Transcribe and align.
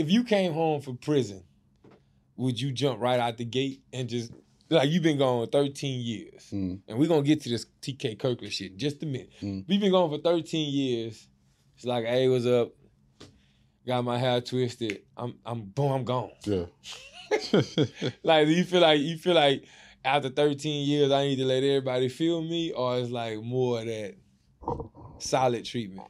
if 0.00 0.10
you 0.10 0.24
came 0.24 0.52
home 0.52 0.80
from 0.80 0.96
prison, 0.96 1.42
would 2.36 2.60
you 2.60 2.72
jump 2.72 3.00
right 3.00 3.20
out 3.20 3.36
the 3.38 3.44
gate 3.44 3.82
and 3.92 4.08
just 4.08 4.32
like 4.70 4.88
you've 4.88 5.02
been 5.02 5.18
gone 5.18 5.46
13 5.48 6.00
years, 6.00 6.48
Mm. 6.52 6.80
and 6.88 6.98
we're 6.98 7.08
gonna 7.08 7.22
get 7.22 7.40
to 7.42 7.48
this 7.48 7.66
TK 7.82 8.18
Kirkland 8.18 8.52
shit 8.52 8.72
in 8.72 8.78
just 8.78 9.02
a 9.02 9.06
minute. 9.06 9.30
Mm. 9.42 9.64
We've 9.68 9.80
been 9.80 9.90
gone 9.92 10.10
for 10.10 10.18
13 10.18 10.72
years. 10.72 11.26
It's 11.76 11.84
like, 11.84 12.04
hey, 12.04 12.28
what's 12.28 12.46
up? 12.46 12.72
Got 13.86 14.04
my 14.04 14.18
hair 14.18 14.40
twisted. 14.40 15.02
I'm 15.16 15.34
I'm 15.44 15.62
boom, 15.62 15.92
I'm 15.92 16.04
gone. 16.04 16.30
Yeah. 16.44 16.66
Like, 18.22 18.46
do 18.46 18.52
you 18.52 18.64
feel 18.64 18.80
like 18.80 19.00
you 19.00 19.16
feel 19.18 19.34
like 19.34 19.64
after 20.04 20.28
13 20.30 20.86
years, 20.88 21.10
I 21.12 21.26
need 21.28 21.36
to 21.36 21.44
let 21.44 21.62
everybody 21.62 22.08
feel 22.08 22.42
me, 22.42 22.72
or 22.72 22.98
it's 22.98 23.10
like 23.10 23.40
more 23.42 23.80
of 23.80 23.86
that 23.86 24.14
solid 25.18 25.64
treatment? 25.64 26.08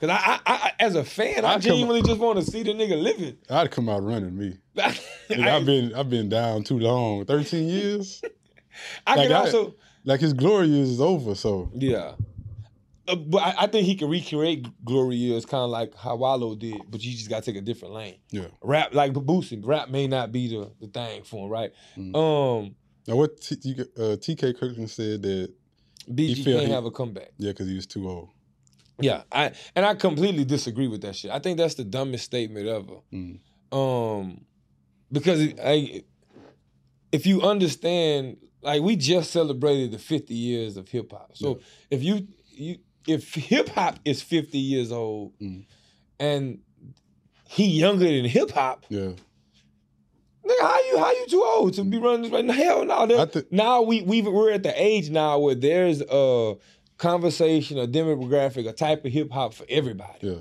Cause 0.00 0.08
I, 0.10 0.16
I, 0.16 0.40
I 0.46 0.72
as 0.80 0.94
a 0.94 1.04
fan, 1.04 1.44
I, 1.44 1.48
I 1.48 1.52
come- 1.54 1.60
genuinely 1.62 2.02
just 2.02 2.18
want 2.20 2.38
to 2.38 2.44
see 2.50 2.62
the 2.62 2.72
nigga 2.72 3.00
living. 3.00 3.36
I'd 3.50 3.70
come 3.70 3.88
out 3.88 4.02
running 4.02 4.36
me. 4.36 4.56
I, 4.78 4.96
I've 5.30 5.66
been 5.66 5.94
I've 5.94 6.08
been 6.08 6.28
down 6.28 6.62
too 6.64 6.78
long. 6.78 7.24
Thirteen 7.26 7.68
years. 7.68 8.22
I 9.06 9.14
can 9.16 9.30
like, 9.30 9.30
I- 9.30 9.44
also, 9.46 9.74
Like 10.04 10.20
his 10.20 10.32
glory 10.32 10.68
years 10.68 10.88
is 10.88 11.00
over. 11.00 11.34
So 11.34 11.70
yeah. 11.74 12.12
Uh, 13.08 13.16
but 13.16 13.38
I, 13.42 13.54
I 13.62 13.66
think 13.66 13.86
he 13.86 13.94
can 13.96 14.08
recreate 14.08 14.66
glory 14.84 15.16
years, 15.16 15.44
kind 15.44 15.64
of 15.64 15.70
like 15.70 15.94
how 15.96 16.16
Wallo 16.16 16.54
did. 16.54 16.80
But 16.88 17.02
you 17.02 17.12
just 17.12 17.28
gotta 17.28 17.44
take 17.44 17.56
a 17.56 17.60
different 17.60 17.92
lane. 17.94 18.16
yeah. 18.30 18.46
Rap, 18.62 18.94
like 18.94 19.12
Boosie, 19.12 19.60
rap 19.64 19.88
may 19.90 20.06
not 20.06 20.30
be 20.32 20.48
the, 20.48 20.70
the 20.80 20.86
thing 20.86 21.24
for 21.24 21.44
him, 21.46 21.50
right? 21.50 21.72
Mhm. 21.98 22.14
Um, 22.14 22.74
Now 23.08 23.16
what 23.16 23.40
T- 23.40 23.56
uh, 23.98 24.16
TK 24.16 24.56
Kirkland 24.58 24.88
said 24.90 25.22
that 25.22 25.52
BG 26.08 26.44
can't 26.44 26.66
he- 26.66 26.70
have 26.72 26.84
a 26.84 26.90
comeback. 26.90 27.32
yeah, 27.36 27.50
because 27.50 27.68
he 27.68 27.74
was 27.74 27.86
too 27.86 28.08
old. 28.08 28.28
Yeah, 29.02 29.22
I 29.32 29.52
and 29.74 29.84
I 29.86 29.94
completely 29.94 30.44
disagree 30.44 30.88
with 30.88 31.02
that 31.02 31.16
shit. 31.16 31.30
I 31.30 31.38
think 31.38 31.58
that's 31.58 31.74
the 31.74 31.84
dumbest 31.84 32.24
statement 32.24 32.66
ever. 32.66 33.00
Mm. 33.12 33.40
Um, 33.72 34.44
because 35.12 35.52
I, 35.62 36.02
if 37.12 37.26
you 37.26 37.42
understand, 37.42 38.36
like 38.62 38.82
we 38.82 38.96
just 38.96 39.30
celebrated 39.30 39.92
the 39.92 39.98
50 39.98 40.34
years 40.34 40.76
of 40.76 40.88
hip 40.88 41.12
hop. 41.12 41.30
So 41.34 41.60
if 41.90 42.02
you 42.02 42.26
you 42.52 42.78
if 43.06 43.34
hip 43.34 43.68
hop 43.70 43.98
is 44.04 44.22
50 44.22 44.58
years 44.58 44.92
old 44.92 45.38
Mm. 45.38 45.64
and 46.18 46.58
he 47.48 47.66
younger 47.66 48.04
than 48.04 48.24
hip 48.26 48.50
hop, 48.52 48.86
Yeah. 48.88 49.12
nigga, 50.44 50.60
how 50.60 50.80
you 50.84 50.98
how 50.98 51.10
you 51.12 51.26
too 51.28 51.42
old 51.44 51.74
to 51.74 51.84
be 51.84 51.98
running 51.98 52.22
this 52.22 52.30
right 52.32 52.44
now? 52.44 52.52
Hell 52.54 52.84
no. 52.84 53.22
I 53.22 53.42
now 53.50 53.82
we 53.82 54.02
we 54.02 54.22
we're 54.22 54.52
at 54.52 54.62
the 54.62 54.72
age 54.80 55.10
now 55.10 55.38
where 55.38 55.54
there's 55.54 56.02
a 56.02 56.56
conversation, 57.00 57.78
a 57.78 57.88
demographic, 57.88 58.68
a 58.68 58.72
type 58.72 59.04
of 59.04 59.12
hip 59.12 59.30
hop 59.32 59.54
for 59.54 59.64
everybody. 59.68 60.18
Yeah. 60.20 60.34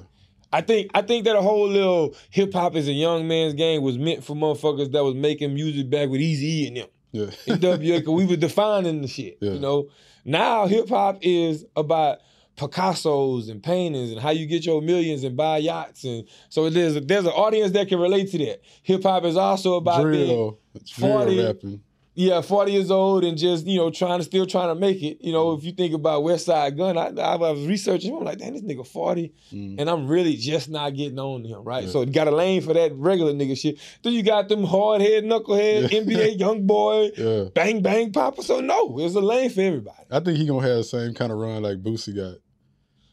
I 0.51 0.61
think 0.61 0.91
I 0.93 1.01
think 1.01 1.25
that 1.25 1.35
a 1.35 1.41
whole 1.41 1.67
little 1.67 2.15
hip 2.31 2.53
hop 2.53 2.75
is 2.75 2.87
a 2.87 2.91
young 2.91 3.27
man's 3.27 3.53
game 3.53 3.81
was 3.81 3.97
meant 3.97 4.23
for 4.23 4.35
motherfuckers 4.35 4.91
that 4.91 5.03
was 5.03 5.15
making 5.15 5.53
music 5.53 5.89
back 5.89 6.09
with 6.09 6.21
Eazy 6.21 6.43
E 6.43 6.67
and 6.67 6.77
them. 6.77 6.87
Yeah. 7.11 7.29
Cause 8.01 8.07
we 8.07 8.25
were 8.25 8.35
defining 8.35 9.01
the 9.01 9.07
shit. 9.07 9.37
Yeah. 9.41 9.53
You 9.53 9.59
know, 9.59 9.89
now 10.25 10.67
hip 10.67 10.89
hop 10.89 11.19
is 11.21 11.65
about 11.75 12.19
Picasso's 12.57 13.47
and 13.47 13.63
paintings 13.63 14.11
and 14.11 14.19
how 14.19 14.31
you 14.31 14.45
get 14.45 14.65
your 14.65 14.81
millions 14.81 15.23
and 15.23 15.37
buy 15.37 15.59
yachts 15.59 16.03
and 16.03 16.27
so 16.49 16.69
there's 16.69 16.97
a, 16.97 16.99
there's 16.99 17.25
an 17.25 17.31
audience 17.31 17.71
that 17.71 17.87
can 17.87 17.99
relate 17.99 18.31
to 18.31 18.37
that. 18.39 18.61
Hip 18.83 19.03
hop 19.03 19.23
is 19.23 19.37
also 19.37 19.75
about 19.75 20.03
being 20.03 20.27
drill. 20.27 20.59
Drill 20.73 21.19
40. 21.19 21.45
rapping. 21.45 21.81
Yeah, 22.21 22.41
40 22.41 22.73
years 22.73 22.91
old 22.91 23.23
and 23.23 23.37
just, 23.37 23.65
you 23.65 23.77
know, 23.77 23.89
trying 23.91 24.19
to 24.19 24.25
still 24.25 24.45
trying 24.45 24.67
to 24.67 24.75
make 24.75 25.01
it. 25.01 25.19
You 25.21 25.31
know, 25.31 25.53
if 25.53 25.63
you 25.63 25.71
think 25.71 25.93
about 25.93 26.21
Westside 26.23 26.75
Gunn, 26.77 26.97
I, 26.97 27.11
I 27.17 27.35
was 27.37 27.65
researching 27.65 28.11
him. 28.11 28.17
I'm 28.19 28.25
like, 28.25 28.39
damn, 28.39 28.51
this 28.51 28.61
nigga 28.61 28.85
40. 28.85 29.33
Mm. 29.53 29.79
And 29.79 29.89
I'm 29.89 30.05
really 30.05 30.35
just 30.35 30.69
not 30.69 30.93
getting 30.97 31.17
on 31.17 31.45
him, 31.45 31.63
right? 31.63 31.85
Yeah. 31.85 31.89
So 31.91 32.03
got 32.05 32.27
a 32.27 32.31
lane 32.31 32.61
for 32.61 32.73
that 32.73 32.93
regular 32.93 33.31
nigga 33.31 33.57
shit. 33.57 33.79
Then 34.03 34.11
you 34.11 34.21
got 34.21 34.49
them 34.49 34.65
hard 34.65 34.99
head, 34.99 35.23
knucklehead, 35.23 35.89
Yeah. 35.89 35.99
NBA 36.01 36.37
young 36.39 36.67
boy, 36.67 37.11
Yeah. 37.15 37.45
bang 37.55 37.81
bang 37.81 38.11
papa. 38.11 38.43
So 38.43 38.59
no, 38.59 38.97
there's 38.97 39.15
a 39.15 39.21
lane 39.21 39.49
for 39.49 39.61
everybody. 39.61 40.03
I 40.11 40.19
think 40.19 40.37
he 40.39 40.45
gonna 40.45 40.67
have 40.67 40.75
the 40.79 40.83
same 40.83 41.13
kind 41.13 41.31
of 41.31 41.37
run 41.37 41.63
like 41.63 41.81
Boosie 41.81 42.13
got. 42.13 42.35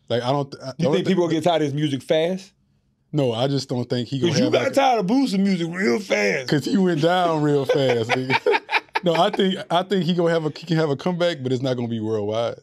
Like 0.09 0.25
I 0.25 0.33
don't. 0.33 0.53
I, 0.61 0.73
You 0.79 0.87
only 0.89 0.99
think 0.99 1.07
people 1.11 1.25
gonna 1.29 1.35
get 1.35 1.45
tired 1.45 1.63
of 1.63 1.67
his 1.67 1.75
music 1.75 2.03
fast? 2.03 2.53
No, 3.13 3.33
I 3.33 3.47
just 3.47 3.69
don't 3.69 3.89
think 3.89 4.09
he 4.09 4.19
gonna 4.19 4.33
Cause 4.33 4.41
you 4.41 4.51
got 4.51 4.65
like 4.65 4.73
tired 4.73 4.99
of 4.99 5.07
boosting 5.07 5.45
music 5.45 5.69
real 5.71 6.01
fast. 6.01 6.47
because 6.49 6.65
he 6.65 6.77
went 6.77 7.03
down 7.03 7.41
real 7.41 7.65
fast. 7.65 8.11
nigga. 9.01 9.05
no, 9.05 9.15
I 9.15 9.31
think 9.31 9.55
I 9.71 9.83
think 9.83 10.05
he 10.05 10.15
gonna 10.15 10.31
have 10.33 10.45
a 10.45 10.51
he 10.51 10.67
can 10.67 10.77
have 10.77 10.91
a 10.91 10.97
comeback, 10.97 11.39
but 11.43 11.53
it's 11.53 11.63
not 11.63 11.75
gonna 11.77 11.89
be 11.89 12.01
worldwide. 12.01 12.57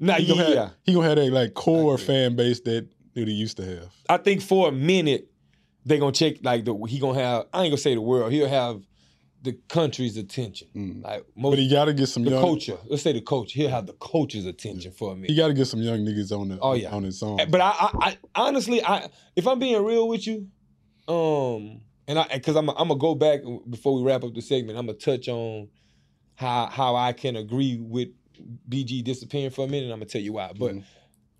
Nah, 0.00 0.14
He 0.14 0.26
gonna 0.26 0.48
yeah. 0.48 0.60
have 0.60 0.74
he 0.84 0.94
gonna 0.94 1.06
have 1.08 1.16
that 1.16 1.30
like 1.32 1.54
core 1.54 1.98
fan 1.98 2.36
base 2.36 2.60
that 2.60 2.88
that 3.14 3.26
he 3.28 3.34
used 3.34 3.56
to 3.56 3.64
have. 3.64 3.88
I 4.08 4.16
think 4.18 4.42
for 4.42 4.68
a 4.68 4.72
minute 4.72 5.28
they 5.84 5.98
gonna 5.98 6.12
check 6.12 6.36
like 6.42 6.64
the 6.64 6.74
he 6.88 6.98
gonna 6.98 7.18
have. 7.18 7.46
I 7.52 7.62
ain't 7.62 7.70
gonna 7.70 7.78
say 7.78 7.94
the 7.94 8.00
world. 8.00 8.30
He'll 8.32 8.48
have 8.48 8.82
the 9.42 9.52
country's 9.68 10.16
attention. 10.16 10.66
Mm. 10.74 11.02
Like 11.04 11.24
most 11.36 11.52
But 11.52 11.58
he 11.60 11.68
got 11.68 11.84
to 11.84 11.94
get 11.94 12.08
some 12.08 12.24
the 12.24 12.32
young. 12.32 12.40
culture. 12.42 12.76
Let's 12.86 13.04
say 13.04 13.12
the 13.12 13.20
coach. 13.20 13.52
He'll 13.52 13.70
have 13.70 13.86
the 13.86 13.92
coach's 13.94 14.46
attention 14.46 14.90
for 14.90 15.12
a 15.12 15.14
minute. 15.14 15.30
He 15.30 15.36
got 15.36 15.46
to 15.46 15.54
get 15.54 15.66
some 15.66 15.80
young 15.80 16.00
niggas 16.00 16.32
on 16.36 16.48
the 16.48 16.58
Oh, 16.60 16.72
yeah. 16.74 16.90
on 16.90 17.04
his 17.04 17.20
song. 17.20 17.38
But 17.48 17.60
I, 17.60 17.70
I, 17.70 17.88
I 18.10 18.18
honestly, 18.34 18.82
I 18.84 19.08
if 19.36 19.46
I'm 19.46 19.60
being 19.60 19.82
real 19.84 20.08
with 20.08 20.26
you, 20.26 20.48
um, 21.06 21.82
and 22.08 22.18
I 22.18 22.26
because 22.34 22.56
I'm 22.56 22.68
I'm 22.70 22.88
gonna 22.88 22.96
go 22.96 23.14
back 23.14 23.40
before 23.70 23.94
we 23.94 24.02
wrap 24.02 24.24
up 24.24 24.34
the 24.34 24.40
segment. 24.42 24.78
I'm 24.78 24.86
gonna 24.86 24.98
touch 24.98 25.28
on 25.28 25.68
how 26.34 26.66
how 26.66 26.96
I 26.96 27.12
can 27.12 27.36
agree 27.36 27.78
with 27.80 28.08
BG 28.68 29.02
disappearing 29.04 29.50
for 29.50 29.64
a 29.64 29.68
minute. 29.68 29.84
and 29.84 29.92
I'm 29.92 29.98
gonna 30.00 30.08
tell 30.10 30.20
you 30.22 30.32
why. 30.32 30.52
But 30.58 30.74
Mhm. 30.74 30.84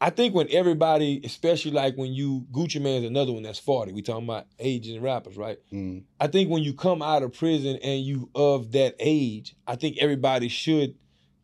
I 0.01 0.11
think 0.11 0.33
when 0.33 0.47
everybody, 0.53 1.21
especially 1.25 1.73
like 1.73 1.97
when 1.97 2.12
you 2.15 2.47
Gucci 2.53 2.81
Mane's 2.81 3.05
another 3.05 3.33
one 3.33 3.43
that's 3.43 3.59
40. 3.59 3.91
We 3.93 4.03
talking 4.03 4.25
about 4.25 4.47
aging 4.61 5.01
rappers, 5.03 5.37
right? 5.37 5.59
Mm. 5.73 6.05
I 6.21 6.29
think 6.29 6.51
when 6.51 6.62
you 6.62 6.73
come 6.73 7.03
out 7.03 7.25
of 7.25 7.33
prison 7.33 7.77
and 7.83 8.05
you 8.05 8.31
of 8.35 8.71
that 8.73 8.95
age, 9.00 9.56
I 9.67 9.75
think 9.75 9.99
everybody 9.99 10.49
should 10.49 10.95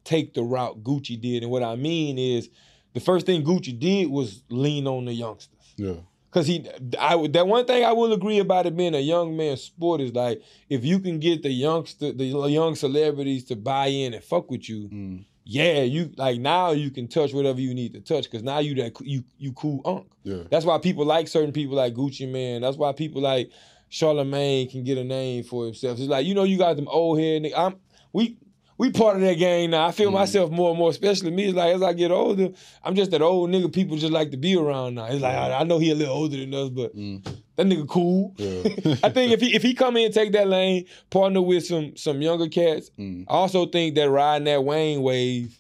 take 0.04 0.34
the 0.34 0.44
route 0.44 0.84
Gucci 0.84 1.20
did. 1.20 1.42
And 1.42 1.50
what 1.50 1.64
I 1.64 1.74
mean 1.74 2.16
is, 2.18 2.48
the 2.92 3.00
first 3.00 3.26
thing 3.26 3.42
Gucci 3.42 3.76
did 3.76 4.08
was 4.08 4.44
lean 4.50 4.86
on 4.86 5.06
the 5.06 5.12
youngsters. 5.14 5.74
yeah, 5.76 5.94
Cause 6.34 6.48
he, 6.48 6.66
I 6.98 7.14
would 7.14 7.32
that 7.34 7.46
one 7.46 7.64
thing 7.64 7.84
I 7.84 7.92
will 7.92 8.12
agree 8.12 8.40
about 8.40 8.66
it 8.66 8.76
being 8.76 8.96
a 8.96 8.98
young 8.98 9.36
man 9.36 9.56
sport 9.56 10.00
is 10.00 10.12
like 10.12 10.42
if 10.68 10.84
you 10.84 10.98
can 10.98 11.20
get 11.20 11.44
the 11.44 11.50
youngster, 11.50 12.10
the 12.10 12.24
young 12.24 12.74
celebrities 12.74 13.44
to 13.44 13.56
buy 13.56 13.86
in 13.86 14.14
and 14.14 14.24
fuck 14.24 14.50
with 14.50 14.68
you, 14.68 14.88
mm. 14.88 15.24
yeah, 15.44 15.82
you 15.82 16.10
like 16.16 16.40
now 16.40 16.72
you 16.72 16.90
can 16.90 17.06
touch 17.06 17.32
whatever 17.32 17.60
you 17.60 17.72
need 17.72 17.92
to 17.92 18.00
touch. 18.00 18.28
Cause 18.32 18.42
now 18.42 18.58
you 18.58 18.74
that 18.74 19.00
you 19.00 19.22
you 19.38 19.52
cool 19.52 19.80
unk. 19.84 20.10
yeah, 20.24 20.42
That's 20.50 20.64
why 20.64 20.76
people 20.78 21.04
like 21.04 21.28
certain 21.28 21.52
people 21.52 21.76
like 21.76 21.94
Gucci 21.94 22.28
Mane. 22.28 22.62
That's 22.62 22.76
why 22.76 22.90
people 22.90 23.22
like 23.22 23.52
Charlemagne 23.88 24.68
can 24.68 24.82
get 24.82 24.98
a 24.98 25.04
name 25.04 25.44
for 25.44 25.66
himself. 25.66 26.00
It's 26.00 26.08
like 26.08 26.26
you 26.26 26.34
know 26.34 26.42
you 26.42 26.58
got 26.58 26.74
them 26.74 26.88
old 26.88 27.20
head 27.20 27.42
nigga. 27.42 27.56
I'm 27.56 27.76
we 28.12 28.38
we 28.76 28.90
part 28.90 29.16
of 29.16 29.22
that 29.22 29.34
game 29.38 29.70
now. 29.70 29.86
I 29.86 29.92
feel 29.92 30.10
Mhm. 30.10 30.14
myself 30.14 30.50
more 30.50 30.70
and 30.70 30.78
more, 30.78 30.90
especially 30.90 31.30
me. 31.30 31.44
It's 31.44 31.54
like 31.54 31.74
as 31.74 31.82
I 31.82 31.92
get 31.92 32.10
older, 32.10 32.50
I'm 32.82 32.94
just 32.94 33.10
that 33.12 33.22
old 33.22 33.50
nigga 33.50 33.72
people 33.72 33.96
just 33.96 34.12
like 34.12 34.30
to 34.32 34.36
be 34.36 34.56
around 34.56 34.96
now. 34.96 35.06
It's 35.06 35.22
like 35.22 35.34
I, 35.34 35.60
I 35.60 35.64
know 35.64 35.78
he 35.78 35.90
a 35.90 35.94
little 35.94 36.14
older 36.14 36.36
than 36.36 36.52
us, 36.54 36.70
but 36.70 36.96
Mm. 36.96 37.22
that 37.56 37.66
nigga 37.66 37.86
cool. 37.88 38.34
yeah. 38.36 38.94
I 39.02 39.10
think 39.10 39.32
if 39.32 39.40
he 39.40 39.54
if 39.54 39.62
he 39.62 39.74
come 39.74 39.96
in 39.96 40.06
and 40.06 40.14
take 40.14 40.32
that 40.32 40.48
lane, 40.48 40.86
partner 41.10 41.40
with 41.42 41.64
some 41.66 41.96
some 41.96 42.20
younger 42.20 42.48
cats, 42.48 42.90
Mm. 42.98 43.24
I 43.28 43.32
also 43.34 43.66
think 43.66 43.94
that 43.94 44.10
riding 44.10 44.44
that 44.46 44.64
Wayne 44.64 45.02
wave, 45.02 45.58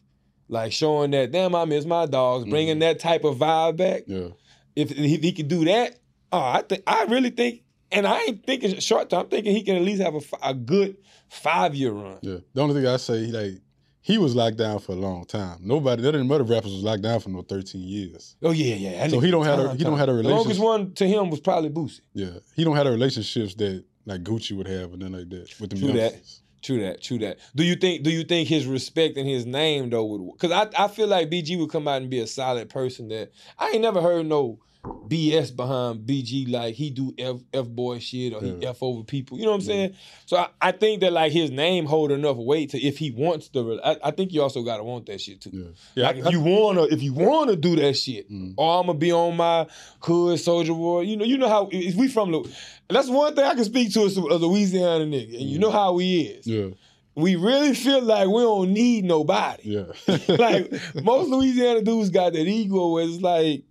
like 0.48 0.72
showing 0.72 1.12
that 1.12 1.30
damn 1.32 1.54
I 1.54 1.64
miss 1.66 1.84
my 1.84 2.06
dogs, 2.06 2.48
bringing 2.48 2.76
Mhm. 2.76 2.80
that 2.80 2.98
type 2.98 3.24
of 3.24 3.36
vibe 3.38 3.76
back 3.76 4.02
yeah, 4.06 4.28
if, 4.76 4.90
if 4.90 5.22
he 5.22 5.32
could 5.32 5.48
do 5.48 5.64
that, 5.66 5.96
oh, 6.32 6.38
I 6.38 6.62
think 6.68 6.82
I 6.86 7.04
really 7.04 7.30
think, 7.30 7.62
and 7.92 8.06
I 8.08 8.20
ain't 8.22 8.44
thinking 8.44 8.78
short 8.80 9.08
term. 9.08 9.20
I'm 9.20 9.28
thinking 9.28 9.54
he 9.54 9.62
can 9.62 9.76
at 9.76 9.82
least 9.82 10.02
have 10.02 10.16
a, 10.16 10.20
a 10.42 10.52
good 10.52 10.96
five 11.34 11.74
year 11.74 11.92
run. 11.92 12.18
yeah. 12.22 12.38
The 12.54 12.60
only 12.62 12.74
thing 12.74 12.86
I 12.86 12.96
say, 12.96 13.26
like, 13.26 13.60
he 14.00 14.18
was 14.18 14.34
locked 14.36 14.58
down 14.58 14.78
for 14.80 14.92
a 14.92 14.96
long 14.96 15.24
time. 15.24 15.58
Nobody, 15.62 16.02
none 16.02 16.14
of 16.14 16.28
the 16.28 16.34
other 16.34 16.44
rappers 16.44 16.72
was 16.72 16.82
locked 16.82 17.02
down 17.02 17.20
for 17.20 17.30
no 17.30 17.42
thirteen 17.42 17.82
years. 17.82 18.36
Oh 18.42 18.50
yeah, 18.50 18.74
yeah. 18.74 18.98
that 18.98 19.10
So 19.10 19.20
he 19.20 19.30
don't 19.30 19.44
have 19.46 19.58
a- 19.58 19.66
time, 19.68 19.78
he 19.78 19.84
don't 19.84 19.98
have 19.98 20.08
a 20.08 20.12
relationship. 20.14 20.56
The 20.56 20.60
longest 20.60 20.60
one 20.60 20.92
to 20.94 21.08
him 21.08 21.30
was 21.30 21.40
probably 21.40 21.70
Boosie. 21.70 22.00
Yeah, 22.12 22.30
he 22.54 22.64
don't 22.64 22.76
have 22.76 22.84
the 22.84 22.90
relationships 22.92 23.54
that 23.56 23.82
like 24.06 24.22
Gucci 24.22 24.56
would 24.56 24.68
have 24.68 24.92
and 24.92 25.00
then 25.02 25.12
like 25.12 25.28
that 25.30 25.54
with 25.58 25.70
them 25.70 25.78
True 25.80 25.92
that. 25.92 26.14
True 26.60 26.80
that. 26.80 27.02
True 27.02 27.18
that. 27.18 27.38
Do 27.54 27.62
you 27.64 27.76
think? 27.76 28.02
Do 28.04 28.10
you 28.10 28.24
think 28.24 28.48
his 28.48 28.66
respect 28.66 29.16
and 29.16 29.28
his 29.28 29.44
name 29.46 29.88
though 29.90 30.04
would? 30.04 30.32
Because 30.38 30.50
I 30.50 30.84
I 30.84 30.88
feel 30.88 31.06
like 31.08 31.30
BG 31.30 31.58
would 31.58 31.70
come 31.70 31.88
out 31.88 32.00
and 32.02 32.10
be 32.10 32.20
a 32.20 32.26
solid 32.26 32.68
person 32.68 33.08
that 33.08 33.32
I 33.58 33.70
ain't 33.70 33.80
never 33.82 34.00
heard 34.02 34.26
no 34.26 34.58
BS 34.84 35.54
behind 35.54 36.06
BG 36.06 36.50
like 36.50 36.74
he 36.74 36.90
do 36.90 37.14
F 37.18 37.36
F 37.52 37.66
boy 37.68 37.98
shit 37.98 38.34
or 38.34 38.40
he 38.42 38.50
Yeah. 38.60 38.70
F 38.70 38.82
over 38.82 39.02
people. 39.02 39.38
You 39.38 39.44
know 39.44 39.50
what 39.52 39.56
I'm 39.56 39.62
saying? 39.62 39.94
So 40.26 40.36
I, 40.36 40.48
I 40.60 40.72
think 40.72 41.00
that 41.00 41.12
like 41.12 41.32
his 41.32 41.50
name 41.50 41.86
hold 41.86 42.10
enough 42.10 42.36
weight 42.36 42.70
to 42.70 42.78
if 42.80 42.98
he 42.98 43.10
wants 43.10 43.48
the. 43.48 43.80
I, 43.84 44.08
I 44.08 44.10
think 44.10 44.32
you 44.32 44.42
also 44.42 44.62
gotta 44.62 44.82
want 44.84 45.06
that 45.06 45.20
shit 45.20 45.40
too. 45.40 45.50
Yeah, 45.52 45.64
yeah. 45.94 46.06
like 46.06 46.16
I- 46.16 46.28
if 46.28 46.32
you 46.32 46.40
wanna, 46.40 46.82
if 46.84 47.02
you 47.02 47.12
wanna 47.14 47.56
do 47.56 47.76
that 47.76 47.94
shit, 47.94 48.30
Mm. 48.30 48.54
or 48.56 48.80
I'm 48.80 48.86
gonna 48.86 48.98
be 48.98 49.12
on 49.12 49.36
my 49.36 49.66
hood 50.00 50.38
soldier 50.40 50.74
war. 50.74 51.02
You 51.02 51.16
know, 51.16 51.24
you 51.24 51.38
know 51.38 51.48
how 51.48 51.68
if 51.72 51.94
we 51.94 52.08
from 52.08 52.30
Lu- 52.32 52.48
that's 52.88 53.08
one 53.08 53.34
thing 53.34 53.44
I 53.44 53.54
can 53.54 53.64
speak 53.64 53.92
to 53.94 54.04
as 54.04 54.16
a 54.16 54.20
Louisiana 54.20 55.04
nigga, 55.04 55.34
and 55.40 55.48
you 55.50 55.58
know 55.58 55.70
how 55.70 55.96
he 55.98 56.22
is. 56.22 56.46
yeah, 56.46 56.68
We 57.14 57.36
really 57.36 57.74
feel 57.74 58.02
like 58.02 58.28
we 58.28 58.42
don't 58.42 58.72
need 58.72 59.04
nobody. 59.04 59.62
yeah. 59.70 60.16
like 60.28 60.72
most 61.02 61.30
Louisiana 61.30 61.80
dudes 61.82 62.10
got 62.10 62.32
that 62.34 62.46
ego 62.46 62.90
where 62.92 63.04
it's 63.04 63.20
like 63.22 63.64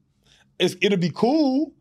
it's 0.60 0.76
it'll 0.82 0.98
be 1.00 1.12
cool, 1.14 1.74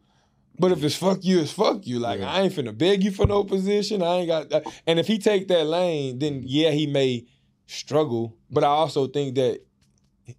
But 0.58 0.72
if 0.72 0.82
it's 0.84 0.96
fuck 0.96 1.24
you, 1.24 1.40
it's 1.40 1.52
fuck 1.52 1.86
you. 1.86 1.98
Like 1.98 2.20
Yeah. 2.20 2.30
I 2.32 2.42
ain't 2.42 2.52
finna 2.54 2.76
beg 2.76 3.02
you 3.04 3.10
for 3.10 3.26
no 3.26 3.44
position. 3.44 4.02
I 4.02 4.16
ain't 4.18 4.28
got. 4.28 4.50
That. 4.50 4.64
And 4.86 4.98
if 4.98 5.06
he 5.06 5.18
take 5.18 5.48
that 5.48 5.64
lane, 5.66 6.18
then 6.18 6.42
yeah, 6.44 6.70
he 6.70 6.86
may 6.86 7.24
struggle. 7.66 8.36
But 8.50 8.64
I 8.64 8.68
also 8.68 9.06
think 9.08 9.34
that 9.36 9.60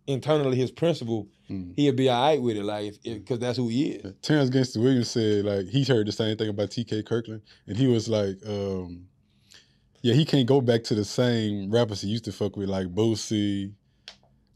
internally, 0.08 0.58
his 0.58 0.72
principle, 0.72 1.28
Mm. 1.50 1.74
he'll 1.76 1.94
be 1.94 2.08
all 2.10 2.22
right 2.24 2.42
with 2.42 2.56
it. 2.56 2.64
Like 2.64 2.94
if 3.04 3.04
because 3.04 3.40
that's 3.40 3.58
who 3.58 3.68
he 3.68 3.92
is. 3.92 4.14
Terrance 4.22 4.50
Gangsta 4.50 4.78
Williams 4.82 5.10
said 5.10 5.44
like 5.44 5.68
he 5.68 5.84
heard 5.84 6.08
the 6.08 6.12
same 6.14 6.38
thing 6.38 6.48
about 6.50 6.70
TK 6.70 7.06
Kirkland, 7.06 7.42
and 7.68 7.76
he 7.78 7.88
was 7.88 8.08
like, 8.08 8.38
um, 8.48 9.08
yeah, 10.02 10.14
he 10.14 10.24
can't 10.24 10.48
go 10.48 10.62
back 10.62 10.84
to 10.86 10.96
the 10.96 11.04
same 11.04 11.70
rappers 11.70 12.00
he 12.02 12.08
used 12.08 12.24
to 12.26 12.32
fuck 12.32 12.56
with, 12.56 12.70
like 12.70 12.88
Boosie, 12.96 13.74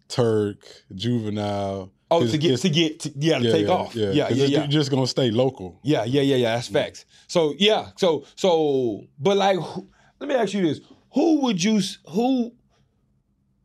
Turk, 0.08 0.60
Juvenile. 0.96 1.92
Oh, 2.10 2.26
to 2.26 2.38
get 2.38 2.60
to 2.60 2.70
get 2.70 3.02
to, 3.02 3.12
yeah 3.18 3.40
to 3.40 3.46
yeah, 3.46 3.52
take 3.52 3.68
yeah, 3.68 3.74
off. 3.74 3.96
Yeah, 3.96 4.12
Yeah, 4.12 4.30
yeah, 4.30 4.46
yeah. 4.46 4.60
You're 4.60 4.68
just 4.68 4.90
gonna 4.90 5.08
stay 5.08 5.30
local. 5.30 5.80
Yeah, 5.84 6.06
yeah, 6.06 6.22
yeah, 6.22 6.38
yeah. 6.38 6.56
That's 6.56 6.68
facts. 6.70 7.06
So 7.28 7.54
yeah, 7.58 7.90
so 7.98 8.26
so, 8.36 9.04
but 9.20 9.36
like, 9.36 9.58
who- 9.60 9.90
let 10.20 10.30
me 10.30 10.36
ask 10.36 10.54
you 10.54 10.62
this: 10.62 10.80
Who 11.14 11.42
would 11.42 11.62
you? 11.62 11.82
Who? 12.10 12.54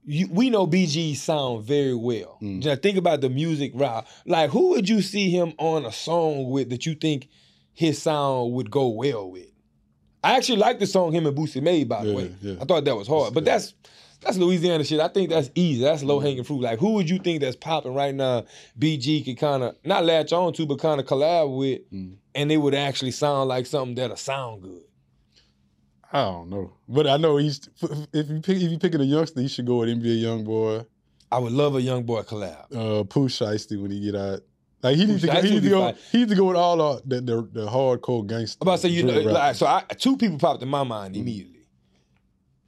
You, 0.05 0.27
we 0.33 0.51
know 0.51 0.67
BG 0.67 1.15
sound 1.15 1.65
very 1.65 1.95
well. 1.95 2.39
Mm. 2.43 2.61
Just 2.61 2.83
think 2.83 2.99
about 2.99 3.21
the 3.21 3.31
music 3.31 3.71
route. 3.75 4.05
Like, 4.27 4.51
who 4.51 4.71
would 4.71 4.89
you 4.89 5.01
see 5.01 5.31
him 5.31 5.53
on 5.59 5.87
a 5.87 5.93
song 5.93 6.51
with 6.51 6.71
that 6.71 6.85
you 6.87 6.97
think 6.97 7.29
his 7.73 8.03
sound 8.03 8.53
would 8.55 8.69
go 8.69 8.89
well 8.89 9.31
with? 9.31 9.47
I 10.25 10.37
actually 10.37 10.59
like 10.59 10.81
the 10.81 10.89
song 10.89 11.13
him 11.13 11.27
and 11.27 11.37
Boosie 11.37 11.63
made. 11.63 11.89
By 11.89 12.05
the 12.05 12.15
way. 12.15 12.35
I 12.61 12.65
thought 12.65 12.85
that 12.85 12.97
was 12.97 13.07
hard, 13.07 13.33
but 13.33 13.45
that's 13.45 13.75
that's 14.25 14.37
Louisiana 14.37 14.85
shit. 14.85 15.01
I 15.01 15.09
think 15.09 15.31
that's 15.31 15.51
easy. 15.55 15.83
That's 15.83 16.03
low 16.03 16.21
hanging 16.21 16.45
fruit. 16.45 16.61
Like, 16.63 16.79
who 16.79 16.93
would 16.95 17.09
you 17.11 17.19
think 17.19 17.41
that's 17.41 17.57
popping 17.57 17.95
right 17.95 18.15
now? 18.15 18.45
BG 18.79 19.25
could 19.25 19.39
kind 19.39 19.63
of 19.63 19.77
not 19.85 20.05
latch 20.05 20.33
on 20.33 20.53
to, 20.55 20.67
but 20.67 20.79
kind 20.79 21.01
of 21.01 21.07
collab 21.07 21.57
with 21.57 21.81
Mm. 21.93 22.17
and 22.35 22.53
it 22.53 22.57
would 22.59 22.75
actually 22.75 23.11
sound 23.11 23.49
like 23.49 23.67
something 23.67 23.95
that'll 23.97 24.17
sound 24.17 24.63
good. 24.63 24.83
I 26.13 26.25
don't 26.25 26.51
know, 26.51 26.75
but 26.89 27.07
I 27.07 27.17
know 27.17 27.39
he's 27.39 27.69
if 28.13 28.29
you 28.29 28.41
pick 28.41 28.57
if 28.59 28.71
you 28.71 28.79
picking 28.79 29.01
a 29.01 29.05
youngster, 29.05 29.41
you 29.41 29.49
should 29.49 29.67
go 29.67 29.79
with 29.79 29.89
NBA 29.89 30.21
Young 30.21 30.45
Boy. 30.45 30.85
I 31.31 31.39
would 31.39 31.53
love 31.53 31.75
a 31.77 31.81
young 31.81 32.03
boy 32.03 32.21
collab. 32.23 32.67
uh, 32.77 33.05
Pooh 33.05 33.29
Shiesty 33.29 33.81
when 33.81 33.91
he 33.91 34.01
get 34.01 34.15
out. 34.15 34.41
Like 34.83 34.97
he 34.97 35.07
needs 35.07 35.23
to, 35.23 35.29
go, 35.29 35.41
he 35.41 35.51
needs 35.51 35.63
to 35.63 35.71
go. 35.71 35.93
He 36.11 36.19
needs 36.19 36.31
to 36.31 36.37
go 36.37 36.45
with 36.45 36.57
all 36.57 36.77
the 36.77 37.03
the, 37.07 37.21
the, 37.23 37.49
the 37.61 37.67
hardcore 37.67 38.27
gangster. 38.27 38.59
I'm 38.61 38.67
about 38.69 38.75
to 38.75 38.83
say, 38.83 38.89
you 38.89 39.05
know, 39.05 39.19
like, 39.21 39.55
so 39.57 39.65
I, 39.67 39.85
two 39.97 40.19
people 40.19 40.39
popped 40.39 40.63
in 40.63 40.69
my 40.69 40.83
mind 40.83 41.17
immediately. 41.17 41.61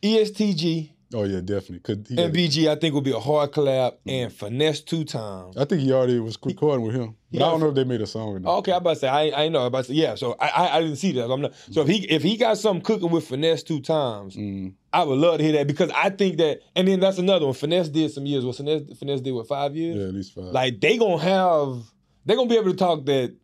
E 0.02 0.18
EST 0.20 0.56
Gee 0.56 0.93
Oh 1.14 1.22
yeah, 1.24 1.40
definitely. 1.40 1.78
Cause 1.80 2.06
he 2.08 2.20
and 2.22 2.34
BG, 2.34 2.68
I 2.68 2.74
think 2.74 2.94
would 2.94 3.04
be 3.04 3.12
a 3.12 3.20
hard 3.20 3.52
collab, 3.52 3.94
and 4.06 4.32
Finesse2Tymes. 4.32 5.56
I 5.56 5.64
think 5.64 5.82
he 5.82 5.92
already 5.92 6.18
was 6.18 6.36
recording 6.44 6.84
with 6.84 6.94
him. 6.94 7.14
But 7.30 7.40
Yeah. 7.40 7.46
I 7.46 7.50
don't 7.50 7.60
know 7.60 7.68
if 7.68 7.74
they 7.74 7.84
made 7.84 8.00
a 8.00 8.06
song 8.06 8.28
or 8.28 8.38
not. 8.40 8.58
Okay, 8.58 8.72
I'm 8.72 8.78
about 8.78 8.94
to 8.94 9.00
say, 9.00 9.08
I, 9.08 9.44
I 9.44 9.48
know. 9.48 9.60
I'm 9.60 9.66
about 9.66 9.84
to 9.86 9.92
say, 9.92 9.94
yeah. 9.94 10.14
So 10.16 10.36
I, 10.40 10.48
I, 10.48 10.76
I 10.76 10.80
didn't 10.80 10.96
see 10.96 11.12
that. 11.12 11.30
I'm 11.30 11.40
not. 11.40 11.54
So 11.70 11.82
if 11.82 11.88
he, 11.88 12.04
if 12.10 12.22
he 12.22 12.36
got 12.36 12.58
something 12.58 12.82
cooking 12.82 13.10
with 13.10 13.28
Finesse2Tymes, 13.28 14.36
Mm, 14.36 14.74
I 14.92 15.04
would 15.04 15.18
love 15.18 15.38
to 15.38 15.44
hear 15.44 15.52
that 15.54 15.66
because 15.66 15.90
I 15.94 16.10
think 16.10 16.38
that. 16.38 16.60
And 16.76 16.86
then 16.88 17.00
that's 17.00 17.18
another 17.18 17.46
one. 17.46 17.54
Finesse 17.54 17.88
did 17.88 18.10
some 18.10 18.26
years. 18.26 18.44
What 18.44 18.56
Finesse, 18.56 18.98
Finesse 18.98 19.20
did 19.20 19.32
with 19.32 19.48
five 19.48 19.76
years? 19.76 19.96
yeah, 19.98 20.06
at 20.08 20.14
least 20.14 20.34
five. 20.34 20.44
like 20.44 20.80
they 20.80 20.96
gonna 20.98 21.22
have 21.22 21.82
they 22.26 22.34
gonna 22.34 22.48
be 22.48 22.56
able 22.56 22.70
to 22.70 22.76
talk 22.76 23.04
that 23.06 23.34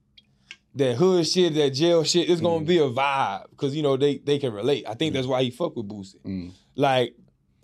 that 0.76 0.94
hood 0.96 1.26
shit, 1.26 1.54
that 1.54 1.70
jail 1.70 2.04
shit. 2.04 2.30
It's 2.30 2.40
gonna 2.40 2.64
Mm. 2.64 2.68
be 2.68 2.78
a 2.78 2.88
vibe 2.88 3.50
because 3.50 3.74
you 3.76 3.82
know 3.82 3.96
they 3.96 4.18
they 4.18 4.38
can 4.38 4.52
relate. 4.52 4.84
I 4.88 4.94
think 4.94 5.14
that's 5.14 5.26
why 5.26 5.42
he 5.42 5.50
fuck 5.50 5.74
with 5.76 5.88
Boosie. 5.88 6.20
Mm. 6.24 6.52
Like 6.76 7.14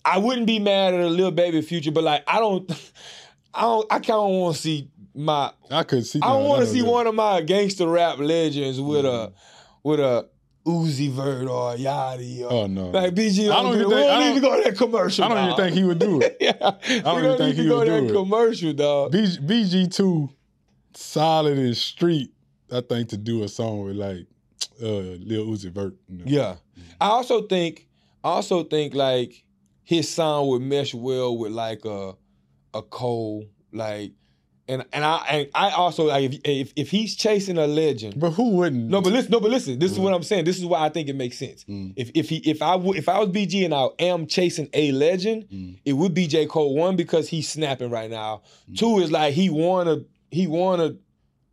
I 0.06 0.19
wouldn't 0.19 0.47
be 0.47 0.58
mad 0.61 0.94
at 0.94 1.00
a 1.00 1.08
little 1.08 1.32
baby 1.32 1.61
future, 1.62 1.91
but 1.91 2.05
like 2.05 2.23
I 2.26 2.38
don't, 2.38 2.70
I 3.55 3.62
don't, 3.62 3.87
I 3.93 3.99
kind 3.99 4.11
of 4.11 4.31
want 4.31 4.55
to 4.56 4.62
see 4.62 4.88
my. 5.14 5.53
I 5.70 5.82
could 5.82 6.06
see. 6.06 6.20
I 6.23 6.29
don't 6.29 6.44
want 6.44 6.61
to 6.64 6.67
see 6.70 6.82
one 6.82 7.06
of 7.06 7.14
my 7.14 7.41
gangster 7.43 7.88
rap 7.88 8.19
legends 8.19 8.81
with 8.81 9.05
a 9.05 9.08
Mm. 9.08 9.32
with 9.82 10.00
a 10.00 10.29
Uzi 10.67 11.11
Vert 11.11 11.47
or 11.49 11.75
a 11.75 11.76
Yachty 11.76 12.43
or. 12.43 12.53
Oh 12.53 12.67
no. 12.67 12.91
Like 12.91 13.14
BG, 13.14 13.50
I 13.50 13.62
don't 13.62 13.73
do- 13.73 13.79
even 13.81 13.88
we 13.88 13.94
think- 13.94 14.06
don't 14.06 14.11
I 14.11 14.20
don't- 14.32 14.41
go 14.41 14.56
to 14.56 14.62
that 14.70 14.76
commercial. 14.79 15.25
I 15.25 15.29
don't 15.29 15.44
even 15.44 15.56
think 15.56 15.76
he 15.76 15.85
would 15.85 15.99
do 15.99 16.20
it. 16.20 16.37
yeah, 16.41 16.52
I 16.61 17.00
don't 17.02 17.25
even 17.25 17.38
think 17.38 17.56
he 17.56 17.69
would 17.69 17.85
to 17.87 17.91
that 17.93 18.00
do 18.00 18.06
it. 18.09 18.12
commercial, 18.12 18.73
dog. 18.73 19.12
BG, 19.12 19.38
BG 19.47 19.94
two, 19.94 20.29
solid 20.94 21.59
and 21.59 21.76
street. 21.76 22.31
I 22.73 22.81
think 22.81 23.09
to 23.11 23.17
do 23.17 23.44
a 23.44 23.49
song 23.49 23.85
with 23.85 23.97
like 23.97 24.26
uh, 24.82 24.87
Lil 24.87 25.47
Uzi 25.47 25.70
Vert. 25.70 25.94
you 26.09 26.19
know. 26.19 26.25
Yeah. 26.26 26.56
I 27.00 27.09
also 27.09 27.43
think 27.43 27.87
I 28.25 28.29
also 28.31 28.64
think 28.64 28.94
like 28.94 29.44
his 29.87 30.12
sound 30.12 30.49
would 30.49 30.61
mesh 30.62 30.93
well 30.93 31.38
with 31.38 31.53
like 31.53 31.85
a 31.87 32.15
a 32.75 32.83
Cole 32.83 33.47
like 33.73 34.12
and 34.69 34.85
and 34.93 35.05
I 35.05 35.17
and 35.31 35.49
I 35.55 35.71
also 35.71 36.06
like 36.09 36.25
if 36.25 36.41
if, 36.44 36.73
if 36.75 36.91
he's 36.91 37.15
chasing 37.15 37.56
a 37.56 37.69
legend. 37.69 38.19
But 38.19 38.31
who 38.33 38.50
wouldn't? 38.56 38.91
No, 38.91 39.00
but 39.00 39.12
listen, 39.12 39.31
no, 39.31 39.38
but 39.38 39.50
listen. 39.53 39.79
This 39.79 39.93
is 39.93 39.99
Mhm. 39.99 40.03
what 40.03 40.12
I'm 40.12 40.25
saying. 40.25 40.44
This 40.44 40.59
is 40.59 40.65
why 40.67 40.81
I 40.85 40.88
think 40.88 41.09
it 41.09 41.15
makes 41.15 41.38
sense. 41.38 41.62
Mm. 41.65 41.93
If 41.97 42.11
if 42.15 42.29
he 42.29 42.38
if 42.38 42.61
I 42.62 42.75
would 42.75 42.97
if 42.97 43.09
I 43.09 43.21
was 43.21 43.29
BG 43.29 43.65
and 43.65 43.73
I 43.73 43.87
am 44.00 44.27
chasing 44.27 44.69
a 44.75 44.91
legend, 44.91 45.47
Mm. 45.49 45.79
it 45.85 45.93
would 45.93 46.15
be 46.15 46.27
J 46.27 46.47
Cole. 46.47 46.75
One 46.75 46.97
because 46.97 47.29
he's 47.29 47.49
snapping 47.49 47.91
right 47.91 48.11
now. 48.11 48.43
Mm. 48.69 48.77
Two 48.77 48.99
is 48.99 49.12
like 49.12 49.35
he 49.35 49.49
wanna 49.50 50.00
he 50.33 50.49
wanna 50.49 50.97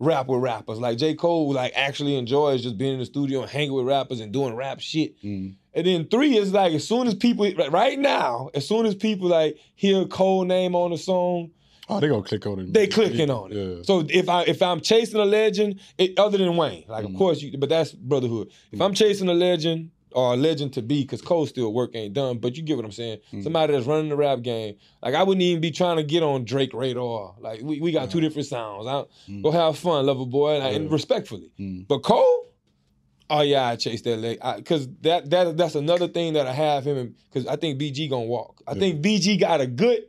rap 0.03 0.27
with 0.27 0.41
rappers. 0.41 0.79
Like 0.79 0.97
J 0.97 1.15
Cole 1.15 1.51
like 1.53 1.71
actually 1.75 2.15
enjoys 2.15 2.61
just 2.63 2.77
being 2.77 2.93
in 2.93 2.99
the 2.99 3.05
studio 3.05 3.41
and 3.41 3.49
hanging 3.49 3.73
with 3.73 3.85
rappers 3.85 4.19
and 4.19 4.31
doing 4.31 4.55
rap 4.55 4.79
shit. 4.79 5.21
Mm. 5.23 5.55
And 5.73 5.87
then 5.87 6.07
three 6.07 6.37
is 6.37 6.53
like 6.53 6.73
as 6.73 6.87
soon 6.87 7.07
as 7.07 7.15
people 7.15 7.51
right 7.71 7.97
now, 7.97 8.49
as 8.53 8.67
soon 8.67 8.85
as 8.85 8.95
people 8.95 9.27
like 9.29 9.57
hear 9.75 10.05
Cole 10.05 10.45
name 10.45 10.75
on 10.75 10.91
the 10.91 10.97
song, 10.97 11.51
Oh, 11.89 11.99
they 11.99 12.07
gonna 12.07 12.23
click 12.23 12.45
on 12.45 12.59
it. 12.59 12.73
they 12.73 12.87
clicking 12.87 13.29
on 13.29 13.51
it. 13.51 13.55
Yeah. 13.57 13.83
So 13.83 14.05
if 14.09 14.29
I 14.29 14.43
if 14.43 14.61
I'm 14.61 14.79
chasing 14.81 15.19
a 15.19 15.25
legend, 15.25 15.79
it, 15.97 16.17
other 16.17 16.37
than 16.37 16.55
Wayne, 16.55 16.85
like 16.87 17.05
of 17.05 17.11
Mhm. 17.11 17.17
course 17.17 17.41
you, 17.41 17.57
but 17.57 17.69
that's 17.69 17.91
brotherhood. 17.91 18.49
If 18.71 18.79
I'm 18.81 18.93
chasing 18.93 19.27
a 19.29 19.33
legend 19.33 19.91
or 20.15 20.33
a 20.33 20.37
legend 20.37 20.73
to 20.73 20.81
be, 20.81 21.01
because 21.01 21.21
Cole 21.21 21.45
still 21.45 21.73
work 21.73 21.91
ain't 21.95 22.13
done, 22.13 22.37
but 22.37 22.55
you 22.55 22.63
get 22.63 22.75
what 22.77 22.85
I'm 22.85 22.91
saying. 22.91 23.19
Mhm. 23.31 23.43
Somebody 23.43 23.73
that's 23.73 23.85
running 23.85 24.09
the 24.09 24.15
rap 24.15 24.41
game, 24.41 24.75
like 25.01 25.13
I 25.15 25.23
wouldn't 25.23 25.41
even 25.41 25.61
be 25.61 25.71
trying 25.71 25.97
to 25.97 26.03
get 26.03 26.23
on 26.23 26.45
Drake 26.45 26.73
radar. 26.73 27.35
Like 27.39 27.61
we, 27.61 27.79
we 27.81 27.91
got 27.91 28.09
two 28.11 28.21
different 28.21 28.47
sounds. 28.47 28.87
I, 28.87 29.03
Mm. 29.29 29.41
Go 29.43 29.51
have 29.51 29.77
fun, 29.77 30.05
lover 30.05 30.25
boy, 30.25 30.59
and, 30.59 30.75
and 30.75 30.91
respectfully. 30.91 31.51
Mm. 31.59 31.87
But 31.87 31.99
Cole, 31.99 32.51
oh 33.29 33.41
yeah, 33.41 33.65
I 33.67 33.75
chase 33.75 34.01
that 34.03 34.17
leg 34.17 34.39
because 34.57 34.87
that 35.01 35.29
that 35.29 35.57
that's 35.57 35.75
another 35.75 36.07
thing 36.07 36.33
that 36.33 36.45
I 36.47 36.53
have 36.53 36.85
him 36.85 37.15
because 37.29 37.47
I 37.47 37.55
think 37.55 37.79
BG 37.81 38.09
gonna 38.09 38.25
walk. 38.25 38.61
I 38.67 38.73
Yeah. 38.73 38.79
think 38.79 39.01
BG 39.01 39.39
got 39.39 39.61
a 39.61 39.67
good. 39.67 40.03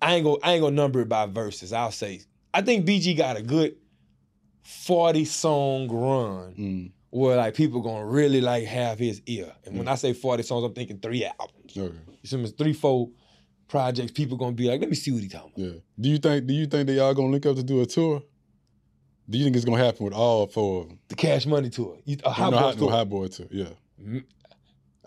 I 0.00 0.14
ain't 0.16 0.24
gonna 0.24 0.36
I 0.42 0.52
ain't 0.54 0.62
gonna 0.62 0.76
number 0.76 1.00
it 1.00 1.08
by 1.08 1.26
verses. 1.26 1.72
I'll 1.72 1.90
say 1.90 2.20
I 2.54 2.62
think 2.62 2.86
BG 2.86 3.16
got 3.16 3.36
a 3.36 3.42
good 3.42 3.76
forty 4.62 5.24
song 5.24 5.88
run 5.88 6.54
Mm. 6.54 6.90
Where 7.10 7.36
like 7.36 7.54
people 7.54 7.80
gonna 7.80 8.04
really 8.06 8.40
like 8.40 8.64
have 8.64 8.98
his 8.98 9.22
ear. 9.26 9.52
And 9.64 9.78
when 9.78 9.88
I 9.88 9.94
say 9.94 10.12
forty 10.12 10.42
songs, 10.42 10.64
I'm 10.64 10.74
thinking 10.74 10.98
three 10.98 11.24
albums. 11.24 11.76
Okay. 11.76 11.94
You 12.22 12.28
see 12.28 12.36
me? 12.36 12.48
Three, 12.48 12.72
four 12.72 13.10
projects. 13.68 14.12
People 14.12 14.36
gonna 14.36 14.52
be 14.52 14.68
like, 14.68 14.80
let 14.80 14.90
me 14.90 14.96
see 14.96 15.10
what 15.12 15.22
he 15.22 15.28
talking 15.28 15.52
about. 15.56 15.74
Yeah. 15.74 15.80
Do 16.00 16.08
you 16.08 16.18
think? 16.18 16.46
Do 16.46 16.54
you 16.54 16.66
think 16.66 16.86
they 16.86 16.98
all 16.98 17.14
gonna 17.14 17.28
link 17.28 17.46
up 17.46 17.56
to 17.56 17.62
do 17.62 17.80
a 17.80 17.86
tour? 17.86 18.22
Do 19.30 19.36
you 19.38 19.44
think 19.44 19.56
it's 19.56 19.64
gonna 19.64 19.82
happen 19.84 20.04
with 20.04 20.14
all 20.14 20.46
four 20.46 20.82
of 20.82 20.88
them? 20.88 20.98
The 21.08 21.14
Cash 21.14 21.46
Money 21.46 21.70
tour, 21.70 21.98
You- 22.04 22.16
a 22.24 22.30
hot 22.30 22.50
no, 22.50 22.58
boy 22.60 22.70
no 22.70 22.76
tour. 22.76 22.90
hot 22.90 23.08
boy 23.08 23.26
tour. 23.28 23.46
Yeah. 23.50 23.66
Mm. 24.02 24.24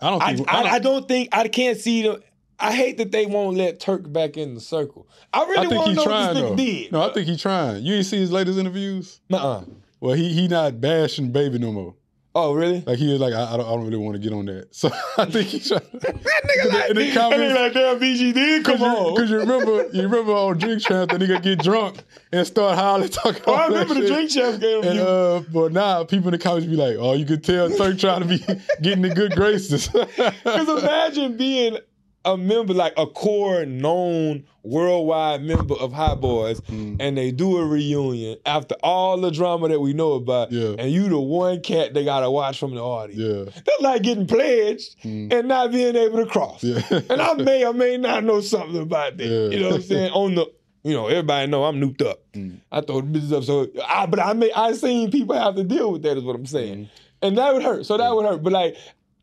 I 0.00 0.10
don't 0.10 0.22
I, 0.22 0.34
think. 0.34 0.52
I, 0.52 0.62
I 0.62 0.78
don't 0.80 1.06
think 1.08 1.28
I 1.32 1.46
can't 1.48 1.78
see 1.78 2.02
them. 2.02 2.20
I 2.58 2.72
hate 2.72 2.98
that 2.98 3.10
they 3.10 3.26
won't 3.26 3.56
let 3.56 3.80
Turk 3.80 4.12
back 4.12 4.36
in 4.36 4.54
the 4.54 4.60
circle. 4.60 5.08
I 5.32 5.42
I 5.42 5.46
really 5.48 5.66
think 5.68 5.78
want 5.80 5.88
to 5.90 5.94
know 5.96 6.04
trying 6.04 6.26
what 6.28 6.34
this 6.34 6.42
though. 6.42 6.56
did. 6.56 6.92
No, 6.92 7.02
I 7.02 7.12
think 7.12 7.26
he's 7.28 7.40
trying. 7.42 7.82
You 7.84 7.94
ain't 7.94 8.06
see 8.06 8.18
his 8.18 8.30
latest 8.30 8.58
interviews. 8.58 9.20
Nuh-uh. 9.28 9.64
Well, 10.02 10.14
he 10.16 10.32
he 10.32 10.48
not 10.48 10.80
bashing 10.80 11.30
baby 11.30 11.58
no 11.60 11.70
more. 11.70 11.94
Oh, 12.34 12.54
really? 12.54 12.80
Like 12.80 12.98
he 12.98 13.12
was 13.12 13.20
like, 13.20 13.34
I, 13.34 13.54
I 13.54 13.56
don't 13.58 13.66
I 13.66 13.68
don't 13.74 13.84
really 13.84 13.98
want 13.98 14.14
to 14.14 14.18
get 14.18 14.32
on 14.32 14.46
that. 14.46 14.68
So 14.74 14.90
I 15.16 15.26
think 15.26 15.46
he's 15.48 15.68
trying. 15.68 15.82
That 15.92 16.16
nigga 16.16 16.72
like, 16.72 16.90
in 16.90 16.96
the 16.96 17.04
that 17.10 17.14
comments- 17.14 17.54
like, 17.54 17.72
damn, 17.74 18.00
BG 18.00 18.34
did 18.34 18.64
come 18.64 18.82
on. 18.82 19.14
cause 19.14 19.30
you 19.30 19.38
remember, 19.38 19.86
you 19.92 20.02
remember 20.02 20.32
on 20.32 20.58
Drink 20.58 20.82
Champ, 20.82 21.10
the 21.12 21.18
nigga 21.18 21.40
get 21.42 21.60
drunk 21.62 22.02
and 22.32 22.44
start 22.44 22.76
hollering, 22.78 23.10
talking. 23.20 23.42
oh, 23.46 23.54
I 23.54 23.68
that 23.68 23.74
remember 23.74 23.94
the 23.94 24.00
shit. 24.00 24.12
Drink 24.12 24.30
Champ 24.30 24.60
game. 24.60 24.82
And 24.82 24.94
you. 24.96 25.02
uh, 25.02 25.40
but 25.52 25.72
now 25.72 26.02
people 26.04 26.28
in 26.28 26.32
the 26.32 26.38
comments 26.38 26.66
be 26.66 26.74
like, 26.74 26.96
"Oh, 26.98 27.12
you 27.12 27.24
could 27.26 27.44
tell 27.44 27.70
Turk 27.70 27.98
trying 27.98 28.22
to 28.22 28.26
be 28.26 28.38
getting 28.80 29.02
the 29.02 29.10
good 29.14 29.32
graces." 29.36 29.86
Because 29.88 30.68
imagine 30.82 31.36
being 31.36 31.76
a 32.24 32.36
member, 32.36 32.72
like 32.74 32.92
a 32.96 33.06
core 33.06 33.64
known 33.66 34.44
worldwide 34.62 35.42
member 35.42 35.74
of 35.74 35.92
Hot 35.92 36.20
Boys, 36.20 36.60
Mm. 36.62 36.96
and 37.00 37.18
they 37.18 37.32
do 37.32 37.58
a 37.58 37.66
reunion 37.66 38.36
after 38.46 38.76
all 38.82 39.16
the 39.20 39.30
drama 39.30 39.68
that 39.68 39.80
we 39.80 39.92
know 39.92 40.12
about, 40.12 40.52
Yeah. 40.52 40.74
and 40.78 40.92
you 40.92 41.08
the 41.08 41.18
one 41.18 41.60
cat 41.60 41.94
they 41.94 42.04
gotta 42.04 42.30
watch 42.30 42.58
from 42.58 42.74
the 42.74 42.80
audience. 42.80 43.20
yeah, 43.20 43.44
That's 43.64 43.80
like 43.80 44.02
getting 44.02 44.26
pledged 44.26 44.96
Mm. 45.02 45.32
and 45.32 45.48
not 45.48 45.72
being 45.72 45.96
able 45.96 46.18
to 46.18 46.26
cross. 46.26 46.62
yeah. 46.62 46.80
And 47.10 47.20
I 47.20 47.34
may 47.34 47.64
or 47.64 47.72
may 47.74 47.96
not 47.96 48.22
know 48.24 48.40
something 48.40 48.80
about 48.80 49.16
that. 49.16 49.26
Yeah. 49.26 49.48
You 49.48 49.58
know 49.60 49.66
what 49.70 49.74
I'm 49.76 49.82
saying? 49.82 50.12
On 50.12 50.34
the, 50.36 50.46
you 50.84 50.94
know, 50.94 51.08
everybody 51.08 51.50
know 51.50 51.64
I'm 51.64 51.80
nuked 51.80 52.06
up. 52.06 52.20
Mm. 52.34 52.58
I 52.70 52.80
throw 52.82 53.00
the 53.00 53.06
business 53.08 53.32
up. 53.38 53.44
So, 53.44 53.66
I, 53.88 54.06
but 54.06 54.20
I 54.20 54.32
may, 54.32 54.52
I 54.52 54.72
seen 54.72 55.10
people 55.10 55.34
have 55.36 55.56
to 55.56 55.64
deal 55.64 55.90
with 55.92 56.02
that. 56.02 56.16
Is 56.16 56.22
what 56.24 56.36
I'm 56.36 56.46
saying, 56.46 56.84
Mm. 56.84 56.88
and 57.22 57.38
that 57.38 57.52
would 57.52 57.62
hurt. 57.64 57.84
So 57.86 57.96
that 57.96 58.14
would 58.14 58.26
hurt. 58.26 58.42
But 58.44 58.52
like, 58.52 58.76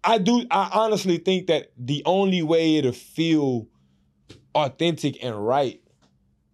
I 0.03 0.17
do. 0.17 0.45
I 0.49 0.69
honestly 0.73 1.17
think 1.17 1.47
that 1.47 1.71
the 1.77 2.01
only 2.05 2.41
way 2.41 2.77
it'll 2.77 2.91
feel 2.91 3.67
authentic 4.55 5.23
and 5.23 5.45
right 5.45 5.81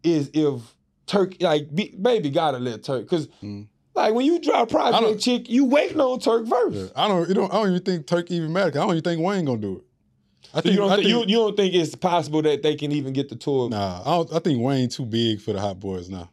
is 0.04 0.30
if 0.34 0.62
Turk 1.06 1.36
like 1.40 1.74
be, 1.74 1.96
baby 2.02 2.30
gotta 2.30 2.58
let 2.58 2.84
Turk 2.84 3.04
because 3.04 3.28
Mm. 3.44 3.68
like 3.94 4.14
when 4.14 4.26
you 4.26 4.40
drop 4.40 4.70
project 4.70 5.22
chick, 5.22 5.50
you 5.50 5.66
waiting 5.66 6.00
on 6.02 6.20
Turk 6.20 6.46
verse. 6.46 6.74
Yeah. 6.76 6.88
I 6.96 7.08
don't. 7.08 7.28
You 7.28 7.36
don't. 7.36 7.54
I 7.54 7.58
don't 7.58 7.70
even 7.70 7.84
think 7.84 8.08
Turk 8.08 8.32
even 8.32 8.52
matter. 8.52 8.70
I 8.80 8.84
don't 8.84 8.92
even 8.92 9.04
think 9.04 9.22
Wayne 9.22 9.46
gonna 9.46 9.60
do 9.62 9.78
it. 9.78 9.84
I 10.54 10.62
So 10.62 10.70
you 10.70 10.78
don't 10.78 10.92
I 10.92 10.96
think, 10.96 11.08
you, 11.10 11.20
you 11.28 11.36
don't 11.38 11.56
think 11.58 11.74
it's 11.74 11.96
possible 11.96 12.42
that 12.44 12.64
they 12.64 12.76
can 12.76 12.92
even 12.92 13.14
get 13.14 13.30
the 13.30 13.36
tour? 13.36 13.70
Nah, 13.70 14.02
I, 14.06 14.16
don't, 14.18 14.34
I 14.34 14.40
think 14.40 14.62
Wayne 14.62 14.90
too 14.90 15.06
big 15.06 15.42
for 15.42 15.54
the 15.54 15.60
Hot 15.60 15.80
Boys 15.80 16.10
now. 16.10 16.30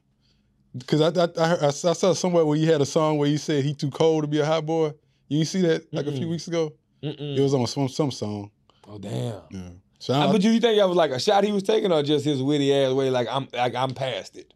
Because 0.77 1.01
I 1.01 1.09
I, 1.09 1.29
I, 1.39 1.49
heard- 1.49 1.63
I 1.65 1.71
saw 1.71 1.91
I 1.91 1.93
saw 1.95 2.13
somewhere 2.15 2.45
where 2.47 2.57
he 2.57 2.67
had 2.67 2.81
a 2.81 2.87
song 2.87 3.19
where 3.19 3.29
he 3.29 3.37
said 3.37 3.65
he 3.65 3.75
too 3.75 3.91
cold 3.91 4.25
to 4.25 4.29
be 4.29 4.39
a 4.41 4.47
hot 4.47 4.65
boy. 4.65 4.93
You 5.29 5.45
see 5.45 5.61
that 5.63 5.93
like 5.93 6.07
a 6.07 6.13
few 6.13 6.29
weeks 6.29 6.47
ago? 6.49 6.73
Mm-mm. 7.03 7.37
It 7.37 7.41
was 7.41 7.55
on 7.55 7.67
some 7.67 7.89
some 7.89 8.11
song. 8.11 8.51
Oh 8.89 8.99
damn. 8.99 9.41
Yeah. 9.51 9.61
So 9.99 10.15
I, 10.15 10.25
Uh, 10.25 10.33
but 10.33 10.41
do 10.43 10.51
you 10.51 10.61
think 10.61 10.79
that 10.79 10.89
was 10.89 10.97
like 10.97 11.11
a 11.13 11.19
shot 11.21 11.45
he 11.45 11.53
was 11.53 11.63
taking, 11.63 11.93
or 11.93 12.03
just 12.03 12.25
his 12.25 12.43
witty 12.43 12.75
ass 12.75 12.93
way? 12.93 13.11
Like 13.11 13.29
I'm, 13.31 13.49
like 13.53 13.75
I'm 13.75 13.91
past 13.95 14.37
it. 14.37 14.53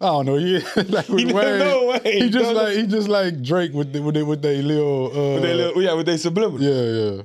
I 0.00 0.06
don't 0.06 0.26
know. 0.26 0.36
Yeah, 0.36 0.60
like 0.88 1.06
He 1.06 1.24
Wayne, 1.32 1.58
no 1.60 1.86
way. 1.86 2.00
he 2.04 2.28
just 2.28 2.44
No, 2.44 2.52
like 2.52 2.76
he 2.76 2.86
just 2.86 3.08
like 3.08 3.42
Drake 3.42 3.72
with 3.72 3.92
the, 3.94 4.02
with 4.02 4.14
they 4.14 4.22
with 4.22 4.42
they 4.42 4.60
little. 4.62 5.06
Uh, 5.06 5.34
With 5.34 5.42
they 5.42 5.54
little, 5.54 5.82
yeah, 5.82 5.94
with 5.94 6.06
they 6.06 6.16
subliminal. 6.18 6.60
yeah, 6.62 7.16
yeah. 7.16 7.22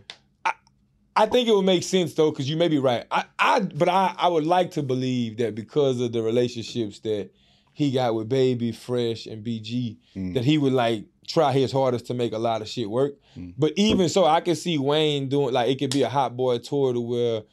I 1.16 1.28
think 1.28 1.48
it 1.48 1.52
would 1.54 1.66
make 1.66 1.84
sense 1.84 2.14
though, 2.16 2.32
because 2.32 2.50
you 2.50 2.58
may 2.58 2.70
be 2.70 2.80
right. 2.80 3.06
I, 3.12 3.26
I, 3.38 3.60
but 3.60 3.88
I, 3.88 4.16
I 4.18 4.28
would 4.30 4.46
like 4.48 4.72
to 4.72 4.82
believe 4.82 5.38
that 5.38 5.54
because 5.54 6.00
of 6.02 6.12
the 6.12 6.24
relationships 6.24 7.00
that 7.02 7.30
he 7.74 7.92
got 7.92 8.16
with 8.16 8.30
Baby, 8.30 8.72
Fresh, 8.72 9.28
and 9.28 9.46
BG, 9.46 9.98
Mm. 10.16 10.34
that 10.36 10.44
he 10.46 10.58
would 10.58 10.74
like 10.74 11.06
try 11.28 11.52
his 11.52 11.72
hardest 11.72 12.08
to 12.08 12.14
make 12.14 12.34
a 12.34 12.38
lot 12.38 12.62
of 12.62 12.68
shit 12.70 12.90
work. 12.90 13.14
Mm. 13.38 13.54
But 13.58 13.74
even 13.76 14.10
so, 14.10 14.26
I 14.26 14.42
can 14.42 14.56
see 14.56 14.78
Wayne 14.78 15.30
doing 15.30 15.54
like 15.54 15.70
it 15.70 15.80
could 15.80 15.92
be 15.92 16.04
a 16.04 16.10
hot 16.10 16.36
boy 16.38 16.58
tour 16.60 16.94
to 16.94 17.02
where 17.02 17.44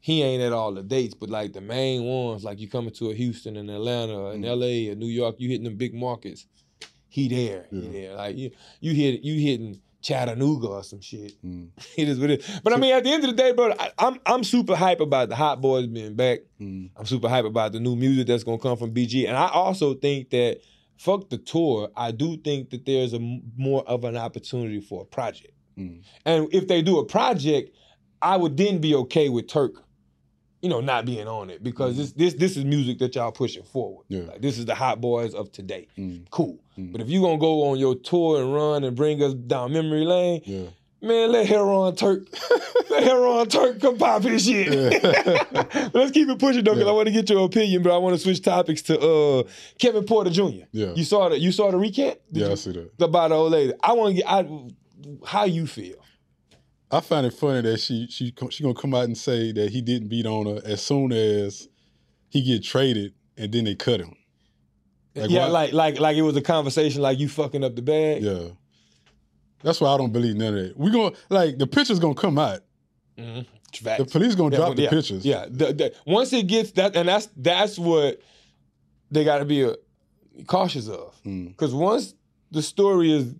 he 0.00 0.22
ain't 0.22 0.42
at 0.42 0.52
all 0.52 0.72
the 0.74 0.82
dates, 0.82 1.14
but 1.14 1.30
like 1.30 1.52
the 1.54 1.60
main 1.62 2.04
ones, 2.04 2.44
like 2.44 2.60
you 2.60 2.68
coming 2.68 2.92
to 2.94 3.10
a 3.10 3.14
Houston 3.14 3.56
and 3.56 3.70
Atlanta 3.70 4.14
or 4.14 4.32
in 4.34 4.42
Mm. 4.42 4.48
LA 4.88 4.92
or 4.92 4.94
New 4.96 5.06
York, 5.08 5.36
you 5.38 5.48
hitting 5.48 5.64
them 5.64 5.76
big 5.76 5.94
markets. 5.94 6.46
He 7.08 7.28
there, 7.28 7.66
he 7.70 7.78
Yeah. 7.80 7.92
there. 7.92 8.14
Like 8.16 8.36
you, 8.36 8.50
you 8.80 8.92
hit, 8.92 9.22
you 9.22 9.40
hitting 9.40 9.80
Chattanooga 10.02 10.66
or 10.66 10.82
some 10.82 11.00
shit. 11.00 11.32
Mm, 11.42 11.68
It 11.96 12.08
is 12.08 12.20
what 12.20 12.28
it 12.30 12.40
is. 12.42 12.60
But 12.62 12.74
I 12.74 12.76
mean, 12.76 12.92
at 12.92 13.04
the 13.04 13.10
end 13.10 13.24
of 13.24 13.30
the 13.30 13.36
day, 13.36 13.52
bro, 13.52 13.72
I, 13.78 13.90
I'm 13.98 14.20
I'm 14.26 14.44
super 14.44 14.76
hype 14.76 15.00
about 15.00 15.30
the 15.30 15.36
Hot 15.36 15.62
Boys 15.62 15.86
being 15.86 16.14
back. 16.14 16.40
mm, 16.60 16.90
I'm 16.96 17.06
super 17.06 17.28
hype 17.28 17.46
about 17.46 17.72
the 17.72 17.80
new 17.80 17.96
music 17.96 18.26
that's 18.26 18.44
gonna 18.44 18.58
come 18.58 18.76
from 18.76 18.92
BG, 18.92 19.26
and 19.26 19.36
I 19.36 19.48
also 19.48 19.94
think 19.94 20.28
that 20.30 20.58
fuck 20.96 21.30
the 21.30 21.38
tour. 21.38 21.90
I 21.96 22.10
do 22.10 22.36
think 22.36 22.70
that 22.70 22.86
there's 22.86 23.12
a 23.12 23.40
more 23.56 23.86
of 23.88 24.04
an 24.04 24.16
opportunity 24.16 24.80
for 24.80 25.02
a 25.02 25.04
project, 25.04 25.54
mm. 25.78 26.02
and 26.24 26.48
if 26.52 26.68
they 26.68 26.82
do 26.82 26.98
a 26.98 27.04
project, 27.04 27.76
I 28.22 28.36
would 28.36 28.56
then 28.56 28.78
be 28.78 28.94
okay 28.94 29.28
with 29.28 29.48
Turk, 29.48 29.84
you 30.62 30.68
know, 30.68 30.80
not 30.80 31.04
being 31.04 31.28
on 31.28 31.50
it 31.50 31.62
because 31.62 31.96
this 31.96 32.12
this 32.12 32.34
this 32.34 32.56
is 32.56 32.64
music 32.64 32.98
that 32.98 33.14
y'all 33.14 33.32
pushing 33.32 33.64
forward. 33.64 34.04
Yeah. 34.08 34.22
Like, 34.22 34.40
this 34.40 34.58
is 34.58 34.64
the 34.64 34.74
Hot 34.74 35.00
Boys 35.00 35.34
of 35.34 35.52
today. 35.52 35.88
Mm. 35.98 36.30
Cool. 36.30 36.58
Mm. 36.78 36.92
But 36.92 37.00
if 37.00 37.10
you 37.10 37.20
gonna 37.20 37.38
go 37.38 37.68
on 37.68 37.78
your 37.78 37.94
tour 37.94 38.40
and 38.40 38.54
run 38.54 38.84
and 38.84 38.96
bring 38.96 39.22
us 39.22 39.34
down 39.34 39.72
memory 39.72 40.04
lane, 40.04 40.40
Yeah. 40.44 40.66
Man, 41.04 41.32
let 41.32 41.46
Heron 41.46 41.94
Turk, 41.96 42.22
let 42.90 43.04
Heron 43.04 43.46
Turk 43.48 43.80
come 43.80 43.98
pop 43.98 44.22
his 44.22 44.44
shit. 44.46 44.68
Let's 45.94 46.10
keep 46.12 46.28
it 46.28 46.38
pushing 46.38 46.64
though, 46.64 46.72
because 46.72 46.86
Yeah. 46.86 46.90
I 46.90 46.94
want 46.94 47.06
to 47.08 47.12
get 47.12 47.28
your 47.28 47.44
opinion, 47.44 47.82
but 47.82 47.94
I 47.94 47.98
want 47.98 48.14
to 48.16 48.18
switch 48.22 48.40
topics 48.42 48.80
to 48.82 48.98
uh, 48.98 49.42
Kevin 49.78 50.04
Porter 50.04 50.30
Jr. 50.30 50.64
Yeah. 50.72 50.92
You 50.94 51.04
saw 51.04 51.28
the 51.28 51.38
you 51.38 51.52
saw 51.52 51.70
the 51.70 51.76
recant? 51.78 52.18
Did 52.32 52.40
Yeah, 52.40 52.46
I 52.46 52.50
you- 52.50 52.56
see 52.56 52.72
that. 52.72 52.90
about 53.00 53.28
the 53.28 53.34
old 53.34 53.52
lady. 53.52 53.72
I 53.82 53.92
want 53.92 54.16
to 54.16 54.22
get 54.22 54.30
I, 54.30 54.48
how 55.26 55.44
you 55.44 55.66
feel. 55.66 55.96
I 56.90 57.00
find 57.00 57.26
it 57.26 57.34
funny 57.34 57.60
that 57.62 57.80
she 57.80 58.06
she 58.08 58.32
she 58.50 58.62
gonna 58.62 58.74
come 58.74 58.94
out 58.94 59.04
and 59.04 59.18
say 59.18 59.52
that 59.52 59.70
he 59.70 59.82
didn't 59.82 60.08
beat 60.08 60.26
on 60.26 60.46
her 60.46 60.60
as 60.64 60.80
soon 60.82 61.12
as 61.12 61.68
he 62.30 62.40
get 62.42 62.62
traded, 62.64 63.12
and 63.36 63.52
then 63.52 63.64
they 63.64 63.74
cut 63.74 64.00
him. 64.00 64.14
Like, 65.14 65.30
yeah, 65.30 65.46
why- 65.46 65.48
like 65.48 65.72
like 65.72 66.00
like 66.00 66.16
it 66.16 66.22
was 66.22 66.36
a 66.36 66.40
conversation 66.42 67.02
like 67.02 67.18
you 67.18 67.28
fucking 67.28 67.62
up 67.62 67.76
the 67.76 67.82
bag. 67.82 68.22
Yeah, 68.22 68.48
that's 69.64 69.80
why 69.80 69.88
I 69.92 69.96
don't 69.98 70.12
believe 70.12 70.36
none 70.36 70.56
of 70.56 70.64
that. 70.68 70.76
We 70.78 70.90
gonna 70.92 71.14
like 71.30 71.58
the 71.58 71.66
pictures 71.66 71.98
gonna 71.98 72.14
come 72.14 72.38
out. 72.38 72.60
Mhm. 73.18 73.46
The 73.82 74.04
police 74.04 74.36
gonna 74.36 74.50
Yeah, 74.52 74.56
drop 74.58 74.68
well, 74.68 74.74
the 74.76 74.82
yeah, 74.82 74.90
pictures. 74.90 75.24
Yeah, 75.26 75.46
the, 75.50 75.72
the, 75.72 75.94
once 76.06 76.32
it 76.32 76.46
gets 76.46 76.70
that, 76.72 76.94
and 76.94 77.08
that's 77.08 77.28
that's 77.36 77.76
what 77.76 78.20
they 79.10 79.24
got 79.24 79.38
to 79.38 79.44
be 79.44 79.64
uh, 79.64 79.74
cautious 80.46 80.88
of. 80.88 81.12
Mm, 81.26 81.48
Because 81.48 81.74
once 81.74 82.14
the 82.52 82.62
story 82.62 83.10
is 83.12 83.34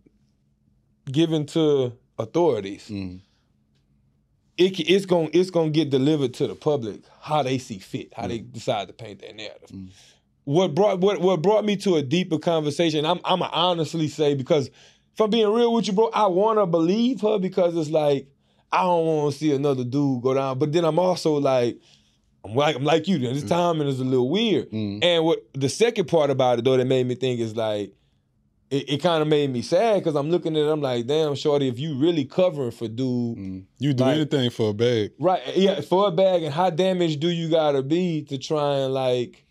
given 1.10 1.46
to 1.46 1.92
authorities, 2.18 2.88
mm, 2.88 3.20
it, 4.56 4.80
it's 4.80 5.06
gonna 5.06 5.28
it's 5.32 5.50
going 5.50 5.72
to 5.72 5.78
get 5.78 5.90
delivered 5.90 6.34
to 6.34 6.46
the 6.48 6.54
public 6.56 7.00
how 7.20 7.42
they 7.42 7.58
see 7.58 7.78
fit, 7.78 8.12
how 8.14 8.26
they 8.26 8.38
decide 8.38 8.88
to 8.88 8.94
paint 8.94 9.20
their 9.20 9.34
narrative. 9.34 9.68
Mm. 9.72 9.88
What 10.44 10.74
brought 10.74 10.98
what 11.00 11.20
what 11.20 11.42
brought 11.42 11.64
me 11.64 11.76
to 11.78 11.96
a 11.96 12.02
deeper 12.02 12.38
conversation? 12.38 13.06
I'm 13.06 13.20
I'm 13.24 13.38
gonna 13.38 13.50
honestly 13.52 14.08
say 14.08 14.34
because 14.34 14.68
if 15.14 15.20
I'm 15.20 15.30
being 15.30 15.48
real 15.52 15.72
with 15.72 15.86
you, 15.86 15.92
bro, 15.94 16.10
I 16.12 16.26
want 16.26 16.58
to 16.58 16.66
believe 16.66 17.20
her 17.22 17.38
because 17.38 17.76
it's 17.76 17.90
like 17.90 18.26
I 18.72 18.82
don't 18.82 19.06
want 19.06 19.32
to 19.32 19.38
see 19.38 19.52
another 19.54 19.84
dude 19.84 20.22
go 20.22 20.34
down. 20.34 20.58
But 20.58 20.72
then 20.72 20.84
I'm 20.84 20.98
also 20.98 21.34
like 21.34 21.78
I'm 22.44 22.54
like 22.54 22.76
I'm 22.76 22.84
like 22.84 23.06
you. 23.08 23.18
This 23.18 23.44
timing 23.44 23.88
is 23.88 24.00
a 24.00 24.04
little 24.04 24.28
weird. 24.28 24.70
mm. 24.70 25.02
And 25.04 25.24
what 25.24 25.38
the 25.54 25.68
second 25.68 26.08
part 26.08 26.30
about 26.30 26.58
it 26.58 26.64
though 26.64 26.76
that 26.76 26.84
made 26.84 27.06
me 27.06 27.14
think 27.14 27.40
is 27.40 27.54
like 27.56 27.92
it, 28.70 28.88
it 28.94 29.02
kind 29.02 29.22
of 29.22 29.28
made 29.28 29.50
me 29.50 29.62
sad 29.62 29.96
because 30.00 30.16
I'm 30.16 30.30
looking 30.30 30.56
at 30.56 30.62
it, 30.62 30.68
I'm 30.70 30.80
like, 30.80 31.06
damn, 31.06 31.34
shorty, 31.36 31.68
if 31.68 31.78
you 31.78 31.94
really 31.96 32.24
covering 32.24 32.70
for 32.72 32.88
dude, 32.88 33.36
Mm. 33.38 33.64
You 33.78 33.92
do 33.92 34.02
Like- 34.04 34.16
anything 34.16 34.50
for 34.50 34.70
a 34.70 34.74
bag. 34.74 35.12
right? 35.20 35.42
Yeah, 35.56 35.80
for 35.82 36.08
a 36.08 36.10
bag, 36.10 36.42
and 36.42 36.52
how 36.52 36.70
damaged 36.70 37.20
do 37.20 37.28
you 37.28 37.48
gotta 37.48 37.82
be 37.82 38.22
to 38.24 38.38
try 38.38 38.78
and 38.78 38.92
like 38.92 39.44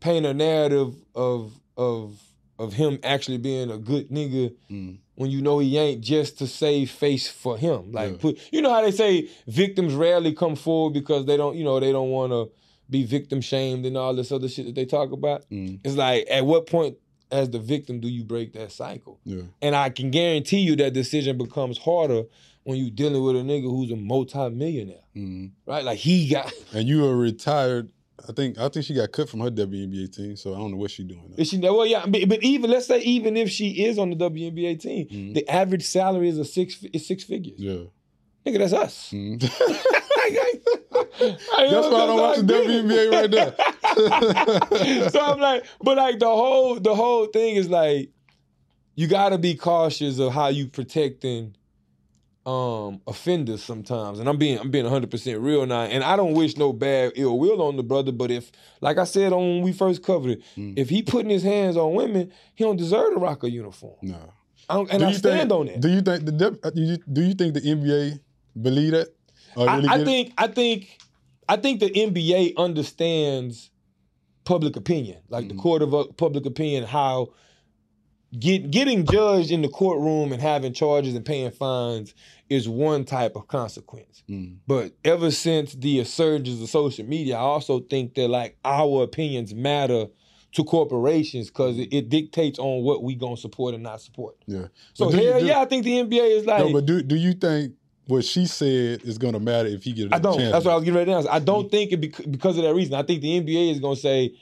paint 0.00 0.26
a 0.26 0.34
narrative 0.34 0.94
of 1.14 1.52
of 1.76 2.20
of 2.58 2.72
him 2.74 2.98
actually 3.02 3.38
being 3.38 3.70
a 3.70 3.78
good 3.78 4.08
nigga 4.10 4.54
Mm. 4.70 4.98
when 5.16 5.30
you 5.30 5.40
know 5.42 5.58
he 5.58 5.76
ain't 5.78 6.00
just 6.02 6.38
to 6.38 6.46
save 6.46 6.90
face 6.90 7.28
for 7.28 7.56
him. 7.56 7.92
Like 7.92 8.12
Yeah. 8.12 8.16
put 8.18 8.38
you 8.52 8.62
know 8.62 8.70
how 8.70 8.82
they 8.82 8.90
say 8.92 9.28
victims 9.46 9.94
rarely 9.94 10.32
come 10.32 10.54
forward 10.56 10.92
because 10.94 11.26
they 11.26 11.36
don't, 11.36 11.56
you 11.56 11.64
know, 11.64 11.80
they 11.80 11.92
don't 11.92 12.10
wanna 12.10 12.46
be 12.90 13.04
victim 13.04 13.40
shamed 13.40 13.86
and 13.86 13.96
all 13.96 14.14
this 14.14 14.30
other 14.30 14.48
shit 14.48 14.66
that 14.66 14.74
they 14.74 14.84
talk 14.84 15.12
about. 15.12 15.48
Mm. 15.50 15.80
It's 15.84 15.96
like 15.96 16.26
at 16.30 16.44
what 16.44 16.66
point 16.66 16.96
as 17.30 17.48
the 17.50 17.58
victim 17.58 17.98
do 18.00 18.08
you 18.08 18.22
break 18.24 18.52
that 18.52 18.70
cycle? 18.70 19.18
Yeah. 19.24 19.42
And 19.62 19.74
I 19.74 19.88
can 19.88 20.10
guarantee 20.10 20.58
you 20.60 20.76
that 20.76 20.92
decision 20.92 21.38
becomes 21.38 21.78
harder 21.78 22.24
when 22.64 22.76
you 22.76 22.90
dealing 22.90 23.22
with 23.24 23.34
a 23.36 23.40
nigga 23.40 23.62
who's 23.62 23.90
a 23.90 23.96
multi-millionaire. 23.96 25.04
Mm. 25.16 25.50
Right? 25.66 25.84
Like 25.84 25.98
he 25.98 26.28
got 26.28 26.52
And 26.74 26.86
you 26.86 27.04
are 27.06 27.16
retired. 27.16 27.90
I 28.28 28.32
think 28.32 28.58
I 28.58 28.68
think 28.68 28.84
she 28.86 28.94
got 28.94 29.10
cut 29.10 29.28
from 29.28 29.40
her 29.40 29.50
WNBA 29.50 30.14
team, 30.14 30.36
so 30.36 30.54
I 30.54 30.58
don't 30.58 30.70
know 30.70 30.76
what 30.76 30.90
she 30.90 31.02
doing. 31.02 31.30
Now. 31.30 31.34
is 31.38 31.48
she 31.48 31.58
well 31.58 31.84
yeah, 31.86 32.04
but, 32.06 32.28
but 32.28 32.42
even 32.42 32.70
let's 32.70 32.86
say 32.86 33.00
even 33.00 33.36
if 33.36 33.50
she 33.50 33.84
is 33.84 33.98
on 33.98 34.10
the 34.10 34.16
WNBA 34.16 34.80
team, 34.80 35.06
Mhm. 35.08 35.34
the 35.34 35.48
average 35.48 35.84
salary 35.84 36.28
is 36.28 36.38
a 36.38 36.44
six 36.44 36.82
is 36.92 37.06
six 37.06 37.24
figures. 37.24 37.58
Yeah. 37.58 37.84
Nigga, 38.46 38.58
that's 38.58 38.72
us. 38.72 39.12
Mm. 39.14 39.40
That's 39.40 41.38
That's 41.72 41.88
why 41.88 42.02
I 42.02 42.06
don't 42.06 42.18
watch 42.20 42.38
the 42.38 42.42
WNBA 42.44 43.10
right 43.12 43.30
now. 43.30 45.08
so 45.08 45.20
I'm 45.20 45.38
like, 45.40 45.64
but 45.82 45.96
like 45.96 46.18
the 46.18 46.26
whole 46.26 46.78
the 46.80 46.94
whole 46.94 47.26
thing 47.26 47.56
is 47.56 47.68
like, 47.68 48.10
you 48.94 49.06
gotta 49.08 49.38
be 49.38 49.54
cautious 49.54 50.18
of 50.18 50.32
how 50.32 50.48
you 50.48 50.68
protecting 50.68 51.54
um 52.44 53.00
offenders 53.06 53.62
sometimes. 53.62 54.18
And 54.18 54.28
I'm 54.28 54.36
being 54.36 54.58
I'm 54.58 54.70
being 54.70 54.84
100 54.84 55.10
percent 55.10 55.40
real 55.40 55.64
now. 55.66 55.82
And 55.82 56.02
I 56.02 56.16
don't 56.16 56.34
wish 56.34 56.56
no 56.56 56.72
bad 56.72 57.12
ill 57.14 57.38
will 57.38 57.62
on 57.62 57.76
the 57.76 57.82
brother, 57.84 58.10
but 58.12 58.30
if 58.30 58.50
like 58.80 58.98
I 58.98 59.04
said 59.04 59.32
on 59.32 59.38
when 59.40 59.62
we 59.62 59.72
first 59.72 60.02
covered 60.02 60.32
it, 60.32 60.42
Mm. 60.56 60.74
if 60.76 60.88
he 60.88 61.02
putting 61.02 61.30
his 61.30 61.42
hands 61.44 61.76
on 61.76 61.94
women, 61.94 62.32
he 62.54 62.64
don't 62.64 62.76
deserve 62.76 63.12
to 63.14 63.18
rock 63.20 63.44
a 63.44 63.50
uniform. 63.50 63.96
no. 64.02 64.18
I 64.68 64.74
don't, 64.74 64.90
and 64.90 65.00
Do 65.00 65.06
I 65.06 65.12
stand 65.12 65.50
think, 65.50 65.52
on 65.60 65.66
that. 65.66 65.80
Do 65.80 65.88
you 65.88 66.00
think 66.02 66.24
the 66.24 66.58
uh, 66.62 66.70
do 66.70 66.82
you, 66.82 66.96
do 67.12 67.20
you 67.22 67.34
think 67.34 67.54
the 67.54 67.60
NBA 67.60 68.20
believe 68.60 68.92
that? 68.92 69.08
Or 69.56 69.68
I, 69.68 69.76
I 69.76 69.80
get 69.82 70.00
it? 70.00 70.04
think 70.04 70.32
I 70.38 70.46
think 70.46 70.98
I 71.48 71.56
think 71.56 71.80
the 71.80 71.90
NBA 71.90 72.56
understands 72.56 73.70
public 74.44 74.76
opinion, 74.76 75.18
like 75.28 75.48
the 75.48 75.54
Mhm. 75.54 75.58
court 75.58 75.82
of 75.82 75.94
uh, 75.94 76.04
public 76.16 76.46
opinion, 76.46 76.84
how 76.84 77.28
get, 78.38 78.70
getting 78.70 79.04
judged 79.06 79.50
in 79.50 79.62
the 79.62 79.68
courtroom 79.68 80.32
and 80.32 80.40
having 80.40 80.72
charges 80.72 81.14
and 81.14 81.24
paying 81.24 81.50
fines 81.50 82.14
is 82.48 82.68
one 82.68 83.04
type 83.04 83.36
of 83.36 83.46
consequence. 83.48 84.22
Mm. 84.28 84.56
But 84.66 84.92
ever 85.04 85.30
since 85.30 85.72
the 85.74 86.04
surges 86.04 86.60
of 86.62 86.68
social 86.68 87.04
media, 87.06 87.36
I 87.36 87.40
also 87.40 87.80
think 87.80 88.14
that 88.14 88.28
like 88.28 88.56
our 88.64 89.02
opinions 89.04 89.54
matter 89.54 90.06
to 90.52 90.64
corporations 90.64 91.48
because 91.48 91.78
it, 91.78 91.88
it 91.92 92.08
dictates 92.10 92.58
on 92.58 92.82
what 92.82 93.02
we 93.02 93.14
gonna 93.14 93.38
support 93.38 93.72
and 93.74 93.82
not 93.82 94.02
support. 94.02 94.36
Yeah. 94.46 94.66
So 94.92 95.10
do 95.10 95.16
you- 95.16 95.30
hell 95.30 95.40
do- 95.40 95.46
yeah, 95.46 95.60
I 95.60 95.64
think 95.64 95.84
the 95.84 95.98
NBA 95.98 96.38
is 96.40 96.44
like 96.46 96.64
no, 96.66 96.72
but 96.72 96.84
do 96.84 97.02
do 97.02 97.16
you 97.16 97.32
think 97.32 97.72
what 98.06 98.22
she 98.24 98.44
said 98.44 99.02
is 99.04 99.16
gonna 99.16 99.40
matter 99.40 99.68
if 99.68 99.82
he 99.84 99.92
gets 99.92 100.12
a 100.12 100.16
I 100.16 100.18
don't. 100.18 100.36
chance? 100.36 100.52
That's 100.52 100.64
what 100.66 100.72
I 100.72 100.74
was 100.74 100.84
getting 100.84 100.98
ready 100.98 101.10
to 101.10 101.16
answer. 101.16 101.30
I 101.32 101.38
don't 101.38 101.70
think 101.70 101.92
it 101.92 102.00
bec- 102.02 102.30
because 102.30 102.58
of 102.58 102.64
that 102.64 102.74
reason. 102.74 102.92
I 102.94 103.02
think 103.02 103.22
the 103.22 103.40
NBA 103.40 103.70
is 103.72 103.80
going 103.80 103.94
to 103.94 104.00
say, 104.00 104.34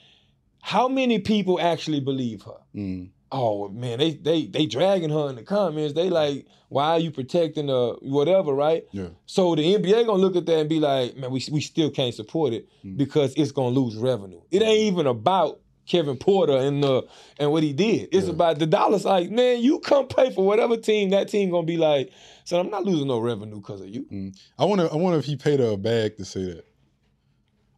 how 0.61 0.89
many 0.89 1.21
people 1.21 1.61
actually 1.61 2.01
believe 2.01 2.43
her? 2.43 2.57
Mm. 2.75 3.11
Oh 3.33 3.69
man, 3.69 3.99
they 3.99 4.13
they 4.15 4.47
they 4.47 4.67
dragging 4.67 5.11
her 5.11 5.29
in 5.31 5.37
the 5.37 5.43
comments. 5.43 5.95
They 5.95 6.11
like, 6.11 6.47
why 6.69 6.91
are 6.91 6.99
you 6.99 7.11
protecting 7.11 7.67
the 7.67 7.97
whatever, 8.03 8.53
right? 8.53 8.85
Yeah. 8.93 9.09
So 9.27 9.55
the 9.55 9.75
NBA 9.75 10.07
gonna 10.07 10.21
look 10.23 10.37
at 10.37 10.47
that 10.47 10.59
and 10.59 10.69
be 10.69 10.81
like, 10.81 11.17
man, 11.17 11.31
we 11.31 11.43
we 11.51 11.61
still 11.61 11.91
can't 11.91 12.15
support 12.15 12.53
it 12.53 12.69
Mm. 12.85 12.97
because 12.97 13.35
it's 13.37 13.53
gonna 13.53 13.69
lose 13.75 13.97
revenue. 13.97 14.41
It 14.51 14.63
ain't 14.63 14.93
even 14.93 15.07
about 15.07 15.61
Kevin 15.87 16.17
Porter 16.17 16.57
and 16.57 16.83
the 16.83 17.03
and 17.39 17.51
what 17.53 17.63
he 17.63 17.73
did. 17.73 18.09
It's 18.13 18.27
Yeah. 18.27 18.33
about 18.33 18.59
the 18.59 18.67
dollars. 18.67 19.05
Like, 19.05 19.31
man, 19.31 19.61
you 19.61 19.81
come 19.81 20.07
play 20.07 20.31
for 20.31 20.45
whatever 20.47 20.77
team. 20.77 21.11
That 21.11 21.29
team 21.29 21.51
gonna 21.51 21.67
be 21.67 21.77
like, 21.77 22.11
so 22.45 22.59
I'm 22.61 22.71
not 22.71 22.85
losing 22.85 23.09
no 23.09 23.19
revenue 23.19 23.57
because 23.57 23.81
of 23.81 23.89
you. 23.89 24.33
I 24.59 24.65
wonder. 24.65 24.89
I 24.93 24.97
wonder 24.97 25.19
if 25.19 25.25
he 25.25 25.37
paid 25.37 25.59
her 25.61 25.71
a 25.73 25.77
bag 25.77 26.17
to 26.19 26.25
say 26.25 26.45
that, 26.45 26.65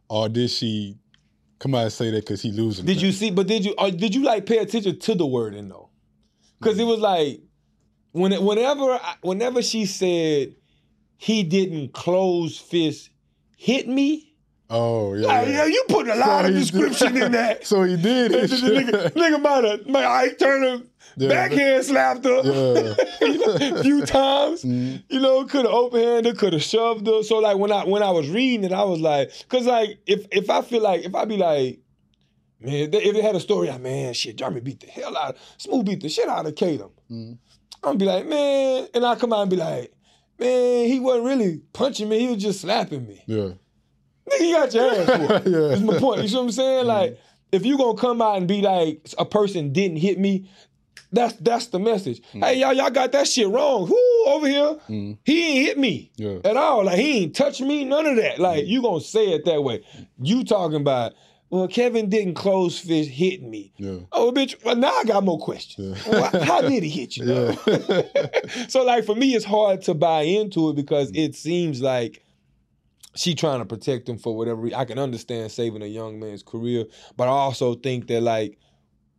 or 0.09 0.29
did 0.29 0.49
she 0.51 0.97
come 1.63 1.75
out 1.75 1.83
and 1.83 1.93
say 1.93 2.11
that 2.11 2.25
because 2.25 2.41
he 2.41 2.51
losing? 2.51 2.85
Did 2.85 3.01
you 3.01 3.13
see? 3.13 3.31
But 3.31 3.47
did 3.47 3.63
you? 3.63 3.73
Or 3.77 3.89
did 3.89 4.13
you 4.13 4.23
like 4.23 4.45
pay 4.45 4.57
attention 4.57 4.99
to 4.99 5.15
the 5.15 5.25
wording 5.25 5.69
though? 5.69 5.89
Because 6.59 6.77
it 6.77 6.83
was 6.83 6.99
like 6.99 7.41
when 8.11 8.33
whenever 8.43 8.99
whenever 9.21 9.61
she 9.61 9.85
said 9.85 10.55
he 11.17 11.43
didn't 11.43 11.93
close 11.93 12.57
fist 12.57 13.09
hit 13.57 13.87
me. 13.87 14.32
Oh 14.75 15.13
yeah. 15.13 15.27
Like, 15.27 15.47
yeah. 15.47 15.53
yeah, 15.53 15.65
you 15.65 15.83
put 15.87 16.07
a 16.07 16.15
lot 16.15 16.41
So 16.43 16.47
of 16.49 16.53
description 16.55 17.13
did- 17.13 17.23
in 17.23 17.31
that. 17.33 17.65
So 17.71 17.83
he 17.83 17.95
did. 17.95 18.31
the 18.31 18.39
his 18.41 18.61
nigga, 18.63 19.11
nigga 19.13 19.41
might 19.41 19.63
have, 19.63 19.85
might 19.87 20.05
Ike 20.05 20.39
Turner 20.39 20.81
Yeah. 21.15 21.29
backhand 21.29 21.85
slapped 21.85 22.25
her 22.25 22.41
Yeah. 22.43 22.95
a 23.79 23.83
few 23.87 24.03
times. 24.05 24.63
Mhm. 24.63 25.03
You 25.09 25.19
know, 25.19 25.45
could 25.45 25.65
have 25.65 25.73
open 25.73 26.01
handed, 26.01 26.37
could 26.39 26.53
have 26.53 26.63
shoved 26.63 27.05
her. 27.05 27.21
So 27.21 27.37
like 27.37 27.57
when 27.57 27.71
I 27.71 27.83
when 27.85 28.01
I 28.01 28.09
was 28.09 28.27
reading 28.29 28.63
it, 28.63 28.71
I 28.73 28.83
was 28.83 28.99
like, 28.99 29.31
cause 29.47 29.65
like 29.67 29.99
if 30.07 30.25
if 30.31 30.49
I 30.49 30.61
feel 30.63 30.81
like 30.81 31.05
if 31.05 31.13
I 31.13 31.25
be 31.25 31.37
like, 31.37 31.79
man, 32.59 32.73
if 32.73 32.91
they, 32.91 33.03
if 33.03 33.15
it 33.15 33.23
had 33.23 33.35
a 33.35 33.39
story, 33.39 33.67
like 33.67 33.81
man, 33.81 34.13
shit, 34.15 34.37
Jeremy 34.37 34.61
beat 34.61 34.79
the 34.79 34.87
hell 34.87 35.15
out, 35.15 35.35
of, 35.35 35.41
Smooth 35.57 35.85
beat 35.85 36.01
the 36.01 36.09
shit 36.09 36.27
out 36.27 36.47
of 36.47 36.55
Tatum. 36.55 36.89
Mhm. 37.11 37.37
I'm 37.83 37.97
gonna 37.97 37.97
be 37.99 38.05
like, 38.05 38.25
man, 38.25 38.87
and 38.95 39.05
I 39.05 39.13
come 39.15 39.33
out 39.33 39.41
and 39.41 39.51
be 39.51 39.57
like, 39.57 39.93
man, 40.39 40.87
he 40.87 40.99
wasn't 40.99 41.25
really 41.25 41.61
punching 41.73 42.09
me, 42.09 42.19
he 42.19 42.27
was 42.29 42.41
just 42.41 42.61
slapping 42.61 43.05
me. 43.05 43.21
Yeah. 43.27 43.49
Nigga, 44.29 44.41
you 44.41 44.55
got 44.55 44.73
your 44.73 44.91
ass 44.91 45.19
whooped. 45.19 45.47
yeah. 45.47 45.67
That's 45.69 45.81
my 45.81 45.97
point. 45.97 46.21
You 46.21 46.27
see 46.27 46.35
what 46.35 46.43
I'm 46.43 46.51
saying? 46.51 46.87
Like, 46.87 47.11
mm-hmm. 47.11 47.21
if 47.51 47.65
you 47.65 47.77
gonna 47.77 47.97
come 47.97 48.21
out 48.21 48.37
and 48.37 48.47
be 48.47 48.61
like 48.61 49.07
a 49.17 49.25
person 49.25 49.73
didn't 49.73 49.97
hit 49.97 50.19
me, 50.19 50.49
that's 51.11 51.35
that's 51.35 51.67
the 51.67 51.79
message. 51.79 52.21
Mm-hmm. 52.21 52.43
Hey 52.43 52.59
y'all, 52.59 52.73
y'all 52.73 52.89
got 52.89 53.11
that 53.11 53.27
shit 53.27 53.47
wrong. 53.47 53.87
Who 53.87 54.25
over 54.27 54.47
here? 54.47 54.79
Mhm. 54.89 55.17
He 55.23 55.45
ain't 55.45 55.67
hit 55.67 55.77
me 55.77 56.11
Yeah. 56.15 56.39
at 56.43 56.57
all. 56.57 56.85
Like 56.85 56.97
he 56.97 57.23
ain't 57.23 57.35
touched 57.35 57.61
me. 57.61 57.85
None 57.85 58.05
of 58.05 58.15
that. 58.17 58.39
Like 58.39 58.63
mm-hmm. 58.63 58.71
you 58.71 58.81
gonna 58.81 59.01
say 59.01 59.27
it 59.27 59.45
that 59.45 59.63
way. 59.63 59.83
You 60.19 60.43
talking 60.43 60.81
about? 60.81 61.13
Well, 61.53 61.67
Kevin 61.67 62.09
didn't 62.09 62.33
close 62.33 62.79
fist 62.79 63.11
hit 63.11 63.43
me. 63.43 63.73
Yeah. 63.77 63.99
Oh, 64.11 64.31
bitch. 64.31 64.55
Well, 64.65 64.75
now 64.75 64.89
I 64.89 65.03
got 65.03 65.23
more 65.23 65.37
questions. 65.37 66.03
Yeah. 66.03 66.11
Well, 66.11 66.43
how 66.43 66.61
did 66.61 66.81
he 66.81 66.89
hit 66.89 67.15
you? 67.15 67.25
Yeah. 67.67 68.67
so 68.67 68.83
like 68.83 69.05
for 69.05 69.13
me, 69.13 69.35
it's 69.35 69.45
hard 69.45 69.83
to 69.83 69.93
buy 69.93 70.21
into 70.21 70.71
it 70.71 70.75
because 70.75 71.11
it 71.13 71.35
seems 71.35 71.79
like 71.79 72.23
she 73.15 73.35
trying 73.35 73.59
to 73.59 73.65
protect 73.65 74.09
him 74.09 74.17
for 74.17 74.35
whatever 74.35 74.61
reason. 74.61 74.79
I 74.79 74.85
can 74.85 74.97
understand 74.99 75.51
saving 75.51 75.81
a 75.81 75.87
young 75.87 76.19
man's 76.19 76.43
career, 76.43 76.85
but 77.15 77.25
I 77.27 77.31
also 77.31 77.75
think 77.75 78.07
that 78.07 78.21
like 78.21 78.57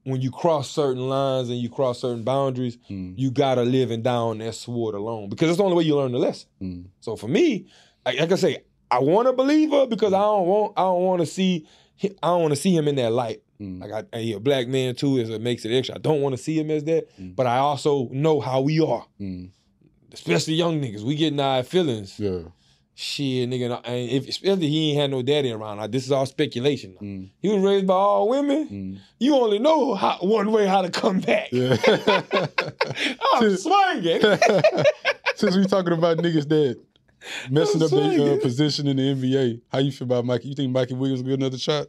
when 0.04 0.20
you 0.20 0.30
cross 0.30 0.68
certain 0.70 1.08
lines 1.08 1.48
and 1.48 1.58
you 1.58 1.70
cross 1.70 2.00
certain 2.00 2.24
boundaries, 2.24 2.76
Mm. 2.90 3.14
you 3.16 3.30
gotta 3.30 3.62
live 3.62 3.90
and 3.90 4.02
die 4.04 4.14
on 4.14 4.38
that 4.38 4.54
sword 4.54 4.94
alone 4.94 5.28
because 5.30 5.48
it's 5.48 5.58
the 5.58 5.64
only 5.64 5.76
way 5.76 5.84
you 5.84 5.96
learn 5.96 6.12
the 6.12 6.18
lesson. 6.18 6.48
Mm. 6.60 6.84
So 7.00 7.16
for 7.16 7.28
me, 7.28 7.66
like, 8.04 8.18
like 8.20 8.32
I 8.32 8.36
say, 8.36 8.58
I 8.90 8.98
want 8.98 9.28
to 9.28 9.32
believe 9.32 9.70
her 9.70 9.86
because 9.86 10.12
I 10.12 10.20
don't 10.20 10.46
want 10.46 10.72
I 10.76 10.82
don't 10.82 11.02
want 11.02 11.20
to 11.20 11.26
see 11.26 11.66
I 12.02 12.08
don't 12.22 12.42
want 12.42 12.52
to 12.52 12.60
see 12.60 12.76
him 12.76 12.88
in 12.88 12.96
that 12.96 13.12
light. 13.12 13.42
Mm. 13.60 13.80
Like 13.80 14.06
I, 14.12 14.18
a 14.18 14.40
black 14.40 14.66
man 14.68 14.94
too, 14.94 15.16
is 15.18 15.30
it 15.30 15.40
makes 15.40 15.64
it 15.64 15.72
extra. 15.74 15.94
I 15.94 15.98
don't 15.98 16.20
want 16.20 16.36
to 16.36 16.42
see 16.42 16.58
him 16.58 16.70
as 16.70 16.84
that, 16.84 17.06
Mm. 17.18 17.34
but 17.36 17.46
I 17.46 17.58
also 17.58 18.08
know 18.10 18.40
how 18.40 18.60
we 18.60 18.80
are, 18.80 19.06
Mm. 19.20 19.50
especially 20.12 20.54
young 20.54 20.80
niggas. 20.80 21.02
We 21.02 21.14
getting 21.14 21.40
our 21.40 21.62
feelings. 21.62 22.18
Yeah. 22.18 22.40
Shit, 22.96 23.50
nigga, 23.50 23.80
and 23.84 24.10
if 24.10 24.28
especially 24.28 24.68
he 24.68 24.90
ain't 24.90 25.00
had 25.00 25.10
no 25.10 25.20
daddy 25.20 25.50
around. 25.50 25.78
Like, 25.78 25.90
this 25.90 26.04
is 26.04 26.12
all 26.12 26.26
speculation. 26.26 26.96
Mm. 27.02 27.30
He 27.40 27.48
was 27.48 27.60
raised 27.60 27.88
by 27.88 27.94
all 27.94 28.28
women. 28.28 28.68
Mm. 28.68 28.98
You 29.18 29.34
only 29.34 29.58
know 29.58 29.96
how, 29.96 30.18
one 30.20 30.52
way 30.52 30.66
how 30.66 30.82
to 30.82 30.90
come 30.90 31.18
back. 31.18 31.48
Yeah. 31.50 31.76
I'm 33.34 33.56
swinging. 33.56 34.20
Since 35.34 35.56
we 35.56 35.66
talking 35.66 35.92
about 35.92 36.18
niggas 36.18 36.48
that 36.48 36.80
messing 37.50 37.82
I'm 37.82 37.86
up 37.86 37.90
their 37.90 38.34
uh, 38.34 38.40
position 38.40 38.86
in 38.86 38.96
the 38.96 39.02
NBA, 39.02 39.62
how 39.72 39.78
you 39.78 39.90
feel 39.90 40.06
about 40.06 40.24
Mikey? 40.24 40.50
You 40.50 40.54
think 40.54 40.70
Mikey 40.70 40.94
Williams 40.94 41.20
will 41.20 41.30
get 41.30 41.40
another 41.40 41.58
shot, 41.58 41.88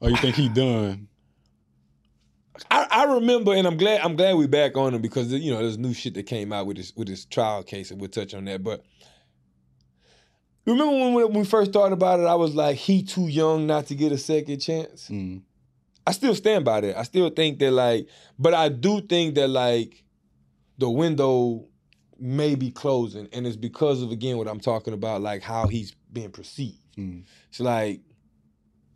or 0.00 0.10
you 0.10 0.16
think 0.16 0.36
he 0.36 0.48
done? 0.54 1.08
I, 2.70 2.86
I 2.90 3.14
remember, 3.14 3.54
and 3.54 3.66
I'm 3.66 3.78
glad 3.78 4.02
I'm 4.02 4.14
glad 4.14 4.36
we 4.36 4.46
back 4.46 4.76
on 4.76 4.92
him 4.92 5.00
because 5.00 5.32
you 5.32 5.52
know 5.52 5.58
there's 5.58 5.78
new 5.78 5.94
shit 5.94 6.12
that 6.14 6.24
came 6.24 6.52
out 6.52 6.66
with 6.66 6.76
this 6.76 6.92
with 6.94 7.08
this 7.08 7.24
trial 7.24 7.62
case, 7.62 7.90
and 7.90 7.98
we'll 7.98 8.10
touch 8.10 8.34
on 8.34 8.44
that. 8.44 8.62
But 8.62 8.84
remember 10.66 10.92
when, 10.92 11.14
when 11.14 11.32
we 11.32 11.44
first 11.44 11.72
thought 11.72 11.92
about 11.92 12.20
it, 12.20 12.24
I 12.24 12.34
was 12.34 12.54
like, 12.54 12.76
he 12.76 13.02
too 13.02 13.26
young 13.28 13.66
not 13.66 13.86
to 13.86 13.94
get 13.94 14.12
a 14.12 14.18
second 14.18 14.60
chance. 14.60 15.08
Mm. 15.08 15.42
I 16.06 16.12
still 16.12 16.34
stand 16.34 16.64
by 16.64 16.80
that. 16.80 16.98
I 16.98 17.02
still 17.04 17.30
think 17.30 17.58
that 17.60 17.70
like, 17.70 18.08
but 18.38 18.54
I 18.54 18.68
do 18.68 19.00
think 19.00 19.34
that 19.36 19.48
like 19.48 20.02
the 20.78 20.90
window 20.90 21.66
may 22.18 22.54
be 22.54 22.70
closing, 22.70 23.28
and 23.32 23.46
it's 23.46 23.56
because 23.56 24.02
of 24.02 24.10
again 24.10 24.36
what 24.36 24.48
I'm 24.48 24.60
talking 24.60 24.94
about, 24.94 25.20
like 25.22 25.42
how 25.42 25.66
he's 25.68 25.94
being 26.12 26.30
perceived. 26.30 26.78
Mm. 26.98 27.24
It's 27.48 27.60
like, 27.60 28.00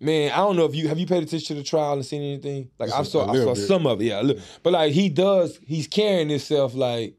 man, 0.00 0.32
I 0.32 0.36
don't 0.38 0.56
know 0.56 0.64
if 0.64 0.74
you 0.74 0.88
have 0.88 0.98
you 0.98 1.06
paid 1.06 1.22
attention 1.22 1.46
to 1.56 1.62
the 1.62 1.62
trial 1.62 1.92
and 1.94 2.04
seen 2.04 2.22
anything. 2.22 2.70
Like 2.78 2.90
I 2.90 3.02
saw, 3.04 3.30
I 3.30 3.36
saw 3.36 3.54
bit. 3.54 3.66
some 3.66 3.86
of 3.86 4.00
it. 4.00 4.06
Yeah, 4.06 4.32
but 4.64 4.72
like 4.72 4.92
he 4.92 5.08
does, 5.08 5.58
he's 5.64 5.86
carrying 5.86 6.28
himself 6.28 6.74
like 6.74 7.14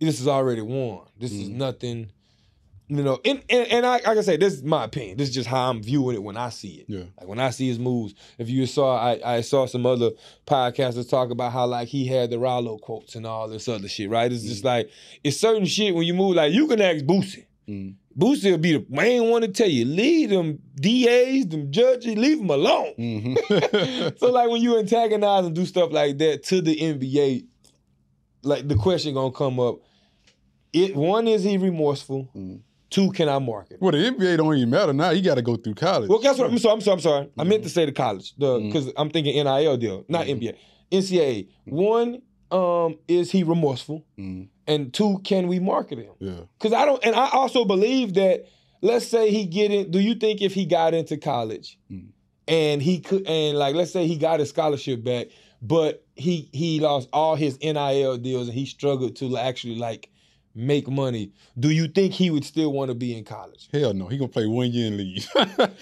this 0.00 0.20
is 0.20 0.28
already 0.28 0.62
won. 0.62 1.00
This 1.18 1.32
is 1.32 1.48
Mhm. 1.48 1.54
nothing. 1.54 2.10
You 2.92 3.04
know, 3.04 3.20
and 3.24 3.40
and, 3.48 3.68
and 3.68 3.86
I, 3.86 3.98
like 3.98 4.18
I 4.18 4.20
say, 4.20 4.36
this 4.36 4.54
is 4.54 4.64
my 4.64 4.82
opinion. 4.84 5.16
This 5.16 5.28
is 5.28 5.34
just 5.34 5.48
how 5.48 5.70
I'm 5.70 5.80
viewing 5.80 6.16
it 6.16 6.22
when 6.24 6.36
I 6.36 6.48
see 6.48 6.70
it. 6.80 6.86
Yeah. 6.88 7.04
Like 7.18 7.28
when 7.28 7.38
I 7.38 7.50
see 7.50 7.68
his 7.68 7.78
moves. 7.78 8.14
If 8.36 8.50
you 8.50 8.66
saw, 8.66 8.96
I, 8.98 9.36
I 9.36 9.40
saw 9.42 9.66
some 9.66 9.86
other 9.86 10.10
podcasters 10.44 11.08
talk 11.08 11.30
about 11.30 11.52
how 11.52 11.66
like 11.66 11.86
he 11.86 12.04
had 12.06 12.30
the 12.30 12.40
Rollo 12.40 12.78
quotes 12.78 13.14
and 13.14 13.24
all 13.26 13.46
this 13.48 13.68
other 13.68 13.86
shit. 13.88 14.10
Right? 14.10 14.32
It's 14.32 14.42
just 14.42 14.64
like 14.64 14.90
it's 15.22 15.36
certain 15.36 15.66
shit 15.66 15.94
when 15.94 16.04
you 16.04 16.14
move. 16.14 16.34
Like 16.34 16.52
you 16.52 16.66
can 16.66 16.80
ask 16.80 17.04
Boosie. 17.04 17.46
Mm. 17.68 17.94
Boosie 18.18 18.50
will 18.50 18.58
be 18.58 18.72
the 18.72 18.84
main 18.88 19.30
one 19.30 19.42
to 19.42 19.48
tell 19.48 19.68
you, 19.68 19.84
leave 19.84 20.30
them 20.30 20.58
DAs, 20.74 21.46
them 21.46 21.70
judges, 21.70 22.16
leave 22.16 22.38
them 22.38 22.50
alone. 22.50 22.92
Mhm. 22.98 24.18
so 24.18 24.32
like 24.32 24.50
when 24.50 24.60
you 24.60 24.76
antagonize 24.80 25.46
and 25.46 25.54
do 25.54 25.64
stuff 25.64 25.92
like 25.92 26.18
that 26.18 26.42
to 26.44 26.60
the 26.60 26.74
NBA, 26.76 27.44
like 28.42 28.66
the 28.66 28.74
question 28.74 29.14
gonna 29.14 29.30
come 29.30 29.60
up. 29.60 29.76
It 30.72 30.96
one 30.96 31.28
is 31.28 31.44
he 31.44 31.56
remorseful. 31.56 32.28
Mm. 32.36 32.62
Two, 32.90 33.12
can 33.12 33.28
I 33.28 33.38
market? 33.38 33.78
well, 33.80 33.92
the 33.92 33.98
NBA 33.98 34.36
don't 34.38 34.56
even 34.56 34.68
matter 34.70 34.92
now. 34.92 35.10
You 35.10 35.22
got 35.22 35.36
to 35.36 35.42
go 35.42 35.56
through 35.56 35.74
college. 35.74 36.08
Well, 36.08 36.18
guess 36.18 36.38
what? 36.38 36.50
I'm 36.50 36.58
sorry. 36.58 36.74
I'm 36.74 36.80
sorry. 36.80 36.94
I'm 36.94 37.00
sorry. 37.00 37.28
I 37.38 37.44
meant 37.44 37.62
to 37.62 37.68
say 37.68 37.86
the 37.86 37.92
college, 37.92 38.34
the 38.36 38.58
because 38.58 38.92
I'm 38.96 39.10
thinking 39.10 39.34
NIL 39.44 39.76
deal, 39.76 40.04
not 40.08 40.26
Mhm. 40.26 40.40
NBA, 40.40 40.54
NCAA. 40.90 41.48
One, 41.66 42.22
um, 42.50 42.98
is 43.06 43.30
he 43.30 43.44
remorseful, 43.44 44.04
Mm. 44.18 44.48
and 44.66 44.92
two, 44.92 45.20
can 45.22 45.46
we 45.46 45.60
market 45.60 45.98
him? 45.98 46.12
Yeah. 46.18 46.40
Because 46.58 46.72
I 46.72 46.84
don't, 46.84 47.02
and 47.04 47.14
I 47.14 47.30
also 47.30 47.64
believe 47.64 48.14
that. 48.14 48.46
Let's 48.82 49.06
say 49.06 49.30
he 49.30 49.44
get 49.44 49.70
in. 49.70 49.90
Do 49.90 50.00
you 50.00 50.14
think 50.14 50.40
if 50.40 50.54
he 50.54 50.64
got 50.64 50.94
into 50.94 51.18
college, 51.18 51.78
Mm. 51.92 52.08
and 52.48 52.80
he 52.82 52.98
could, 52.98 53.26
and 53.28 53.58
like 53.58 53.74
let's 53.74 53.92
say 53.92 54.06
he 54.06 54.16
got 54.16 54.40
his 54.40 54.48
scholarship 54.48 55.04
back, 55.04 55.26
but 55.62 56.02
he 56.16 56.48
he 56.52 56.80
lost 56.80 57.08
all 57.12 57.36
his 57.36 57.58
NIL 57.62 58.16
deals 58.16 58.48
and 58.48 58.56
he 58.56 58.64
struggled 58.64 59.16
to 59.16 59.36
actually 59.36 59.76
like 59.76 60.08
make 60.54 60.88
money. 60.88 61.30
Do 61.58 61.70
you 61.70 61.86
think 61.88 62.12
he 62.12 62.30
would 62.30 62.44
still 62.44 62.72
want 62.72 62.88
to 62.90 62.94
be 62.94 63.16
in 63.16 63.24
college? 63.24 63.68
Hell 63.72 63.94
no. 63.94 64.08
He 64.08 64.18
gonna 64.18 64.28
play 64.28 64.46
one 64.46 64.70
year 64.72 64.88
and 64.88 64.96
leave. 64.96 65.28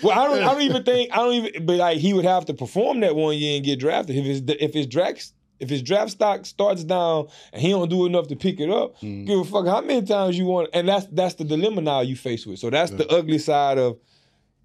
Well, 0.03 0.19
I 0.19 0.27
don't. 0.27 0.39
I 0.43 0.53
don't 0.53 0.63
even 0.63 0.83
think. 0.85 1.11
I 1.13 1.17
don't 1.17 1.35
even. 1.35 1.67
But 1.67 1.77
like, 1.77 1.99
he 1.99 2.13
would 2.13 2.25
have 2.25 2.45
to 2.47 2.55
perform 2.55 3.01
that 3.01 3.17
one 3.17 3.37
year 3.37 3.57
and 3.57 3.65
get 3.65 3.79
drafted. 3.81 4.17
If 4.17 4.25
his 4.25 4.43
if 4.61 4.75
his 4.75 4.87
draft 4.87 5.33
if 5.61 5.69
his 5.69 5.83
draft 5.83 6.13
stock 6.13 6.47
starts 6.47 6.85
down 6.85 7.27
and 7.53 7.61
he 7.61 7.71
don't 7.71 7.89
do 7.89 8.07
enough 8.07 8.29
to 8.29 8.37
pick 8.37 8.61
it 8.61 8.71
up, 8.71 8.97
Mm. 9.01 9.27
give 9.27 9.41
a 9.41 9.45
fuck 9.45 9.67
how 9.67 9.81
many 9.81 10.07
times 10.07 10.39
you 10.39 10.45
want. 10.45 10.69
And 10.73 10.89
that's 10.89 11.07
that's 11.07 11.35
the 11.35 11.45
dilemma 11.45 11.81
now 11.81 12.01
you 12.03 12.15
face 12.15 12.47
with. 12.47 12.59
So 12.61 12.71
that's 12.71 12.93
the 12.93 13.09
ugly 13.09 13.39
side 13.39 13.79
of 13.79 13.99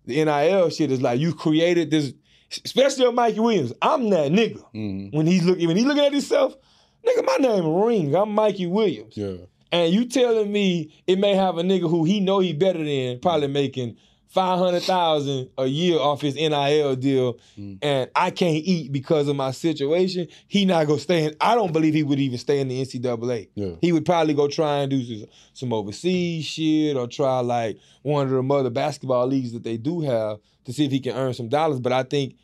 the 0.06 0.24
NIL 0.24 0.70
shit. 0.70 0.92
Is 0.92 1.02
like 1.02 1.20
you 1.20 1.34
created 1.34 1.90
this, 1.90 2.14
especially 2.64 3.06
on 3.08 3.16
Mikey 3.16 3.40
Williams. 3.40 3.74
I'm 3.82 4.10
that 4.12 4.32
nigga 4.32 4.64
Mm. 4.76 5.14
when 5.14 5.26
he's 5.26 5.44
looking 5.46 5.68
when 5.68 5.78
he's 5.78 5.86
looking 5.86 6.04
at 6.06 6.12
himself. 6.12 6.56
Nigga, 7.08 7.26
my 7.26 7.36
name 7.38 7.66
Ring. 7.84 8.16
I'm 8.16 8.32
Mikey 8.32 8.68
Williams. 8.68 9.18
Yeah. 9.18 9.36
And 9.74 9.94
you 9.94 10.06
telling 10.06 10.52
me 10.52 10.94
it 11.08 11.20
may 11.20 11.34
have 11.36 11.58
a 11.58 11.64
nigga 11.64 11.90
who 11.90 12.04
he 12.06 12.20
know 12.22 12.40
he 12.40 12.54
better 12.54 12.84
than, 12.84 13.20
probably 13.20 13.48
making 13.48 13.98
five 14.28 14.58
hundred 14.58 14.82
thousand 14.84 15.50
a 15.58 15.66
year 15.68 16.00
off 16.00 16.22
his 16.22 16.36
NIL 16.36 16.96
deal, 16.96 17.38
Mm. 17.60 17.78
and 17.84 18.10
I 18.16 18.32
can't 18.32 18.56
eat 18.64 18.92
because 18.92 19.28
of 19.28 19.36
my 19.36 19.52
situation. 19.52 20.28
He 20.48 20.66
not 20.66 20.88
gonna 20.88 21.00
stay 21.00 21.26
in. 21.26 21.36
I 21.42 21.54
don't 21.56 21.72
believe 21.74 21.94
he 21.94 22.04
would 22.04 22.20
even 22.20 22.38
stay 22.40 22.60
in 22.60 22.68
the 22.68 22.82
NCAA. 22.82 23.50
Yeah. 23.56 23.72
He 23.82 23.92
would 23.92 24.06
probably 24.06 24.34
go 24.34 24.48
try 24.48 24.80
and 24.80 24.90
do 24.92 25.04
some, 25.04 25.28
some 25.54 25.74
overseas 25.74 26.46
shit 26.46 26.96
or 26.98 27.08
try 27.08 27.40
like 27.42 27.78
one 28.04 28.26
of 28.26 28.32
the 28.32 28.54
other 28.54 28.70
basketball 28.70 29.28
leagues 29.28 29.54
that 29.54 29.64
they 29.64 29.78
do 29.78 30.02
have 30.02 30.38
to 30.66 30.74
see 30.74 30.86
if 30.86 30.92
he 30.92 31.00
can 31.00 31.16
earn 31.16 31.34
some 31.34 31.50
dollars. 31.50 31.80
But 31.80 31.92
I 31.94 32.02
think 32.04 32.36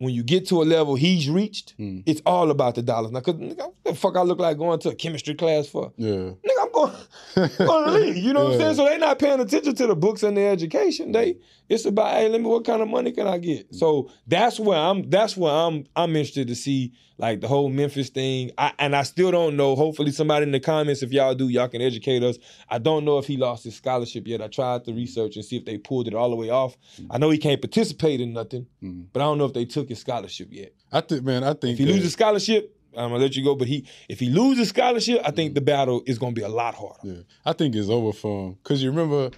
when 0.00 0.12
you 0.14 0.22
get 0.22 0.46
to 0.48 0.62
a 0.62 0.64
level 0.64 0.94
he's 0.96 1.28
reached, 1.30 1.76
Mm. 1.78 2.02
it's 2.06 2.20
all 2.26 2.50
about 2.50 2.74
the 2.74 2.82
dollars. 2.82 3.10
Now, 3.10 3.20
cause 3.20 3.34
nigga, 3.34 3.56
what 3.58 3.74
the 3.84 3.94
fuck 3.94 4.16
I 4.16 4.22
look 4.22 4.38
like 4.38 4.58
going 4.58 4.78
to 4.80 4.90
a 4.90 4.94
chemistry 4.94 5.34
class 5.34 5.66
for? 5.66 5.92
Yeah. 5.96 6.08
Nigga, 6.10 6.57
I'm 6.68 6.72
going, 6.72 7.50
going 7.58 7.84
to 7.86 7.90
league. 7.92 8.16
You 8.16 8.32
know 8.32 8.44
what 8.44 8.52
I'm 8.54 8.58
saying? 8.60 8.74
So 8.76 8.84
they're 8.84 8.98
not 8.98 9.18
paying 9.18 9.40
attention 9.40 9.74
to 9.74 9.86
the 9.86 9.96
books 9.96 10.22
and 10.22 10.36
the 10.36 10.42
education. 10.46 11.12
They 11.12 11.36
it's 11.68 11.84
about 11.84 12.14
hey, 12.14 12.28
let 12.28 12.40
me 12.40 12.46
what 12.48 12.64
kind 12.64 12.80
of 12.82 12.88
money 12.88 13.12
can 13.12 13.26
I 13.26 13.38
get? 13.38 13.74
So 13.74 14.10
that's 14.26 14.58
where 14.58 14.78
I'm 14.78 15.08
that's 15.10 15.36
where 15.36 15.52
I'm 15.52 15.84
I'm 15.96 16.16
interested 16.16 16.48
to 16.48 16.54
see 16.54 16.92
like 17.20 17.40
the 17.40 17.48
whole 17.48 17.68
Memphis 17.68 18.10
thing. 18.10 18.52
I, 18.56 18.72
and 18.78 18.94
I 18.94 19.02
still 19.02 19.32
don't 19.32 19.56
know. 19.56 19.74
Hopefully 19.74 20.12
somebody 20.12 20.44
in 20.44 20.52
the 20.52 20.60
comments, 20.60 21.02
if 21.02 21.10
y'all 21.12 21.34
do, 21.34 21.48
y'all 21.48 21.66
can 21.68 21.82
educate 21.82 22.22
us. 22.22 22.38
I 22.68 22.78
don't 22.78 23.04
know 23.04 23.18
if 23.18 23.26
he 23.26 23.36
lost 23.36 23.64
his 23.64 23.74
scholarship 23.74 24.26
yet. 24.28 24.40
I 24.40 24.46
tried 24.46 24.84
to 24.84 24.92
research 24.92 25.34
and 25.34 25.44
see 25.44 25.56
if 25.56 25.64
they 25.64 25.78
pulled 25.78 26.06
it 26.06 26.14
all 26.14 26.30
the 26.30 26.36
way 26.36 26.50
off. 26.50 26.76
I 27.10 27.18
know 27.18 27.30
he 27.30 27.38
can't 27.38 27.60
participate 27.60 28.20
in 28.20 28.32
nothing, 28.34 28.66
Mhm. 28.82 29.06
but 29.12 29.20
I 29.20 29.24
don't 29.24 29.38
know 29.38 29.46
if 29.46 29.52
they 29.52 29.64
took 29.64 29.88
his 29.88 29.98
scholarship 29.98 30.48
yet. 30.52 30.72
I 30.92 31.00
think, 31.00 31.24
man, 31.24 31.42
I 31.42 31.54
think 31.54 31.72
If 31.72 31.78
he 31.80 31.84
that- 31.86 31.92
loses 31.92 32.12
scholarship, 32.12 32.72
I'm 32.98 33.10
gonna 33.10 33.22
let 33.22 33.36
you 33.36 33.44
go. 33.44 33.54
But 33.54 33.68
he 33.68 33.86
if 34.08 34.18
he 34.20 34.28
loses 34.30 34.68
scholarship, 34.70 35.20
I 35.24 35.30
think 35.30 35.54
the 35.54 35.60
battle 35.60 36.02
is 36.06 36.18
gonna 36.18 36.32
be 36.32 36.42
a 36.42 36.48
lot 36.48 36.74
harder. 36.74 36.98
Yeah, 37.02 37.22
I 37.46 37.52
think 37.52 37.74
it's 37.74 37.88
over 37.88 38.12
for 38.12 38.48
him. 38.48 38.56
Cause 38.64 38.82
you 38.82 38.90
remember, 38.90 39.30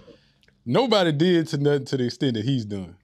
nobody 0.65 1.13
did 1.13 1.49
to 1.49 1.59
nothing 1.59 1.85
to 1.87 1.97
the 1.97 2.05
extent 2.07 2.35
that 2.35 2.45
he's 2.45 2.65
done. 2.65 2.97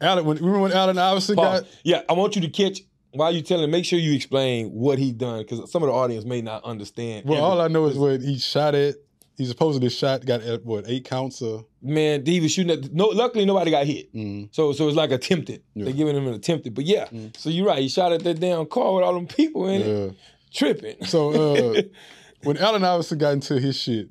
Allen, 0.00 0.24
when 0.24 0.36
remember 0.36 0.60
when 0.60 0.72
Allen 0.72 0.98
Iverson 0.98 1.36
Pause. 1.36 1.60
got 1.62 1.70
Yeah, 1.84 2.02
I 2.08 2.12
want 2.12 2.36
you 2.36 2.42
to 2.42 2.48
catch 2.48 2.80
while 3.12 3.32
you 3.32 3.42
telling. 3.42 3.70
Make 3.70 3.84
sure 3.84 3.98
you 3.98 4.14
explain 4.14 4.68
what 4.70 4.98
he 4.98 5.12
done 5.12 5.42
because 5.42 5.70
some 5.70 5.82
of 5.82 5.88
the 5.88 5.92
audience 5.94 6.24
may 6.24 6.40
not 6.40 6.64
understand. 6.64 7.26
well, 7.26 7.38
every- 7.38 7.44
all 7.50 7.60
I 7.60 7.68
know 7.68 7.86
is 7.86 7.98
what 7.98 8.20
he 8.20 8.38
shot 8.38 8.74
at. 8.74 8.94
He 9.38 9.46
supposedly 9.46 9.88
shot 9.88 10.26
got 10.26 10.42
at 10.42 10.64
what 10.66 10.84
eight 10.88 11.04
counts 11.04 11.40
of. 11.42 11.64
man, 11.80 12.26
he 12.26 12.40
was 12.40 12.50
shooting 12.52 12.72
at. 12.72 12.92
No, 12.92 13.06
luckily 13.06 13.44
nobody 13.46 13.70
got 13.70 13.86
hit. 13.86 14.12
Mm, 14.12 14.48
So, 14.52 14.72
so 14.72 14.88
it's 14.88 14.96
like 14.96 15.12
attempted. 15.12 15.62
Yeah. 15.74 15.84
They're 15.84 15.92
giving 15.94 16.16
him 16.16 16.26
an 16.26 16.34
attempted. 16.34 16.74
But 16.74 16.84
yeah, 16.84 17.06
Mm. 17.06 17.36
so 17.36 17.48
you're 17.48 17.66
right. 17.66 17.78
He 17.78 17.88
shot 17.88 18.12
at 18.12 18.24
that 18.24 18.40
damn 18.40 18.66
car 18.66 18.94
with 18.94 19.04
all 19.04 19.14
them 19.14 19.28
people 19.28 19.68
in 19.68 19.80
it, 19.82 20.14
tripping. 20.52 21.04
So 21.06 21.30
uh, 21.76 21.82
when 22.42 22.58
Allen 22.58 22.82
Iverson 22.84 23.18
got 23.18 23.32
into 23.34 23.60
his 23.60 23.76
shit, 23.78 24.08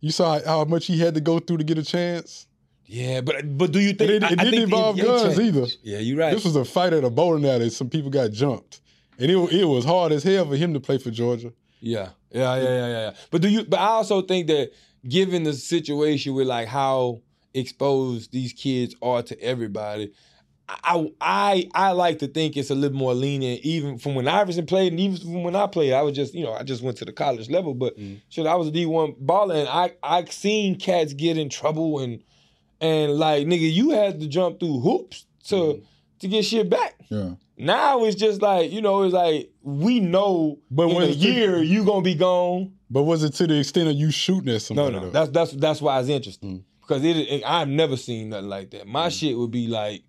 you 0.00 0.10
saw 0.10 0.38
how 0.44 0.64
much 0.64 0.86
he 0.86 0.98
had 0.98 1.14
to 1.14 1.20
go 1.20 1.38
through 1.38 1.56
to 1.58 1.64
get 1.64 1.78
a 1.78 1.82
chance. 1.82 2.46
yeah, 2.86 3.22
but 3.22 3.56
but 3.56 3.72
do 3.72 3.80
you 3.80 3.94
think 3.94 4.10
didn't, 4.10 4.24
I- 4.24 4.32
it 4.32 4.40
I 4.40 4.44
didn't 4.44 4.50
think 4.50 4.62
involve 4.64 4.96
guns 5.00 5.36
changed. 5.36 5.40
either. 5.56 5.66
Yeah, 5.82 5.98
you're 6.00 6.18
right. 6.18 6.34
This 6.34 6.44
was 6.44 6.56
a 6.56 6.64
fight 6.66 6.92
at 6.92 7.02
a 7.04 7.08
bowling 7.10 7.46
alley. 7.46 7.70
Some 7.70 7.88
people 7.88 8.10
got 8.10 8.30
jumped, 8.30 8.82
and 9.18 9.30
it 9.30 9.36
it 9.52 9.64
was 9.64 9.86
hard 9.86 10.12
as 10.12 10.22
hell 10.22 10.46
for 10.46 10.56
him 10.56 10.74
to 10.74 10.80
play 10.80 10.98
for 10.98 11.10
Georgia. 11.10 11.52
Yeah, 11.80 12.10
yeah, 12.30 12.56
yeah, 12.56 12.62
yeah, 12.62 12.68
yeah. 12.68 12.88
yeah. 12.88 13.12
But 13.30 13.42
do 13.42 13.48
you? 13.48 13.64
But 13.64 13.80
I 13.80 13.86
also 13.88 14.22
think 14.22 14.46
that 14.48 14.70
given 15.08 15.42
the 15.44 15.52
situation 15.54 16.34
with 16.34 16.46
like 16.46 16.68
how 16.68 17.20
exposed 17.54 18.32
these 18.32 18.52
kids 18.52 18.94
are 19.02 19.22
to 19.22 19.40
everybody, 19.40 20.12
I 20.68 21.10
I 21.20 21.68
I 21.74 21.92
like 21.92 22.18
to 22.20 22.28
think 22.28 22.56
it's 22.56 22.70
a 22.70 22.74
little 22.74 22.96
more 22.96 23.14
lenient, 23.14 23.62
even 23.62 23.98
from 23.98 24.14
when 24.14 24.28
Iverson 24.28 24.66
played, 24.66 24.92
and 24.92 25.00
even 25.00 25.16
from 25.16 25.42
when 25.42 25.56
I 25.56 25.66
played. 25.66 25.92
I 25.92 26.02
was 26.02 26.14
just 26.14 26.34
you 26.34 26.44
know 26.44 26.52
I 26.52 26.62
just 26.62 26.82
went 26.82 26.96
to 26.98 27.04
the 27.04 27.12
college 27.12 27.50
level, 27.50 27.74
but 27.74 27.98
Mm. 27.98 28.20
shit, 28.28 28.46
I 28.46 28.54
was 28.54 28.68
a 28.68 28.70
D 28.70 28.86
one 28.86 29.14
baller, 29.14 29.58
and 29.60 29.68
I 29.68 29.92
I 30.02 30.24
seen 30.26 30.76
cats 30.76 31.12
get 31.14 31.36
in 31.38 31.48
trouble 31.48 31.98
and 32.00 32.22
and 32.80 33.12
like 33.18 33.46
nigga, 33.46 33.70
you 33.72 33.90
had 33.90 34.20
to 34.20 34.26
jump 34.26 34.60
through 34.60 34.80
hoops 34.80 35.26
to 35.48 35.54
Mhm. 35.56 35.82
to 36.20 36.28
get 36.28 36.44
shit 36.44 36.68
back. 36.70 36.94
Yeah. 37.10 37.34
Now 37.60 38.04
it's 38.04 38.16
just 38.16 38.42
like 38.42 38.70
you 38.72 38.80
know, 38.82 39.02
it's 39.02 39.14
like 39.14 39.50
we 39.62 40.00
know, 40.00 40.58
But 40.70 40.88
in 40.88 40.96
when 40.96 41.08
a 41.08 41.12
year 41.12 41.62
you 41.62 41.84
gonna 41.84 42.02
be 42.02 42.14
gone. 42.14 42.72
But 42.90 43.04
was 43.04 43.22
it 43.22 43.34
to 43.34 43.46
the 43.46 43.58
extent 43.58 43.88
of 43.88 43.94
you 43.94 44.10
shooting 44.10 44.48
at 44.48 44.54
No, 44.54 44.58
somebody? 44.58 44.92
no, 44.96 45.00
though? 45.02 45.10
that's 45.10 45.30
that's 45.30 45.52
that's 45.52 45.80
why 45.82 46.00
it's 46.00 46.08
interesting 46.08 46.58
Mm. 46.60 46.62
because 46.80 47.04
it, 47.04 47.16
it- 47.16 47.42
I've 47.46 47.68
never 47.68 47.96
seen 47.96 48.30
nothing 48.30 48.48
like 48.48 48.70
that. 48.70 48.86
My 48.86 49.08
mm. 49.08 49.18
shit 49.18 49.36
would 49.38 49.50
be 49.50 49.66
like 49.68 50.02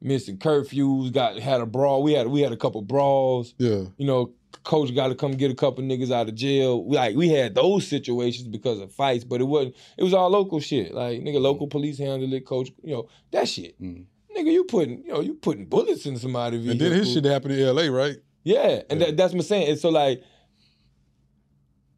missing 0.00 0.38
curfews, 0.38 1.12
got 1.12 1.38
had 1.38 1.60
a 1.60 1.66
brawl. 1.66 2.02
We 2.02 2.12
had 2.12 2.26
we 2.28 2.40
had 2.42 2.52
a 2.52 2.56
couple 2.56 2.82
brawls. 2.82 3.54
yeah. 3.58 3.84
You 3.96 4.06
know, 4.06 4.32
coach 4.64 4.94
got 4.94 5.08
to 5.08 5.14
come 5.14 5.32
get 5.32 5.50
a 5.50 5.54
couple 5.54 5.82
niggas 5.84 6.10
out 6.12 6.28
of 6.28 6.34
jail. 6.34 6.84
We, 6.84 6.96
Like 6.96 7.16
we 7.16 7.28
had 7.30 7.54
those 7.54 7.86
situations 7.86 8.48
because 8.48 8.78
of 8.80 8.92
fights, 8.92 9.24
but 9.24 9.40
it 9.40 9.44
wasn't. 9.44 9.74
It 9.96 10.04
was 10.04 10.12
all 10.14 10.28
local 10.30 10.60
shit. 10.60 10.92
Like 10.94 11.20
nigga, 11.20 11.36
mm. 11.36 11.42
local 11.42 11.66
police 11.66 11.98
handled 11.98 12.32
it. 12.32 12.44
Coach, 12.46 12.70
you 12.82 12.92
know 12.94 13.08
that 13.30 13.48
shit. 13.48 13.80
Mm. 13.80 14.04
Nigga, 14.38 14.52
you 14.52 14.64
putting 14.64 15.04
you 15.04 15.12
know 15.12 15.20
you 15.20 15.34
putting 15.34 15.66
bullets 15.66 16.06
in 16.06 16.16
somebody's 16.16 16.66
And 16.66 16.80
then 16.80 16.92
his 16.92 17.12
shit 17.12 17.24
happened 17.24 17.54
in 17.54 17.66
L.A. 17.66 17.90
Right? 17.90 18.16
Yeah, 18.44 18.82
and 18.88 19.00
Yeah. 19.00 19.06
That, 19.06 19.16
that's 19.16 19.32
what 19.32 19.40
I'm 19.40 19.46
saying. 19.46 19.68
And 19.70 19.78
so 19.78 19.88
like, 19.88 20.22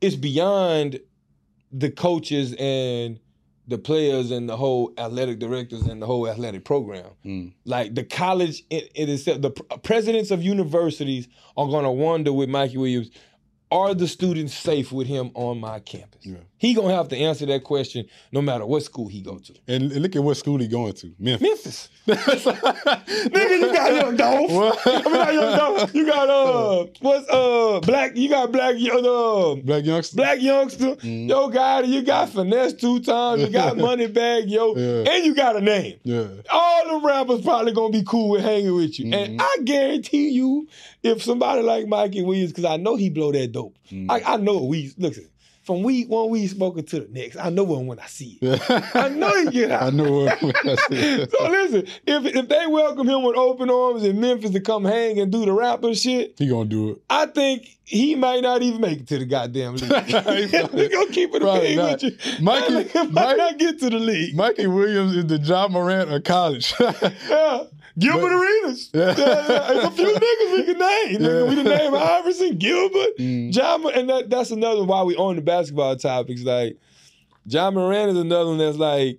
it's 0.00 0.16
beyond 0.16 1.00
the 1.72 1.90
coaches 1.90 2.54
and 2.58 3.20
the 3.68 3.78
players 3.78 4.30
and 4.32 4.48
the 4.48 4.56
whole 4.56 4.92
athletic 4.98 5.38
directors 5.38 5.82
and 5.82 6.02
the 6.02 6.06
whole 6.06 6.28
athletic 6.28 6.64
program. 6.64 7.06
Mm. 7.24 7.52
Like 7.64 7.94
the 7.94 8.02
college, 8.02 8.64
it, 8.68 8.90
it 8.94 9.08
is 9.08 9.24
the 9.26 9.50
presidents 9.82 10.30
of 10.30 10.42
universities 10.42 11.28
are 11.56 11.68
gonna 11.68 11.92
wonder 11.92 12.32
with 12.32 12.48
Mikey 12.48 12.78
Williams. 12.78 13.10
Are 13.70 13.94
the 13.94 14.08
students 14.08 14.52
safe 14.52 14.90
with 14.90 15.06
him 15.06 15.30
on 15.34 15.60
my 15.60 15.78
campus? 15.78 16.26
Yeah. 16.26 16.38
He 16.60 16.74
gonna 16.74 16.94
have 16.94 17.08
to 17.08 17.16
answer 17.16 17.46
that 17.46 17.64
question 17.64 18.04
no 18.32 18.42
matter 18.42 18.66
what 18.66 18.82
school 18.82 19.08
he 19.08 19.22
go 19.22 19.38
to. 19.38 19.54
And 19.66 19.90
and 19.90 20.02
look 20.02 20.14
at 20.14 20.22
what 20.22 20.36
school 20.36 20.58
he 20.58 20.68
going 20.68 20.92
to. 20.92 21.12
Memphis. 21.18 21.88
Memphis. 22.06 22.44
Nigga, 22.46 23.60
you 23.60 23.72
got 23.72 23.92
young 23.94 24.16
Dolph. 24.16 24.50
What? 24.60 24.86
I 24.86 25.02
mean, 25.04 25.12
not 25.12 25.32
young 25.34 25.56
Dolph. 25.56 25.94
You 25.94 26.06
got 26.06 26.28
uh, 26.28 26.86
what's 27.00 27.28
uh, 27.30 27.80
black? 27.80 28.14
You 28.16 28.28
got 28.28 28.52
black, 28.52 28.74
uh, 28.74 28.78
Blac 28.78 29.84
Youngsta. 29.84 30.14
Blac 30.16 30.40
Youngsta. 30.40 31.00
Mhm. 31.00 31.28
Yo, 31.30 31.48
got 31.48 31.86
you 31.88 32.02
got 32.02 32.28
Finesse2Tymes. 32.28 33.40
You 33.40 33.48
got 33.48 33.76
Moneybagg 33.84 34.48
Yo, 34.50 34.74
Yeah. 34.76 35.10
and 35.12 35.24
you 35.24 35.34
got 35.34 35.56
a 35.56 35.60
name. 35.60 35.98
Yeah. 36.02 36.26
All 36.50 37.00
the 37.00 37.06
rappers 37.06 37.40
probably 37.42 37.72
gonna 37.72 37.90
be 37.92 38.02
cool 38.06 38.28
with 38.30 38.42
hanging 38.42 38.74
with 38.74 38.98
you. 38.98 39.12
And 39.14 39.38
Mhm. 39.38 39.42
I 39.42 39.62
guarantee 39.64 40.28
you, 40.30 40.68
if 41.02 41.22
somebody 41.22 41.62
like 41.62 41.86
Mikey 41.86 42.22
Williams, 42.22 42.50
because 42.52 42.64
I 42.66 42.76
know 42.76 42.96
he 42.96 43.08
blow 43.08 43.32
that 43.32 43.52
dope. 43.52 43.76
Mhm. 43.90 44.06
I, 44.10 44.34
I 44.34 44.36
know 44.36 44.62
we 44.62 44.92
look 44.98 45.14
from 45.62 45.82
week 45.82 46.08
one 46.08 46.30
we 46.30 46.46
spoken 46.46 46.84
to 46.86 47.00
the 47.00 47.08
next. 47.12 47.36
I 47.36 47.50
know 47.50 47.64
one 47.64 47.86
when 47.86 47.98
I 47.98 48.06
see 48.06 48.38
it. 48.40 48.60
I 48.94 49.08
know 49.10 49.30
he 49.44 49.50
get 49.50 49.70
out. 49.70 49.82
I 49.82 49.90
know 49.90 50.10
what 50.24 50.42
I 50.42 50.74
said. 50.76 51.30
so 51.38 51.48
listen, 51.50 51.86
if 52.06 52.24
if 52.26 52.48
they 52.48 52.66
welcome 52.66 53.08
him 53.08 53.22
with 53.22 53.36
open 53.36 53.70
arms 53.70 54.02
in 54.04 54.20
Memphis 54.20 54.50
to 54.52 54.60
come 54.60 54.84
hang 54.84 55.20
and 55.20 55.30
do 55.30 55.44
the 55.44 55.52
rapper 55.52 55.94
shit, 55.94 56.34
He 56.38 56.48
gonna 56.48 56.64
do 56.68 56.90
it. 56.90 56.98
I 57.10 57.26
think 57.26 57.78
he 57.84 58.14
might 58.14 58.42
not 58.42 58.62
even 58.62 58.80
make 58.80 59.00
it 59.00 59.08
to 59.08 59.18
the 59.18 59.26
goddamn 59.26 59.76
league. 59.76 59.90
we 60.72 60.88
gonna 60.88 61.12
keep 61.12 61.34
it 61.34 61.42
a 61.42 61.44
with 61.44 62.02
you. 62.02 62.10
Mikey- 62.40 62.42
might 62.42 62.94
Mike- 63.12 63.36
not 63.36 63.58
get 63.58 63.78
to 63.80 63.90
the 63.90 63.98
league. 63.98 64.34
Mikey 64.34 64.66
Williams 64.66 65.14
is 65.16 65.26
the 65.26 65.38
Ja 65.38 65.68
Morant 65.68 66.10
of 66.12 66.24
college. 66.24 66.72
Yeah. 67.28 67.64
Gilbert 68.00 68.20
But- 68.22 68.32
Arenas. 68.32 68.90
Yeah. 68.94 69.14
Yeah, 69.16 69.16
yeah. 69.18 69.72
There's 69.72 69.84
a 69.84 69.90
few 69.92 70.06
niggas 70.06 70.52
we 70.56 70.62
can 70.64 70.78
name. 70.78 71.18
Nigga, 71.20 71.48
We 71.48 71.54
can 71.56 71.66
Yeah. 71.66 71.76
name 71.78 71.94
Iverson, 71.94 72.56
Gilbert, 72.58 73.16
Mm. 73.18 73.52
John, 73.52 73.92
and 73.94 74.08
that, 74.10 74.30
that's 74.30 74.50
another 74.50 74.84
why 74.84 75.02
we 75.02 75.14
on 75.16 75.36
the 75.36 75.42
basketball 75.42 75.94
topics. 75.96 76.42
Like 76.42 76.76
Ja 77.46 77.70
Morant 77.70 78.10
is 78.10 78.16
another 78.16 78.50
one 78.50 78.58
that's 78.58 78.76
like 78.78 79.18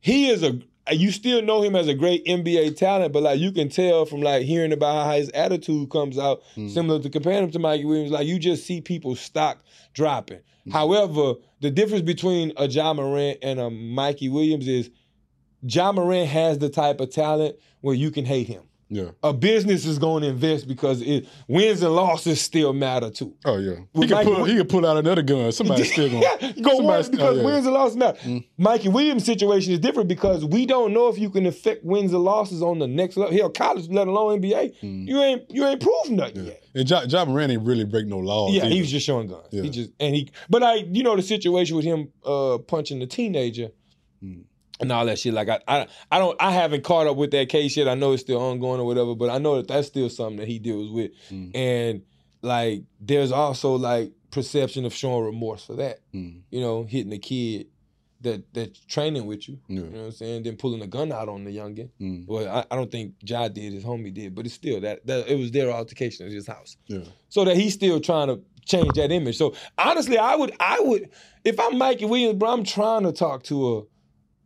he 0.00 0.28
is 0.28 0.42
a. 0.42 0.58
You 0.92 1.10
still 1.10 1.42
know 1.42 1.62
him 1.62 1.74
as 1.74 1.88
a 1.88 1.94
great 1.94 2.24
NBA 2.26 2.76
talent, 2.76 3.12
but 3.12 3.24
like 3.24 3.40
you 3.40 3.50
can 3.50 3.68
tell 3.68 4.04
from 4.06 4.20
like 4.20 4.42
hearing 4.44 4.72
about 4.72 5.04
how 5.06 5.16
his 5.16 5.30
attitude 5.30 5.90
comes 5.90 6.16
out, 6.16 6.42
Mm. 6.56 6.70
similar 6.70 7.00
to 7.02 7.10
comparing 7.10 7.42
him 7.42 7.50
to 7.50 7.58
Mikey 7.58 7.84
Williams. 7.86 8.12
Like 8.12 8.26
you 8.28 8.38
just 8.38 8.64
see 8.66 8.80
people's 8.80 9.18
stock 9.18 9.64
dropping. 9.94 10.38
Mm. 10.68 10.72
However, 10.72 11.34
the 11.60 11.72
difference 11.72 12.02
between 12.02 12.52
a 12.56 12.68
Ja 12.68 12.94
Morant 12.94 13.38
and 13.42 13.58
a 13.58 13.68
Mikey 13.68 14.28
Williams 14.28 14.68
is 14.68 14.90
Ja 15.66 15.92
Morant 15.92 16.28
has 16.28 16.58
the 16.58 16.68
type 16.68 17.00
of 17.00 17.10
talent 17.10 17.56
where 17.80 17.94
you 17.94 18.10
can 18.10 18.24
hate 18.24 18.46
him. 18.48 18.62
yeah. 18.88 19.10
A 19.24 19.32
business 19.32 19.84
is 19.84 19.98
going 19.98 20.22
to 20.22 20.28
invest 20.28 20.68
because 20.68 21.02
it 21.02 21.26
wins 21.48 21.82
and 21.82 21.92
losses 21.94 22.40
still 22.40 22.72
matter 22.72 23.10
too. 23.10 23.34
Oh 23.44 23.56
yeah. 23.58 23.76
He 23.94 24.06
can 24.06 24.10
Mikey 24.16 24.30
pull. 24.34 24.44
He 24.44 24.56
can 24.56 24.66
pull 24.68 24.86
out 24.86 24.96
another 24.96 25.22
gun. 25.22 25.50
Somebody's 25.50 25.90
still 25.92 26.08
gonna. 26.08 26.20
yeah, 26.20 26.52
go 26.62 26.80
because 26.80 27.10
oh, 27.20 27.34
yeah. 27.34 27.42
wins 27.44 27.66
and 27.66 27.74
losses 27.74 27.96
matter. 27.96 28.18
Mm. 28.20 28.44
Mikey 28.58 28.88
Williams' 28.90 29.24
situation 29.24 29.72
is 29.72 29.80
different 29.80 30.08
because 30.08 30.44
we 30.44 30.66
don't 30.66 30.92
know 30.92 31.08
if 31.08 31.18
you 31.18 31.30
can 31.30 31.46
affect 31.46 31.84
wins 31.84 32.12
and 32.12 32.22
losses 32.22 32.62
on 32.62 32.78
the 32.78 32.86
next 32.86 33.16
level. 33.16 33.36
Hell, 33.36 33.50
college, 33.50 33.88
let 33.88 34.06
alone 34.06 34.40
NBA. 34.40 34.80
Mm. 34.80 35.08
You 35.08 35.20
ain't 35.20 35.50
you 35.50 35.66
ain't 35.66 35.80
proved 35.80 36.10
nothing 36.12 36.44
Yeah. 36.44 36.50
yet. 36.52 36.62
And 36.76 36.86
John, 36.86 37.08
Ja 37.10 37.24
Morant 37.24 37.50
ain't 37.52 37.62
really 37.62 37.84
break 37.84 38.06
no 38.06 38.18
laws. 38.18 38.54
Yeah, 38.54 38.66
he 38.66 38.78
was 38.80 38.90
just 38.90 39.04
showing 39.04 39.26
guns. 39.26 39.48
Yeah. 39.50 39.62
He 39.62 39.70
just 39.70 39.90
and 39.98 40.14
he, 40.14 40.30
but 40.48 40.62
I, 40.62 40.74
you 40.74 41.02
know, 41.02 41.16
the 41.16 41.22
situation 41.22 41.74
with 41.76 41.84
him 41.84 42.12
uh 42.24 42.58
punching 42.58 43.00
the 43.00 43.06
teenager 43.06 43.70
Mm. 44.24 44.44
And 44.80 44.92
all 44.92 45.06
that 45.06 45.18
shit. 45.18 45.34
Like 45.34 45.48
I, 45.48 45.60
I, 45.66 45.86
I 46.10 46.18
don't, 46.18 46.36
I 46.40 46.50
haven't 46.52 46.84
caught 46.84 47.06
up 47.06 47.16
with 47.16 47.30
that 47.32 47.48
case 47.48 47.76
yet. 47.76 47.88
I 47.88 47.94
know 47.94 48.12
it's 48.12 48.22
still 48.22 48.40
ongoing 48.40 48.80
or 48.80 48.84
whatever, 48.86 49.14
but 49.14 49.30
I 49.30 49.38
know 49.38 49.56
that 49.56 49.68
that's 49.68 49.88
still 49.88 50.08
something 50.08 50.36
that 50.38 50.48
he 50.48 50.58
deals 50.58 50.90
with. 50.90 51.12
Mm. 51.30 51.56
And 51.56 52.02
like, 52.42 52.82
there's 53.00 53.32
also 53.32 53.76
like 53.76 54.12
perception 54.30 54.84
of 54.84 54.94
showing 54.94 55.24
remorse 55.24 55.64
for 55.64 55.74
that. 55.76 56.00
Mm. 56.14 56.42
You 56.50 56.60
know, 56.60 56.84
hitting 56.84 57.12
a 57.12 57.18
kid 57.18 57.68
that 58.22 58.52
that's 58.52 58.78
training 58.86 59.26
with 59.26 59.48
you. 59.48 59.58
Yeah. 59.68 59.80
You 59.80 59.86
know 59.86 59.98
what 59.98 60.06
I'm 60.06 60.12
saying? 60.12 60.42
Then 60.42 60.56
pulling 60.56 60.82
a 60.82 60.86
gun 60.86 61.12
out 61.12 61.28
on 61.28 61.44
the 61.44 61.56
youngin. 61.56 61.90
Mm. 62.00 62.26
Well, 62.26 62.48
I, 62.48 62.64
I 62.70 62.76
don't 62.76 62.90
think 62.90 63.14
Ja 63.22 63.48
did, 63.48 63.72
his 63.72 63.84
homie 63.84 64.12
did, 64.12 64.34
but 64.34 64.46
it's 64.46 64.54
still 64.54 64.80
that, 64.80 65.06
that 65.06 65.28
it 65.28 65.38
was 65.38 65.50
their 65.50 65.70
altercation 65.70 66.26
at 66.26 66.32
his 66.32 66.46
house 66.46 66.76
Yeah. 66.86 67.00
so 67.28 67.44
that 67.44 67.56
he's 67.56 67.74
still 67.74 68.00
trying 68.00 68.28
to 68.28 68.40
change 68.64 68.92
that 68.94 69.12
image. 69.12 69.36
So 69.36 69.54
honestly, 69.78 70.18
I 70.18 70.34
would, 70.34 70.54
I 70.58 70.80
would, 70.80 71.10
if 71.44 71.60
I'm 71.60 71.78
Mikey 71.78 72.06
Williams, 72.06 72.38
bro, 72.38 72.50
I'm 72.50 72.64
trying 72.64 73.04
to 73.04 73.12
talk 73.12 73.44
to 73.44 73.78
a 73.78 73.82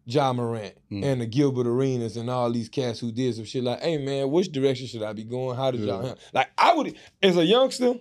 Ja 0.07 0.33
Morant 0.33 0.75
Mm. 0.91 1.05
and 1.05 1.21
the 1.21 1.27
Gilbert 1.27 1.67
Arenas 1.67 2.17
and 2.17 2.29
all 2.29 2.51
these 2.51 2.69
cats 2.69 2.99
who 3.01 3.13
did 3.13 3.35
some 3.35 3.45
shit 3.45 3.63
like, 3.63 3.81
hey 3.81 3.99
man, 3.99 4.31
which 4.31 4.51
direction 4.51 4.87
should 4.87 5.03
I 5.03 5.13
be 5.13 5.25
going? 5.25 5.57
How 5.57 5.71
did 5.71 5.81
y'all 5.83 6.17
Like 6.33 6.49
I 6.59 6.75
would 6.75 6.97
as 7.23 7.37
a 7.37 7.45
youngster, 7.45 7.95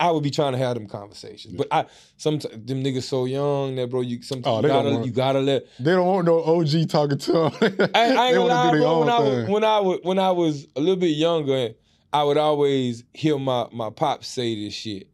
I 0.00 0.10
would 0.10 0.22
be 0.22 0.30
trying 0.30 0.52
to 0.52 0.58
have 0.58 0.74
them 0.74 0.86
conversations. 0.88 1.54
Yeah. 1.54 1.58
But 1.58 1.68
I 1.70 1.84
sometimes 2.16 2.66
them 2.66 2.82
niggas 2.82 3.02
so 3.04 3.26
young 3.26 3.76
that 3.76 3.90
bro, 3.90 4.00
you 4.00 4.22
sometimes 4.22 4.46
Oh, 4.58 4.60
you 4.62 4.68
gotta 4.68 4.90
want- 4.90 5.06
you 5.06 5.12
gotta 5.12 5.40
let 5.40 5.66
They 5.78 5.92
don't 5.92 6.06
want 6.06 6.26
no 6.26 6.42
OG 6.42 6.86
talking 6.88 7.18
to 7.18 7.32
them. 7.32 7.52
I, 7.94 8.00
I 8.00 8.26
ain't 8.28 8.34
gonna 8.36 8.44
lie, 8.44 8.70
to 8.70 8.76
do 8.76 8.78
their 8.78 8.88
bro. 8.88 9.00
When 9.00 9.08
I, 9.10 9.18
was, 9.20 9.48
when 9.48 9.64
I 9.64 9.78
was 9.80 9.98
when 10.02 10.18
I 10.18 10.30
was 10.30 10.66
a 10.76 10.80
little 10.80 10.96
bit 10.96 11.16
younger, 11.16 11.70
I 12.12 12.22
would 12.24 12.36
always 12.38 13.04
hear 13.12 13.38
my 13.38 13.66
my 13.72 13.90
pops 13.90 14.28
say 14.28 14.64
this 14.64 14.72
shit. 14.74 15.08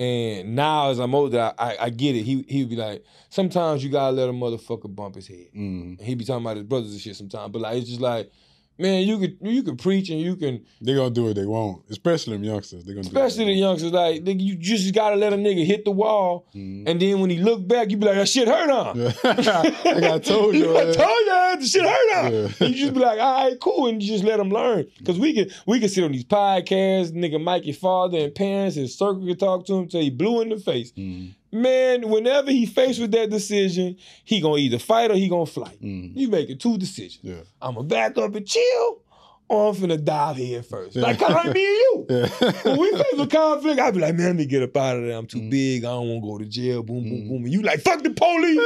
And 0.00 0.56
now 0.56 0.88
as 0.88 0.98
I'm 0.98 1.14
older, 1.14 1.52
I, 1.58 1.76
I, 1.78 1.90
get 1.90 2.16
it. 2.16 2.22
He 2.22 2.42
he 2.48 2.60
would 2.60 2.70
be 2.70 2.76
like, 2.76 3.04
sometimes 3.28 3.84
you 3.84 3.90
gotta 3.90 4.16
let 4.16 4.30
a 4.30 4.32
motherfucker 4.32 4.94
bump 4.94 5.16
his 5.16 5.28
head. 5.28 5.48
Mm. 5.54 6.00
He 6.00 6.14
be 6.14 6.24
talking 6.24 6.42
about 6.42 6.56
his 6.56 6.64
brothers 6.64 6.92
and 6.92 7.00
shit 7.00 7.16
sometimes. 7.16 7.52
But 7.52 7.60
like 7.60 7.76
it's 7.76 7.88
just 7.90 8.00
like, 8.00 8.32
man, 8.80 9.06
you 9.06 9.18
could 9.18 9.36
you 9.40 9.62
could 9.62 9.78
preach 9.78 10.10
and 10.10 10.20
you 10.20 10.36
can 10.36 10.64
They 10.80 10.94
gonna 10.94 11.10
do 11.10 11.24
what 11.24 11.36
they 11.36 11.46
want, 11.46 11.82
especially 11.90 12.34
them 12.34 12.44
youngsters. 12.44 12.84
They 12.84 12.92
gonna 12.92 13.06
especially 13.06 13.44
the 13.44 13.52
youngsters, 13.52 13.92
like 13.92 14.24
nigga, 14.24 14.40
you 14.40 14.56
just 14.56 14.94
gotta 14.94 15.16
let 15.16 15.32
a 15.32 15.36
nigga 15.36 15.64
hit 15.64 15.84
the 15.84 15.90
wall. 15.90 16.46
Mm. 16.54 16.88
And 16.88 17.00
then 17.00 17.20
when 17.20 17.30
he 17.30 17.38
look 17.38 17.66
back, 17.66 17.90
you 17.90 17.96
be 17.96 18.06
like, 18.06 18.16
that 18.16 18.28
shit 18.28 18.48
hurt 18.48 18.70
on. 18.70 18.98
like 19.24 20.04
I 20.04 20.18
told 20.18 20.54
you, 20.54 20.76
I 20.78 20.84
told 20.92 20.96
you 20.98 21.56
the 21.60 21.66
shit 21.66 21.82
hurt 21.82 22.24
on. 22.24 22.32
Yeah. 22.32 22.48
You 22.70 22.76
just 22.76 22.94
be 22.94 23.00
like, 23.00 23.18
all 23.18 23.44
right, 23.48 23.60
cool, 23.60 23.88
and 23.88 24.02
you 24.02 24.08
just 24.08 24.24
let 24.24 24.36
them 24.36 24.50
learn. 24.50 24.86
Cause 25.04 25.18
we 25.18 25.34
can 25.34 25.50
we 25.66 25.80
can 25.80 25.88
sit 25.88 26.04
on 26.04 26.12
these 26.12 26.24
podcasts, 26.24 27.10
nigga 27.12 27.42
Mikey 27.42 27.72
father 27.72 28.18
and 28.18 28.34
parents, 28.34 28.76
his 28.76 28.96
circle 28.96 29.26
can 29.26 29.36
talk 29.36 29.66
to 29.66 29.74
him 29.74 29.88
till 29.88 30.00
he 30.00 30.10
blue 30.10 30.40
in 30.40 30.48
the 30.50 30.58
face. 30.58 30.92
Mm. 30.92 31.34
Man, 31.52 32.08
whenever 32.08 32.50
he 32.50 32.64
faced 32.66 33.00
with 33.00 33.10
that 33.12 33.30
decision, 33.30 33.96
he 34.24 34.40
gonna 34.40 34.58
either 34.58 34.78
fight 34.78 35.10
or 35.10 35.14
he 35.14 35.28
gonna 35.28 35.46
flight. 35.46 35.80
Mm. 35.82 36.12
You 36.14 36.28
making 36.28 36.58
two 36.58 36.78
decisions. 36.78 37.18
Yeah. 37.22 37.42
I'ma 37.60 37.82
back 37.82 38.16
up 38.18 38.34
and 38.36 38.46
chill, 38.46 39.02
or 39.48 39.70
I'm 39.70 39.74
finna 39.74 40.02
dive 40.04 40.36
head 40.36 40.64
first. 40.66 40.94
Yeah. 40.94 41.02
Like 41.02 41.18
kinda 41.18 41.34
like 41.34 41.52
me 41.52 41.66
and 41.66 41.76
you. 41.76 42.06
Yeah. 42.10 42.28
When 42.64 42.78
we 42.80 42.90
face 42.92 43.14
with 43.18 43.30
conflict, 43.30 43.80
I 43.80 43.90
be 43.90 43.98
like, 44.00 44.14
man, 44.14 44.26
let 44.28 44.36
me 44.36 44.46
get 44.46 44.62
up 44.62 44.76
out 44.76 44.96
of 44.98 45.02
there. 45.02 45.16
I'm 45.16 45.26
too 45.26 45.38
Mm. 45.40 45.50
big. 45.50 45.84
I 45.84 45.88
don't 45.88 46.08
want 46.08 46.22
to 46.22 46.28
go 46.30 46.38
to 46.38 46.44
jail. 46.46 46.82
Boom, 46.84 47.02
boom, 47.02 47.12
Mm. 47.24 47.28
boom. 47.28 47.44
And 47.44 47.52
you 47.52 47.62
like, 47.62 47.80
fuck 47.80 48.02
the 48.02 48.10
police, 48.10 48.60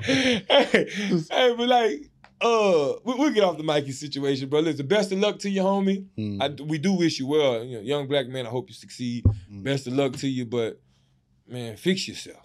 hey, 0.06 0.88
hey, 1.30 1.54
but 1.56 1.68
like, 1.68 2.10
uh, 2.40 2.92
we, 3.04 3.14
we'll 3.14 3.30
get 3.32 3.44
off 3.44 3.56
the 3.58 3.62
Mikey 3.62 3.92
situation, 3.92 4.48
bro. 4.48 4.60
Listen, 4.60 4.86
best 4.86 5.12
of 5.12 5.18
luck 5.18 5.38
to 5.40 5.50
you, 5.50 5.62
homie. 5.62 6.06
Mm. 6.16 6.40
I, 6.40 6.62
we 6.62 6.78
do 6.78 6.92
wish 6.94 7.18
you 7.18 7.26
well. 7.26 7.62
You 7.64 7.76
know, 7.78 7.82
young 7.82 8.06
black 8.08 8.28
man, 8.28 8.46
I 8.46 8.50
hope 8.50 8.68
you 8.68 8.74
succeed. 8.74 9.24
Mm. 9.52 9.62
Best 9.64 9.86
of 9.86 9.92
luck 9.94 10.14
to 10.18 10.28
you, 10.28 10.46
but 10.46 10.80
man, 11.50 11.76
fix 11.76 12.06
yourself. 12.08 12.38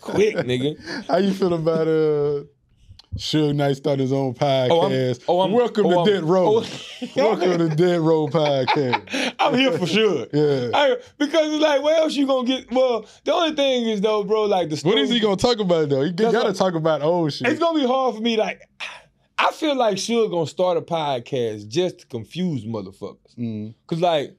Quick, 0.00 0.36
nigga. 0.36 1.06
How 1.08 1.16
you 1.18 1.32
feel 1.32 1.54
about 1.54 1.88
uh 1.88 2.44
Suge 3.16 3.54
Knight 3.54 3.76
started 3.76 4.00
his 4.02 4.12
own 4.12 4.32
podcast? 4.34 5.24
oh, 5.28 5.40
I'm- 5.40 5.52
Welcome 5.52 5.86
oh, 5.86 5.90
to 5.90 5.96
I'm- 5.98 6.06
Dead 6.06 6.24
Row. 6.24 6.62
oh- 6.62 7.08
Welcome 7.14 7.58
to 7.58 7.68
Dead 7.76 8.00
Row 8.00 8.26
Podcast. 8.28 9.34
I'm 9.38 9.54
here 9.54 9.72
for 9.76 9.86
sure. 9.86 10.26
Yeah. 10.32 10.70
I- 10.72 10.96
because 11.18 11.52
it's 11.52 11.62
like, 11.62 11.82
where 11.82 11.96
else 11.98 12.14
you 12.14 12.26
gonna 12.26 12.46
get? 12.46 12.70
Well, 12.72 13.06
the 13.24 13.34
only 13.34 13.54
thing 13.54 13.88
is 13.88 14.00
though, 14.00 14.24
bro, 14.24 14.44
like 14.44 14.70
the 14.70 14.80
What 14.82 14.98
is 14.98 15.10
he 15.10 15.20
gonna 15.20 15.36
talk 15.36 15.58
about 15.58 15.88
though? 15.88 16.02
He 16.02 16.12
gotta 16.12 16.38
what- 16.38 16.56
talk 16.56 16.74
about 16.74 17.02
old 17.02 17.32
shit. 17.32 17.48
It's 17.48 17.60
gonna 17.60 17.78
be 17.80 17.86
hard 17.86 18.14
for 18.14 18.20
me. 18.22 18.36
Like, 18.36 18.62
I 19.38 19.50
feel 19.52 19.74
like 19.76 19.96
Suge 19.96 20.30
gonna 20.30 20.46
start 20.46 20.78
a 20.78 20.82
podcast 20.82 21.68
just 21.68 22.00
to 22.00 22.06
confuse 22.06 22.64
motherfuckers. 22.64 23.36
Mm. 23.38 23.74
Cause 23.86 24.00
like, 24.00 24.36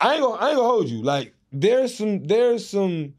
I 0.00 0.14
ain't 0.14 0.22
gonna, 0.22 0.34
I 0.40 0.48
ain't 0.50 0.56
gonna 0.56 0.68
hold 0.68 0.88
you. 0.88 1.02
Like, 1.02 1.33
there's 1.60 1.96
some, 1.96 2.24
there's 2.24 2.68
some 2.68 3.14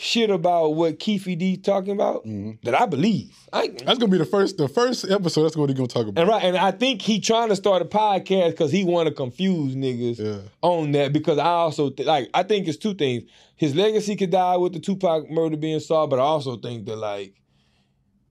shit 0.00 0.30
about 0.30 0.76
what 0.76 0.98
Keffe 1.00 1.36
D 1.36 1.56
talking 1.56 1.90
about 1.92 2.24
Mm. 2.24 2.58
that 2.62 2.80
I 2.80 2.86
believe. 2.86 3.36
I 3.52 3.66
That's 3.66 3.98
gonna 3.98 4.06
be 4.12 4.18
the 4.18 4.24
first 4.24 4.56
the 4.56 4.68
first 4.68 5.04
episode. 5.10 5.42
That's 5.42 5.56
what 5.56 5.68
he 5.70 5.74
gonna 5.74 5.88
talk 5.88 6.06
about. 6.06 6.20
and 6.20 6.28
right, 6.30 6.44
and 6.44 6.56
I 6.56 6.70
think 6.70 7.02
he 7.02 7.18
trying 7.18 7.48
to 7.48 7.56
start 7.56 7.82
a 7.82 7.84
podcast 7.84 8.50
because 8.52 8.70
he 8.70 8.84
want 8.84 9.08
to 9.08 9.14
confuse 9.14 9.74
niggas 9.74 10.18
Yeah. 10.20 10.42
on 10.62 10.92
that. 10.92 11.12
Because 11.12 11.38
I 11.38 11.46
also 11.46 11.90
th- 11.90 12.06
like, 12.06 12.30
I 12.32 12.44
think 12.44 12.68
it's 12.68 12.76
two 12.78 12.94
things. 12.94 13.24
His 13.56 13.74
legacy 13.74 14.14
could 14.14 14.30
die 14.30 14.56
with 14.56 14.72
the 14.72 14.78
Tupac 14.78 15.28
murder 15.30 15.56
being 15.56 15.80
solved, 15.80 16.10
but 16.10 16.20
I 16.20 16.22
also 16.22 16.56
think 16.56 16.86
that 16.86 16.94
like, 16.96 17.34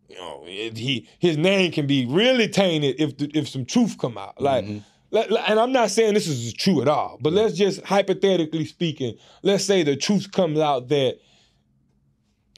you 0.07 0.15
know, 0.15 0.43
it, 0.47 0.77
he 0.77 1.05
his 1.19 1.35
name 1.37 1.73
can 1.73 1.85
be 1.85 2.05
really 2.05 2.47
tainted 2.47 2.95
if 2.97 3.17
the, 3.17 3.29
if 3.37 3.49
some 3.49 3.65
truth 3.65 3.97
come 3.97 4.17
out. 4.17 4.41
Like, 4.41 4.63
Mhm. 4.63 4.83
And 5.11 5.59
I'm 5.59 5.71
not 5.71 5.89
saying 5.91 6.13
this 6.13 6.27
is 6.27 6.53
true 6.53 6.81
at 6.81 6.87
all, 6.87 7.17
but 7.21 7.33
let's 7.33 7.55
just 7.55 7.81
hypothetically 7.83 8.65
speaking, 8.65 9.17
let's 9.43 9.63
say 9.63 9.83
the 9.83 9.95
truth 9.95 10.31
comes 10.31 10.59
out 10.59 10.89
that 10.89 11.17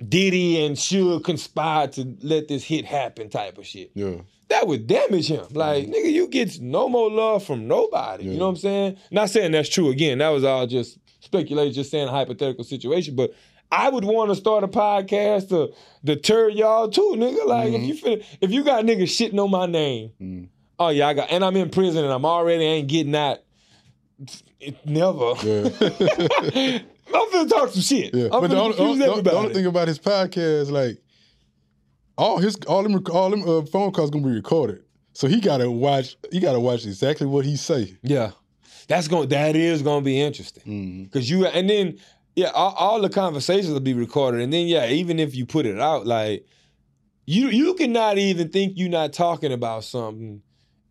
Diddy 0.07 0.63
and 0.65 0.75
Suge 0.77 1.23
conspired 1.23 1.91
to 1.93 2.15
let 2.21 2.47
this 2.47 2.63
hit 2.63 2.85
happen, 2.85 3.29
type 3.29 3.57
of 3.57 3.67
shit. 3.67 3.91
Yeah. 3.95 4.21
That 4.47 4.65
would 4.67 4.87
damage 4.87 5.27
him. 5.27 5.45
Like, 5.51 5.87
nigga, 5.87 6.11
you 6.11 6.27
get 6.27 6.59
no 6.59 6.89
more 6.89 7.11
love 7.11 7.43
from 7.45 7.67
nobody. 7.67 8.23
You 8.25 8.37
know 8.37 8.45
what 8.45 8.51
I'm 8.51 8.55
saying? 8.57 8.97
Not 9.11 9.29
saying 9.29 9.51
that's 9.51 9.69
true. 9.69 9.89
Again, 9.89 10.17
that 10.19 10.29
was 10.29 10.43
all 10.43 10.65
just 10.65 10.97
speculation, 11.19 11.73
just 11.73 11.91
saying 11.91 12.07
a 12.07 12.11
hypothetical 12.11 12.63
situation. 12.63 13.15
But 13.15 13.31
I 13.71 13.89
would 13.89 14.05
want 14.05 14.31
to 14.31 14.35
start 14.35 14.63
a 14.63 14.67
podcast 14.67 15.49
to 15.49 15.71
deter 16.03 16.49
y'all 16.49 16.89
too, 16.89 17.13
nigga. 17.17 17.45
Like, 17.45 17.73
if 17.73 17.81
Mhm. 17.81 18.05
you 18.17 18.23
if 18.41 18.51
you 18.51 18.63
got 18.63 18.85
niggas 18.85 19.03
shitting 19.03 19.37
on 19.43 19.51
my 19.51 19.67
name, 19.67 20.11
Mm. 20.19 20.47
Oh 20.79 20.89
yeah, 20.89 21.07
I 21.07 21.13
got, 21.13 21.29
and 21.31 21.43
I'm 21.43 21.55
in 21.57 21.69
prison 21.69 22.03
and 22.03 22.13
I'm 22.13 22.25
already 22.25 22.63
ain't 22.63 22.87
getting 22.87 23.15
out. 23.15 23.39
It, 24.59 24.75
never. 24.85 25.33
Yeah. 25.43 25.63
I'm 27.11 27.27
finna 27.31 27.49
talk 27.49 27.69
some 27.69 27.81
shit. 27.81 28.13
Yeah, 28.13 28.25
I'm 28.31 28.41
but 28.41 28.49
the 28.49 28.57
only, 28.59 28.77
only- 28.77 29.21
the 29.21 29.33
only 29.33 29.53
thing 29.53 29.65
about 29.65 29.87
his 29.87 29.97
podcast, 29.99 30.69
like 30.71 30.97
all 32.17 32.37
his 32.37 32.55
all 32.67 32.83
them 32.83 33.01
all 33.11 33.29
them 33.29 33.47
uh, 33.47 33.61
phone 33.65 33.91
calls 33.91 34.09
gonna 34.09 34.25
be 34.27 34.33
recorded, 34.33 34.83
so 35.13 35.27
he 35.27 35.39
gotta 35.39 35.71
watch. 35.71 36.17
He 36.31 36.39
gotta 36.39 36.59
watch 36.59 36.85
exactly 36.85 37.25
what 37.27 37.45
he 37.45 37.55
say. 37.55 37.97
yeah, 38.03 38.31
that's 38.87 39.07
gonna 39.07 39.27
That 39.27 39.55
is 39.55 39.81
to 39.81 40.01
be 40.01 40.19
interesting. 40.21 40.63
Mm. 40.63 41.11
Cause 41.13 41.29
you 41.29 41.45
and 41.47 41.69
then 41.69 41.97
yeah, 42.35 42.51
all, 42.53 42.73
all 42.73 43.01
the 43.01 43.09
conversations 43.09 43.71
will 43.73 43.79
be 43.79 43.93
recorded, 43.93 44.41
and 44.41 44.51
then 44.53 44.67
yeah, 44.67 44.87
even 44.89 45.19
if 45.19 45.33
you 45.35 45.45
put 45.45 45.65
it 45.65 45.79
out, 45.79 46.05
like 46.05 46.45
you 47.25 47.47
you 47.47 47.73
cannot 47.75 48.17
even 48.17 48.49
think 48.49 48.73
you're 48.75 48.89
not 48.89 49.13
talking 49.13 49.51
about 49.53 49.83
something, 49.83 50.41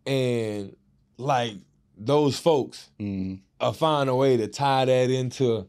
and 0.09 0.75
like 1.17 1.53
those 1.97 2.39
folks 2.39 2.89
Mm. 2.99 3.39
uh, 3.59 3.71
find 3.71 4.09
a 4.09 4.15
way 4.15 4.37
to 4.37 4.47
tie 4.47 4.85
that 4.85 5.09
into 5.09 5.67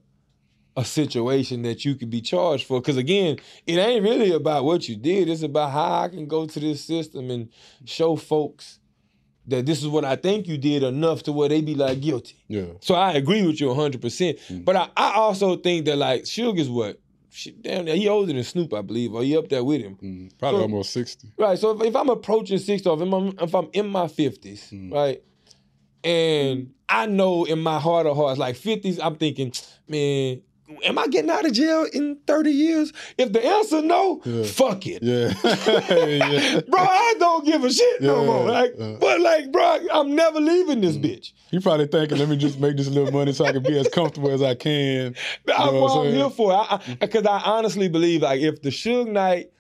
a 0.77 0.85
situation 0.85 1.63
that 1.63 1.85
you 1.85 1.95
could 1.97 2.09
be 2.11 2.21
charged 2.21 2.67
for. 2.67 2.81
Because 2.81 2.97
again, 2.97 3.37
it 3.67 3.77
ain't 3.79 4.05
really 4.05 4.31
about 4.33 4.65
what 4.65 4.89
you 4.89 4.97
did; 4.97 5.29
it's 5.29 5.43
about 5.43 5.73
how 5.73 6.03
I 6.03 6.09
can 6.09 6.27
go 6.27 6.47
to 6.47 6.61
this 6.61 6.85
system 6.85 7.31
and 7.31 7.49
show 7.85 8.17
folks 8.17 8.79
that 9.47 9.67
this 9.67 9.81
is 9.83 9.89
what 9.89 10.05
I 10.05 10.15
think 10.17 10.47
you 10.47 10.57
did 10.57 10.83
enough 10.85 11.25
to 11.25 11.33
where 11.33 11.49
they 11.49 11.61
be 11.61 11.75
like 11.75 12.01
guilty. 12.01 12.37
Yeah. 12.47 12.67
So 12.81 12.95
I 12.95 13.15
agree 13.15 13.45
with 13.45 13.61
you 13.61 13.67
100%. 13.69 13.99
Mm. 13.99 14.65
But 14.65 14.77
I, 14.77 14.89
I 14.97 15.15
also 15.15 15.57
think 15.57 15.87
that, 15.87 15.97
like, 15.97 16.23
Suge 16.23 16.59
is 16.59 16.69
what? 16.69 17.00
Shit, 17.33 17.63
damn, 17.63 17.87
he 17.87 18.09
older 18.09 18.33
than 18.33 18.43
Snoop, 18.43 18.75
I 18.75 18.83
believe, 18.83 19.15
or 19.15 19.23
he 19.23 19.37
up 19.37 19.49
there 19.49 19.63
with 19.63 19.81
him. 19.83 19.97
Mm. 20.03 20.39
Probably 20.39 20.59
So- 20.59 20.63
almost 20.63 20.91
sixty. 20.93 21.29
Right. 21.39 21.59
So 21.59 21.71
if, 21.79 21.87
if 21.87 21.95
I'm 21.97 22.09
approaching 22.11 22.59
60 22.59 22.89
or 22.89 23.01
if 23.03 23.13
I'm, 23.13 23.29
if 23.41 23.55
I'm 23.55 23.69
in 23.73 23.87
my 23.89 24.07
50s, 24.07 24.71
Mm. 24.73 24.93
right, 24.93 25.23
and 26.03 26.73
I 26.89 27.07
know 27.07 27.45
in 27.45 27.61
my 27.61 27.79
heart 27.79 28.07
of 28.07 28.17
hearts, 28.17 28.39
like 28.39 28.57
50s, 28.57 28.99
I'm 29.03 29.17
thinking, 29.17 29.53
man, 29.87 30.43
am 30.85 30.99
I 30.99 31.07
getting 31.09 31.31
out 31.31 31.45
of 31.47 31.53
jail 31.53 31.87
in 31.93 32.17
30 32.27 32.51
years? 32.51 32.93
If 33.19 33.33
the 33.33 33.45
answer 33.45 33.83
no, 33.83 34.21
Yeah. 34.25 34.45
fuck 34.45 34.87
it. 34.87 35.03
Yeah. 35.03 35.33
yeah. 35.45 36.61
Bro, 36.69 36.81
I 36.81 37.15
don't 37.19 37.45
give 37.45 37.65
a 37.65 37.73
shit 37.73 38.03
no 38.03 38.25
more. 38.25 38.51
Like, 38.51 38.75
but 39.01 39.21
like, 39.21 39.51
bro, 39.53 39.79
I'm 39.93 40.15
never 40.15 40.41
leaving 40.41 40.81
this 40.81 40.97
Mm. 40.97 41.05
bitch. 41.05 41.33
He 41.51 41.59
probably 41.61 41.87
thinking, 41.87 42.19
let 42.19 42.29
me 42.29 42.37
just 42.37 42.59
make 42.61 42.77
this 42.77 42.89
little 42.89 43.13
money 43.13 43.33
so 43.33 43.45
I 43.45 43.53
can 43.53 43.63
be 43.63 43.79
as 43.79 43.89
comfortable 43.89 44.31
as 44.31 44.43
I 44.43 44.55
can. 44.55 45.15
That's 45.47 45.59
know 45.59 45.81
what 45.81 45.93
I'm 46.01 46.07
I'm 46.09 46.13
here 46.15 46.31
for. 46.31 46.81
Because 47.01 47.27
I, 47.27 47.39
honestly 47.45 47.89
believe, 47.89 48.23
like, 48.23 48.41
if 48.41 48.63
the 48.63 48.71
Suge 48.71 49.11
Knight, 49.11 49.51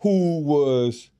who 0.00 0.40
was 0.42 1.10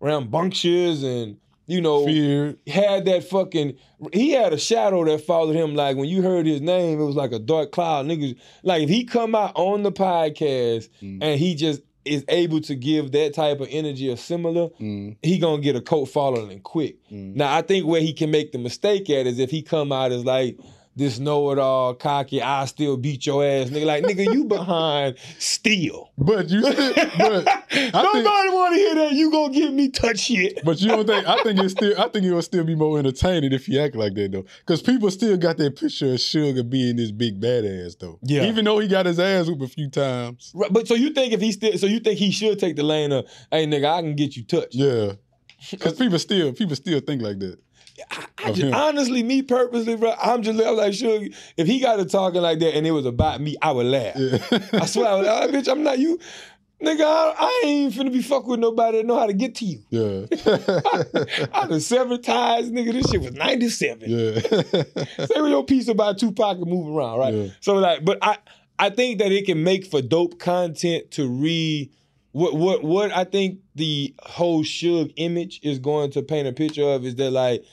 rambunctious 0.00 1.02
and 1.02 1.36
you 1.72 1.80
know 1.80 2.04
Fear. 2.06 2.56
had 2.66 3.04
that 3.06 3.24
fucking, 3.24 3.76
he 4.12 4.30
had 4.30 4.52
a 4.52 4.58
shadow 4.58 5.04
that 5.04 5.22
followed 5.24 5.54
him. 5.56 5.74
Like 5.74 5.96
when 5.96 6.08
you 6.08 6.22
heard 6.22 6.46
his 6.46 6.60
name, 6.60 7.00
it 7.00 7.04
was 7.04 7.16
like 7.16 7.32
a 7.32 7.38
dark 7.38 7.72
cloud. 7.72 8.06
Niggas, 8.06 8.36
like 8.62 8.82
if 8.82 8.88
he 8.88 9.04
come 9.04 9.34
out 9.34 9.52
on 9.54 9.82
the 9.82 9.92
podcast 9.92 10.88
Mm. 11.02 11.18
and 11.22 11.40
he 11.40 11.54
just 11.54 11.80
is 12.04 12.24
able 12.28 12.60
to 12.60 12.74
give 12.74 13.12
that 13.12 13.32
type 13.32 13.60
of 13.60 13.68
energy 13.70 14.10
or 14.10 14.16
similar, 14.16 14.68
Mm. 14.80 15.16
he 15.22 15.38
gonna 15.38 15.62
get 15.62 15.76
a 15.76 15.80
cult 15.80 16.08
following 16.08 16.60
quick. 16.60 16.96
Mm. 17.10 17.36
Now 17.36 17.56
I 17.56 17.62
think 17.62 17.86
where 17.86 18.00
he 18.00 18.12
can 18.12 18.30
make 18.30 18.52
the 18.52 18.58
mistake 18.58 19.08
at 19.10 19.26
is 19.26 19.38
if 19.38 19.50
he 19.50 19.62
come 19.62 19.92
out 19.92 20.10
as 20.12 20.24
like 20.24 20.58
this 20.94 21.18
know 21.18 21.50
it 21.52 21.58
all, 21.58 21.94
cocky, 21.94 22.42
I 22.42 22.66
still 22.66 22.96
beat 22.96 23.24
your 23.24 23.44
ass, 23.44 23.70
nigga. 23.70 23.86
Like, 23.86 24.04
nigga, 24.04 24.32
you 24.32 24.44
behind 24.44 25.16
steel. 25.38 26.10
But 26.18 26.50
you 26.50 26.60
still, 26.72 26.94
but 27.18 27.44
Nobody 27.94 28.48
want 28.50 28.74
to 28.74 28.78
hear 28.78 28.94
that. 28.96 29.12
You 29.12 29.30
gonna 29.30 29.52
give 29.52 29.72
me 29.72 29.88
touch 29.88 30.20
shit. 30.20 30.62
But 30.64 30.80
you 30.80 30.88
don't 30.88 31.06
think? 31.06 31.26
I 31.26 31.42
think 31.42 31.58
it's 31.60 31.72
still. 31.72 31.98
I 31.98 32.08
think 32.08 32.26
it 32.26 32.32
will 32.32 32.42
still 32.42 32.64
be 32.64 32.74
more 32.74 32.98
entertaining 32.98 33.52
if 33.52 33.68
you 33.68 33.80
act 33.80 33.94
like 33.94 34.14
that 34.14 34.32
though, 34.32 34.44
because 34.60 34.82
people 34.82 35.10
still 35.10 35.36
got 35.36 35.56
that 35.58 35.76
picture 35.76 36.12
of 36.12 36.20
Sugar 36.20 36.62
being 36.62 36.96
this 36.96 37.10
big 37.10 37.40
badass 37.40 37.98
though. 37.98 38.18
Yeah. 38.22 38.44
Even 38.44 38.64
though 38.64 38.78
he 38.78 38.88
got 38.88 39.06
his 39.06 39.18
ass 39.18 39.46
whooped 39.46 39.62
a 39.62 39.68
few 39.68 39.88
times. 39.88 40.52
Right, 40.54 40.72
but 40.72 40.86
so 40.86 40.94
you 40.94 41.12
think 41.12 41.32
if 41.32 41.40
he 41.40 41.52
still, 41.52 41.76
so 41.78 41.86
you 41.86 42.00
think 42.00 42.18
he 42.18 42.30
should 42.30 42.58
take 42.58 42.76
the 42.76 42.82
lane 42.82 43.12
of, 43.12 43.26
hey, 43.50 43.66
nigga, 43.66 43.86
I 43.86 44.02
can 44.02 44.14
get 44.14 44.36
you 44.36 44.44
touched. 44.44 44.74
Yeah. 44.74 45.12
Because 45.70 45.94
people 45.94 46.18
still 46.18 46.52
people 46.52 46.76
still 46.76 47.00
think 47.00 47.22
like 47.22 47.38
that. 47.38 47.58
I, 48.10 48.26
I 48.44 48.52
just, 48.52 48.74
honestly, 48.74 49.22
me 49.22 49.42
purposely, 49.42 49.96
bro, 49.96 50.14
I'm 50.22 50.42
just 50.42 50.60
I'm 50.60 50.76
like, 50.76 50.94
sure, 50.94 51.20
if 51.56 51.66
he 51.66 51.80
got 51.80 51.96
to 51.96 52.04
talking 52.04 52.42
like 52.42 52.58
that 52.60 52.76
and 52.76 52.86
it 52.86 52.90
was 52.90 53.06
about 53.06 53.40
me, 53.40 53.56
I 53.62 53.72
would 53.72 53.86
laugh. 53.86 54.16
Yeah. 54.16 54.38
I 54.72 54.86
swear, 54.86 55.08
I 55.08 55.14
would 55.16 55.26
laugh. 55.26 55.50
bitch, 55.50 55.70
I'm 55.70 55.82
not 55.82 55.98
you. 55.98 56.18
Nigga, 56.82 57.02
I, 57.02 57.34
I 57.38 57.62
ain't 57.64 57.94
finna 57.94 58.12
be 58.12 58.22
fucking 58.22 58.50
with 58.50 58.58
nobody 58.58 58.98
that 58.98 59.06
know 59.06 59.16
how 59.16 59.26
to 59.26 59.32
get 59.32 59.54
to 59.56 59.64
you. 59.64 59.82
yeah. 59.90 60.26
I 61.54 61.68
done 61.68 61.80
seven 61.80 62.20
ties, 62.20 62.70
nigga. 62.72 62.92
This 62.92 63.08
shit 63.08 63.20
was 63.20 63.32
97. 63.32 64.10
yeah. 64.10 64.40
Say 65.26 65.40
with 65.40 65.50
your 65.50 65.64
piece 65.64 65.86
about 65.86 66.18
Tupac 66.18 66.58
and 66.58 66.66
move 66.66 66.94
around, 66.96 67.20
right? 67.20 67.34
Yeah. 67.34 67.48
So 67.60 67.74
like, 67.74 68.04
but 68.04 68.18
I 68.20 68.38
I 68.80 68.90
think 68.90 69.20
that 69.20 69.30
it 69.30 69.46
can 69.46 69.62
make 69.62 69.86
for 69.86 70.02
dope 70.02 70.40
content 70.40 71.12
to 71.12 71.28
read 71.28 71.92
what 72.32 72.54
what 72.54 72.82
what 72.82 73.12
I 73.12 73.24
think 73.24 73.60
the 73.76 74.14
whole 74.20 74.64
Suge 74.64 75.12
image 75.16 75.60
is 75.62 75.78
going 75.78 76.10
to 76.12 76.22
paint 76.22 76.48
a 76.48 76.52
picture 76.52 76.82
of 76.82 77.04
is 77.04 77.14
that 77.16 77.30
like 77.30 77.64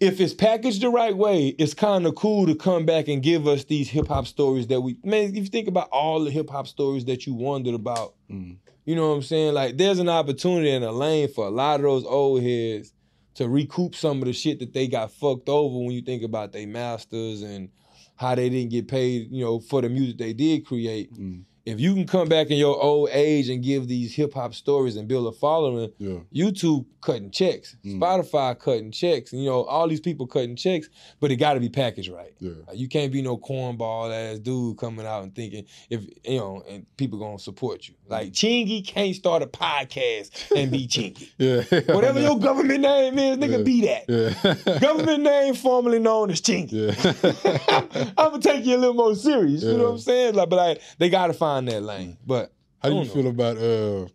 if 0.00 0.20
it's 0.20 0.34
packaged 0.34 0.82
the 0.82 0.88
right 0.90 1.16
way, 1.16 1.48
it's 1.58 1.74
kind 1.74 2.06
of 2.06 2.14
cool 2.14 2.46
to 2.46 2.54
come 2.54 2.84
back 2.84 3.08
and 3.08 3.22
give 3.22 3.46
us 3.46 3.64
these 3.64 3.88
hip 3.88 4.08
hop 4.08 4.26
stories 4.26 4.66
that 4.68 4.80
we 4.80 4.96
man. 5.04 5.30
If 5.30 5.36
you 5.36 5.46
think 5.46 5.68
about 5.68 5.88
all 5.90 6.22
the 6.24 6.30
hip 6.30 6.50
hop 6.50 6.66
stories 6.66 7.04
that 7.06 7.26
you 7.26 7.34
wondered 7.34 7.74
about, 7.74 8.14
Mm. 8.30 8.56
you 8.84 8.94
know 8.96 9.08
what 9.10 9.16
I'm 9.16 9.22
saying? 9.22 9.54
Like 9.54 9.76
there's 9.76 9.98
an 9.98 10.08
opportunity 10.08 10.70
and 10.70 10.84
a 10.84 10.92
lane 10.92 11.28
for 11.28 11.46
a 11.46 11.50
lot 11.50 11.76
of 11.76 11.82
those 11.82 12.04
old 12.04 12.42
heads 12.42 12.92
to 13.34 13.48
recoup 13.48 13.94
some 13.94 14.18
of 14.18 14.26
the 14.26 14.32
shit 14.32 14.58
that 14.60 14.72
they 14.72 14.86
got 14.86 15.10
fucked 15.10 15.48
over 15.48 15.76
when 15.78 15.90
you 15.90 16.02
think 16.02 16.22
about 16.22 16.52
their 16.52 16.66
masters 16.66 17.42
and 17.42 17.68
how 18.16 18.34
they 18.34 18.48
didn't 18.48 18.70
get 18.70 18.86
paid, 18.86 19.28
you 19.30 19.44
know, 19.44 19.58
for 19.58 19.82
the 19.82 19.88
music 19.88 20.18
they 20.18 20.32
did 20.32 20.64
create. 20.66 21.12
Mm. 21.14 21.42
If 21.66 21.80
you 21.80 21.94
can 21.94 22.06
come 22.06 22.28
back 22.28 22.50
in 22.50 22.58
your 22.58 22.78
old 22.82 23.08
age 23.10 23.48
and 23.48 23.62
give 23.64 23.88
these 23.88 24.14
hip 24.14 24.34
hop 24.34 24.52
stories 24.54 24.96
and 24.96 25.08
build 25.08 25.26
a 25.26 25.32
following, 25.36 25.90
Yeah. 25.98 26.18
YouTube 26.34 26.84
cutting 27.00 27.30
checks, 27.30 27.76
Mm. 27.84 27.98
Spotify 27.98 28.58
cutting 28.58 28.90
checks, 28.90 29.32
and 29.32 29.42
you 29.42 29.48
know, 29.48 29.64
all 29.64 29.88
these 29.88 30.00
people 30.00 30.26
cutting 30.26 30.56
checks, 30.56 30.88
but 31.20 31.30
it 31.30 31.36
gotta 31.36 31.60
be 31.60 31.68
packaged 31.70 32.10
right. 32.10 32.32
Yeah. 32.40 32.52
Like, 32.66 32.78
you 32.78 32.88
can't 32.88 33.12
be 33.12 33.22
no 33.22 33.36
cornball 33.38 34.10
ass 34.12 34.38
dude 34.40 34.76
coming 34.78 35.06
out 35.06 35.22
and 35.22 35.34
thinking 35.34 35.64
if 35.90 36.02
you 36.24 36.38
know, 36.38 36.62
and 36.68 36.84
people 36.98 37.18
gonna 37.18 37.38
support 37.38 37.88
you. 37.88 37.94
Like 38.08 38.32
Chingy 38.32 38.86
can't 38.86 39.14
start 39.14 39.42
a 39.42 39.46
podcast 39.46 40.30
and 40.54 40.70
be 40.70 40.86
Chingy. 40.86 41.28
Yeah. 41.38 41.62
Whatever 41.94 42.20
your 42.20 42.38
government 42.38 42.80
name 42.80 43.18
is, 43.18 43.36
nigga, 43.38 43.58
Yeah. 43.58 43.62
be 43.62 43.80
that. 43.82 44.04
Yeah. 44.08 44.78
Government 44.80 45.22
name 45.22 45.54
formerly 45.54 45.98
known 45.98 46.30
as 46.30 46.40
Chingy. 46.42 46.72
Yeah. 46.72 48.12
I'm 48.18 48.30
gonna 48.30 48.40
take 48.42 48.64
you 48.66 48.76
a 48.76 48.78
little 48.78 48.94
more 48.94 49.14
serious. 49.14 49.62
You 49.62 49.76
know 49.78 49.84
what 49.84 49.90
I'm 49.92 49.98
saying? 49.98 50.34
Like, 50.34 50.48
but 50.50 50.56
like, 50.56 50.82
they 50.98 51.08
gotta 51.10 51.32
find 51.34 51.53
that 51.66 51.82
lane. 51.82 52.16
But 52.26 52.52
How 52.82 52.88
do 52.90 52.96
you 52.96 53.04
don't 53.04 53.12
feel 53.14 53.26
about 53.28 53.56
uh? 53.56 54.06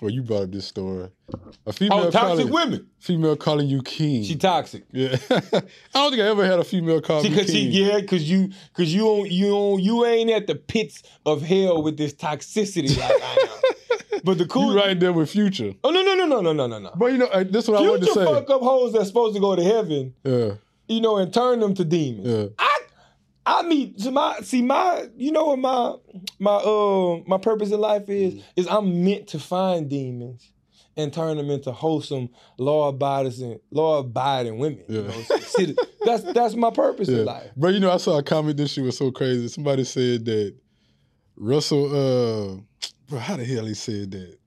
Well, 0.00 0.12
you 0.12 0.22
brought 0.22 0.44
up 0.44 0.52
this 0.52 0.64
story. 0.64 1.08
A 1.66 1.72
female 1.72 1.98
oh, 1.98 2.10
toxic 2.12 2.46
calling, 2.46 2.50
women. 2.52 2.86
female 3.00 3.34
calling 3.36 3.66
you 3.66 3.82
king. 3.82 4.22
She 4.22 4.36
toxic. 4.36 4.84
yeah. 4.92 5.16
I 5.30 5.40
don't 5.92 6.10
think 6.10 6.22
I 6.22 6.28
ever 6.28 6.46
had 6.46 6.60
a 6.60 6.64
female 6.64 7.00
call 7.00 7.20
See, 7.20 7.30
me 7.30 7.36
cause 7.36 7.46
king. 7.46 7.72
she, 7.72 7.82
yeah, 7.84 8.00
cause 8.02 8.22
you, 8.22 8.50
cause 8.74 8.86
you 8.94 9.00
don't, 9.00 9.28
you 9.28 9.48
don't, 9.48 9.82
you 9.82 10.06
ain't 10.06 10.30
at 10.30 10.46
the 10.46 10.54
pits 10.54 11.02
of 11.26 11.42
hell 11.42 11.82
with 11.82 11.96
this 11.96 12.14
toxicity 12.14 12.96
like 12.96 13.10
I 13.10 13.46
am. 14.12 14.20
But 14.22 14.38
the 14.38 14.46
cool, 14.46 14.72
You 14.72 14.78
right 14.78 14.98
there 14.98 15.12
with 15.12 15.30
Future. 15.30 15.72
Oh 15.82 15.90
no, 15.90 16.02
no, 16.04 16.14
no, 16.14 16.26
no, 16.26 16.40
no, 16.42 16.52
no, 16.52 16.66
no, 16.68 16.78
no. 16.78 16.92
But 16.94 17.06
you 17.06 17.18
know, 17.18 17.26
uh, 17.26 17.42
this 17.42 17.64
is 17.64 17.70
what 17.70 17.82
I 17.82 17.88
wanted 17.88 18.06
to 18.06 18.06
say. 18.06 18.24
Future 18.24 18.34
fuck 18.34 18.50
up 18.50 18.62
hoes 18.62 18.92
that's 18.92 19.08
supposed 19.08 19.34
to 19.34 19.40
go 19.40 19.56
to 19.56 19.64
heaven, 19.64 20.14
Yeah, 20.22 20.52
you 20.86 21.00
know, 21.00 21.16
and 21.16 21.34
turn 21.34 21.58
them 21.58 21.74
to 21.74 21.84
demons. 21.84 22.26
yeah. 22.26 22.46
I 22.58 22.67
I 23.48 23.62
meet 23.62 23.98
my 24.12 24.40
see 24.42 24.62
my 24.62 25.08
you 25.16 25.32
know 25.32 25.46
what 25.46 25.58
my 25.58 25.94
my 26.38 26.54
uh 26.56 27.20
my 27.26 27.38
purpose 27.38 27.70
in 27.70 27.80
life 27.80 28.08
is 28.08 28.34
Mm. 28.34 28.42
is 28.56 28.66
I'm 28.68 29.04
meant 29.04 29.28
to 29.28 29.38
find 29.38 29.88
demons 29.88 30.52
and 30.96 31.12
turn 31.12 31.36
them 31.36 31.48
into 31.50 31.70
wholesome 31.72 32.28
law 32.58 32.88
abiding 32.88 33.58
law 33.70 33.98
abiding 34.00 34.58
women. 34.58 34.84
You 34.88 35.00
Yeah. 35.02 35.08
know, 35.08 35.22
See, 35.22 35.76
that's 36.04 36.24
that's 36.32 36.54
my 36.56 36.70
purpose 36.70 37.08
Yeah. 37.08 37.18
in 37.20 37.24
life. 37.26 37.50
But 37.56 37.74
you 37.74 37.80
know, 37.80 37.90
I 37.90 37.96
saw 37.98 38.18
a 38.18 38.22
comment 38.22 38.56
this 38.56 38.72
shit 38.72 38.84
was 38.84 38.96
so 38.98 39.10
crazy. 39.10 39.48
Somebody 39.48 39.84
said 39.84 40.24
that 40.26 40.54
Russell, 41.36 41.86
uh, 41.86 42.56
bro, 43.08 43.18
how 43.18 43.36
the 43.36 43.44
hell 43.44 43.64
he 43.66 43.74
said 43.74 44.10
that? 44.10 44.38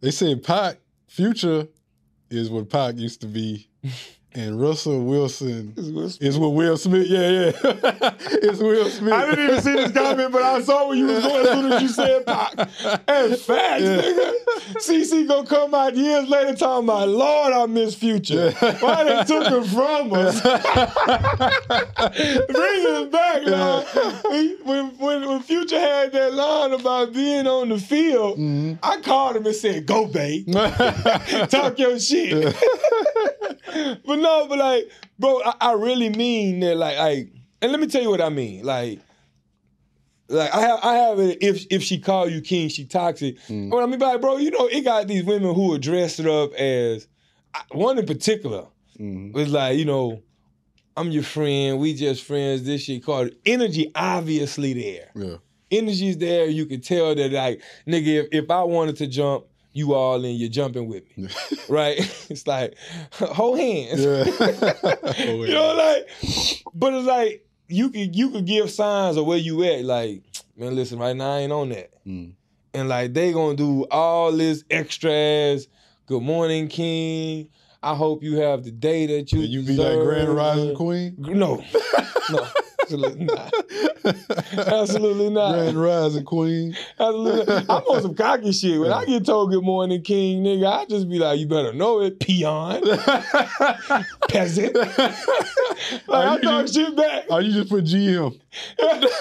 They 0.00 0.10
said 0.10 0.42
Pac, 0.42 0.80
Future 1.08 1.68
is 2.30 2.50
what 2.50 2.68
Pac 2.68 2.96
used 2.98 3.20
to 3.20 3.26
be, 3.28 3.70
and 4.36 4.60
Russell 4.60 5.04
Wilson 5.04 5.72
is 6.20 6.36
what 6.38 6.48
Will 6.54 6.76
Smith. 6.76 7.06
Yeah, 7.06 7.30
yeah, 7.30 7.52
it's 8.42 8.58
Will 8.58 8.88
Smith. 8.90 9.12
I 9.12 9.30
didn't 9.30 9.44
even 9.50 9.62
see 9.62 9.74
this 9.74 9.92
comment, 9.92 10.32
but 10.32 10.42
I 10.42 10.60
saw 10.62 10.88
where 10.88 10.96
you 10.96 11.06
was 11.06 11.24
going 11.24 11.46
as 11.46 11.52
soon 11.52 11.72
as 11.72 11.82
you 11.82 11.88
said 11.88 12.26
Pac. 12.26 12.52
And 13.08 13.36
facts, 13.38 13.82
Yeah. 13.82 14.02
nigga. 14.02 14.32
CC 14.78 15.26
gonna 15.28 15.46
come 15.46 15.74
out 15.74 15.94
years 15.96 16.28
later 16.28 16.54
talking 16.56 16.86
about, 16.88 17.08
Lord, 17.08 17.52
I 17.52 17.66
miss 17.66 17.94
Future. 17.94 18.50
Why 18.80 19.04
they 19.04 19.22
took 19.24 19.46
him 19.46 19.64
from 19.64 20.12
us? 20.14 20.40
Bring 22.48 22.82
him 22.82 23.10
back, 23.10 23.44
man. 23.44 23.84
When, 24.64 24.86
when, 24.98 25.28
when 25.28 25.42
Future 25.42 25.78
had 25.78 26.12
that 26.12 26.32
line 26.34 26.72
about 26.72 27.12
being 27.12 27.46
on 27.46 27.68
the 27.68 27.78
field, 27.78 28.38
Mhm. 28.38 28.78
I 28.82 29.00
called 29.00 29.36
him 29.36 29.46
and 29.46 29.54
said, 29.54 29.86
go, 29.86 30.06
babe. 30.06 30.50
Talk 31.50 31.78
your 31.78 31.98
shit. 31.98 32.54
but 34.06 34.18
no, 34.24 34.46
but 34.48 34.58
like, 34.58 34.90
bro, 35.18 35.40
I, 35.44 35.54
I 35.60 35.72
really 35.74 36.08
mean 36.08 36.60
that, 36.60 36.76
like, 36.76 36.98
like, 36.98 37.32
and 37.62 37.70
let 37.72 37.80
me 37.80 37.86
tell 37.86 38.02
you 38.02 38.10
what 38.10 38.20
I 38.20 38.28
mean. 38.30 38.64
Like, 38.64 39.00
like 40.28 40.52
I 40.54 40.60
have, 40.60 40.80
I 40.82 40.94
have 40.94 41.18
it. 41.18 41.38
If 41.42 41.66
if 41.70 41.82
she 41.82 41.98
call 42.00 42.28
you 42.28 42.40
king, 42.40 42.68
she 42.68 42.84
toxic. 42.86 43.38
Mm. 43.48 43.70
What 43.70 43.82
I 43.82 43.86
mean 43.86 43.98
by 43.98 44.12
like, 44.12 44.20
bro, 44.20 44.38
you 44.38 44.50
know, 44.50 44.66
it 44.66 44.82
got 44.82 45.06
these 45.06 45.24
women 45.24 45.54
who 45.54 45.74
are 45.74 45.78
dressed 45.78 46.20
up 46.20 46.52
as 46.54 47.06
one 47.72 47.98
in 47.98 48.06
particular 48.06 48.66
Mhm. 48.98 49.32
was 49.32 49.50
like, 49.50 49.76
you 49.76 49.84
know, 49.84 50.22
I'm 50.96 51.10
your 51.10 51.24
friend. 51.24 51.78
We 51.78 51.94
just 51.94 52.24
friends. 52.24 52.62
This 52.64 52.82
shit 52.82 53.04
called 53.04 53.30
energy. 53.44 53.90
Obviously 53.94 54.72
there 54.72 55.10
Yeah, 55.14 55.36
energy's 55.70 56.16
there. 56.18 56.46
You 56.46 56.66
can 56.66 56.80
tell 56.80 57.14
that 57.14 57.32
like, 57.32 57.60
nigga, 57.86 58.24
if, 58.24 58.44
if 58.44 58.50
I 58.50 58.62
wanted 58.62 58.96
to 58.98 59.06
jump, 59.06 59.44
you 59.74 59.92
all 59.92 60.24
in, 60.24 60.36
you're 60.36 60.48
jumping 60.48 60.88
with 60.88 61.04
me. 61.18 61.28
Right? 61.68 61.98
It's 62.30 62.46
like, 62.46 62.74
hold 63.12 63.58
hands. 63.58 64.00
yeah. 64.02 64.24
you 65.24 65.48
know, 65.48 65.74
like, 65.74 66.08
but 66.74 66.94
it's 66.94 67.06
like 67.06 67.46
you 67.68 67.90
could 67.90 68.16
you 68.16 68.30
could 68.30 68.46
give 68.46 68.70
signs 68.70 69.16
of 69.16 69.26
where 69.26 69.38
you 69.38 69.62
at. 69.64 69.84
Like, 69.84 70.22
man, 70.56 70.74
listen, 70.74 70.98
right 70.98 71.14
now 71.14 71.32
I 71.32 71.38
ain't 71.40 71.52
on 71.52 71.68
that. 71.70 71.90
Mm. 72.06 72.32
And 72.72 72.88
like 72.88 73.12
they 73.12 73.32
gonna 73.32 73.56
do 73.56 73.86
all 73.90 74.32
this 74.32 74.64
extras. 74.70 75.68
Good 76.06 76.22
morning, 76.22 76.68
King. 76.68 77.48
I 77.82 77.94
hope 77.94 78.22
you 78.22 78.36
have 78.36 78.64
the 78.64 78.70
day 78.70 79.06
that 79.06 79.32
you 79.32 79.40
And 79.40 79.48
you 79.48 79.62
be 79.62 79.76
like 79.76 79.98
Grand. 79.98 80.34
Rising 80.34 80.74
Queen. 80.74 81.14
No, 81.18 81.62
no, 82.30 82.48
absolutely 82.84 83.24
not. 83.26 83.54
Absolutely 84.68 85.30
not. 85.30 85.52
Grand 85.54 85.80
Rising 85.80 86.24
Queen. 86.24 86.76
Absolutely. 86.98 87.54
I'm 87.56 87.68
on 87.70 88.02
some 88.02 88.14
cocky 88.14 88.52
shit. 88.52 88.80
When 88.80 88.92
I 88.92 89.04
get 89.04 89.24
told 89.26 89.50
good 89.50 89.64
morning, 89.64 90.02
king, 90.02 90.42
nigga, 90.44 90.66
I 90.66 90.84
just 90.86 91.08
be 91.08 91.18
like, 91.18 91.38
you 91.38 91.46
better 91.46 91.72
know 91.72 92.00
it, 92.02 92.20
peon, 92.20 92.82
peasant. 94.28 94.74
like, 94.76 95.18
I 96.08 96.38
talk 96.40 96.62
just- 96.66 96.74
shit 96.74 96.96
back. 96.96 97.24
Oh, 97.30 97.38
you 97.38 97.52
just 97.52 97.70
put 97.70 97.84
GM. 97.84 98.38
That's 98.78 99.16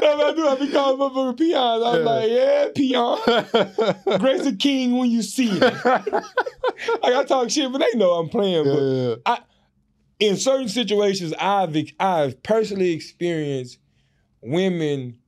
what 0.00 0.20
I 0.20 0.32
do. 0.34 0.48
I 0.48 0.56
be 0.58 0.70
calling 0.72 0.98
motherfucker 0.98 1.38
peons. 1.38 1.84
I'm 1.84 1.98
Yeah. 2.00 2.10
like, 2.10 2.30
yeah, 2.30 2.68
peon. 2.74 4.18
Grace 4.20 4.42
the 4.44 4.56
king 4.58 4.96
when 4.98 5.10
you 5.10 5.22
see 5.22 5.50
it. 5.50 5.60
like, 5.60 7.14
I 7.14 7.24
talk 7.24 7.50
shit, 7.50 7.70
but 7.70 7.78
they 7.78 7.98
know 7.98 8.12
I'm 8.14 8.28
playing. 8.28 8.64
But 8.64 8.80
yeah. 8.80 9.36
In 10.18 10.36
certain 10.36 10.68
situations, 10.68 11.32
I've 11.38 11.76
I've 12.00 12.42
personally 12.42 12.92
experienced 12.92 13.78
women 14.40 15.18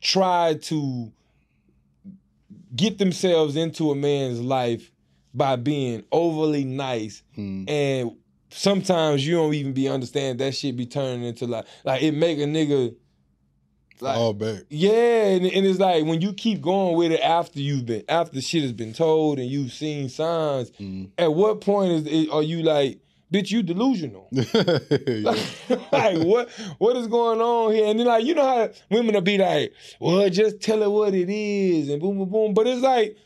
try 0.00 0.54
to 0.62 1.12
get 2.74 2.98
themselves 2.98 3.56
into 3.56 3.90
a 3.90 3.94
man's 3.94 4.40
life 4.40 4.90
by 5.34 5.56
being 5.56 6.02
overly 6.12 6.64
nice, 6.64 7.22
Mm. 7.36 7.68
and 7.68 8.12
sometimes 8.50 9.26
you 9.26 9.34
don't 9.36 9.54
even 9.54 9.72
be 9.72 9.88
understand 9.88 10.38
that 10.40 10.54
shit 10.54 10.76
be 10.76 10.84
turning 10.86 11.24
into 11.24 11.46
like 11.46 11.64
like 11.84 12.02
it 12.02 12.12
make 12.12 12.38
a 12.38 12.42
nigga 12.42 12.94
like 14.00 14.16
All 14.16 14.32
back. 14.34 14.62
yeah, 14.68 15.26
and, 15.28 15.46
and 15.46 15.64
it's 15.66 15.78
like 15.78 16.04
when 16.04 16.20
you 16.20 16.32
keep 16.34 16.60
going 16.60 16.96
with 16.96 17.12
it 17.12 17.20
after 17.20 17.60
you've 17.60 17.86
been 17.86 18.02
after 18.08 18.40
shit 18.42 18.62
has 18.62 18.72
been 18.72 18.92
told 18.92 19.38
and 19.38 19.48
you've 19.48 19.72
seen 19.72 20.08
signs 20.10 20.70
Mm. 20.72 21.10
at 21.16 21.32
what 21.32 21.60
point 21.62 21.92
is 21.92 22.06
it, 22.06 22.30
are 22.30 22.42
you 22.42 22.62
like 22.62 22.98
bitch, 23.32 23.50
you 23.50 23.62
delusional. 23.62 24.28
Yeah. 25.06 25.36
like 25.92 26.18
what 26.18 26.50
what 26.78 26.96
is 26.96 27.06
going 27.06 27.40
on 27.40 27.72
here? 27.72 27.86
And 27.86 27.98
then 27.98 28.06
like 28.06 28.24
you 28.24 28.34
know 28.34 28.44
how 28.44 28.70
women 28.90 29.14
will 29.14 29.20
be 29.20 29.38
like, 29.38 29.72
well, 30.00 30.28
just 30.28 30.60
tell 30.60 30.80
her 30.80 30.90
what 30.90 31.14
it 31.14 31.28
is 31.30 31.88
and 31.88 32.00
boom 32.00 32.18
boom 32.18 32.30
boom. 32.30 32.54
But 32.54 32.66
it's 32.66 32.82
like, 32.82 33.16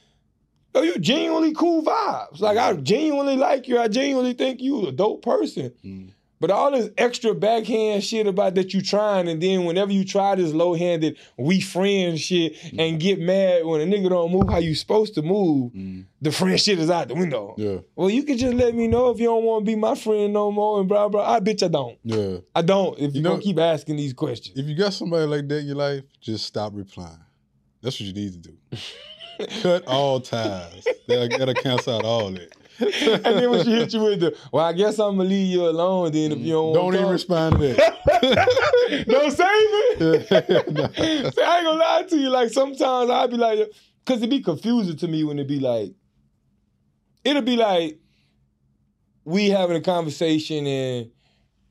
oh, 0.75 0.83
you 0.83 0.99
genuinely 0.99 1.53
cool 1.55 1.83
vibes. 1.83 2.41
Like 2.41 2.59
I 2.59 2.75
genuinely 2.75 3.37
like 3.37 3.69
you. 3.69 3.79
I 3.79 3.89
genuinely 3.89 4.35
think 4.35 4.61
you 4.61 4.87
a 4.87 4.93
dope 4.93 5.23
person. 5.23 5.73
Mm. 5.85 6.13
But 6.39 6.51
all 6.51 6.71
this 6.71 6.91
extra 6.99 7.35
backhand 7.35 8.05
shit 8.05 8.27
about 8.27 8.55
that 8.57 8.75
you 8.75 8.83
trying, 8.83 9.27
and 9.27 9.43
then 9.43 9.65
whenever 9.65 9.91
you 9.91 10.05
try 10.05 10.35
this 10.35 10.53
low 10.53 10.75
handed 10.75 11.17
we 11.39 11.63
friend 11.63 12.19
shit 12.21 12.57
and 12.79 13.01
get 13.01 13.19
mad 13.19 13.65
when 13.65 13.81
a 13.81 13.85
nigga 13.85 14.11
don't 14.11 14.31
move 14.31 14.49
how 14.51 14.59
you 14.59 14.75
supposed 14.75 15.15
to 15.15 15.23
move, 15.23 15.73
Mm. 15.73 16.05
the 16.21 16.31
friend 16.31 16.61
shit 16.61 16.79
is 16.79 16.91
out 16.91 17.09
the 17.09 17.15
window. 17.15 17.55
Yeah. 17.57 17.79
Well, 17.95 18.11
you 18.11 18.23
can 18.25 18.37
just 18.37 18.55
let 18.55 18.75
me 18.75 18.87
know 18.87 19.09
if 19.11 19.19
you 19.19 19.27
don't 19.27 19.45
want 19.45 19.65
to 19.65 19.71
be 19.73 19.77
my 19.77 19.95
friend 19.95 20.33
no 20.35 20.53
more 20.53 20.79
and 20.81 20.89
blah 20.89 21.09
blah. 21.09 21.27
I 21.27 21.41
bitch 21.41 21.63
I 21.63 21.69
don't. 21.69 21.99
Yeah. 22.05 22.39
I 22.55 22.61
don't. 22.61 22.99
If 22.99 23.15
you, 23.15 23.21
You 23.21 23.23
don't 23.23 23.41
keep 23.41 23.59
asking 23.59 23.97
these 23.97 24.13
questions. 24.13 24.59
If 24.59 24.67
you 24.67 24.75
got 24.77 24.93
somebody 24.93 25.25
like 25.27 25.49
that 25.49 25.59
in 25.61 25.67
your 25.69 25.77
life, 25.77 26.05
just 26.21 26.45
stop 26.45 26.73
replying. 26.75 27.19
That's 27.81 27.99
what 27.99 28.07
you 28.07 28.13
need 28.13 28.33
to 28.43 28.51
do. 28.51 28.57
Cut 29.63 29.87
all 29.87 30.21
ties. 30.21 30.85
That'll, 31.09 31.29
that'll 31.39 31.55
cancel 31.55 31.95
out 31.97 32.05
all 32.05 32.31
that. 32.33 32.53
And 32.81 33.25
then 33.25 33.51
when 33.51 33.65
she 33.65 33.71
hit 33.73 33.93
you 33.93 34.03
with 34.03 34.21
the, 34.21 34.37
well, 34.53 34.65
I 34.65 34.73
guess 34.73 34.99
I'm 34.99 35.17
gonna 35.17 35.29
leave 35.29 35.47
you 35.53 35.69
alone. 35.69 36.13
Then 36.13 36.33
if 36.33 36.39
you 36.39 36.53
don't, 36.53 36.75
Don't 36.75 36.95
even 36.95 37.09
respond 37.09 37.59
to 37.61 37.75
that. 37.75 39.05
don't 39.09 39.31
save 39.31 39.49
it. 39.49 40.71
No. 40.73 40.87
See, 41.31 41.43
I 41.43 41.57
ain't 41.59 41.65
gonna 41.65 41.79
lie 41.79 42.05
to 42.09 42.17
you. 42.19 42.29
Like 42.31 42.51
sometimes 42.51 43.11
I'd 43.11 43.31
be 43.31 43.37
like, 43.37 43.71
cause 44.05 44.23
it 44.23 44.31
be 44.31 44.41
confusing 44.41 44.97
to 44.99 45.09
me 45.09 45.25
when 45.25 45.39
it 45.39 45.49
be 45.49 45.59
like, 45.61 45.93
it'll 47.25 47.43
be 47.43 47.57
like 47.57 47.99
we 49.25 49.49
having 49.51 49.77
a 49.77 49.81
conversation 49.81 50.67
and 50.67 51.11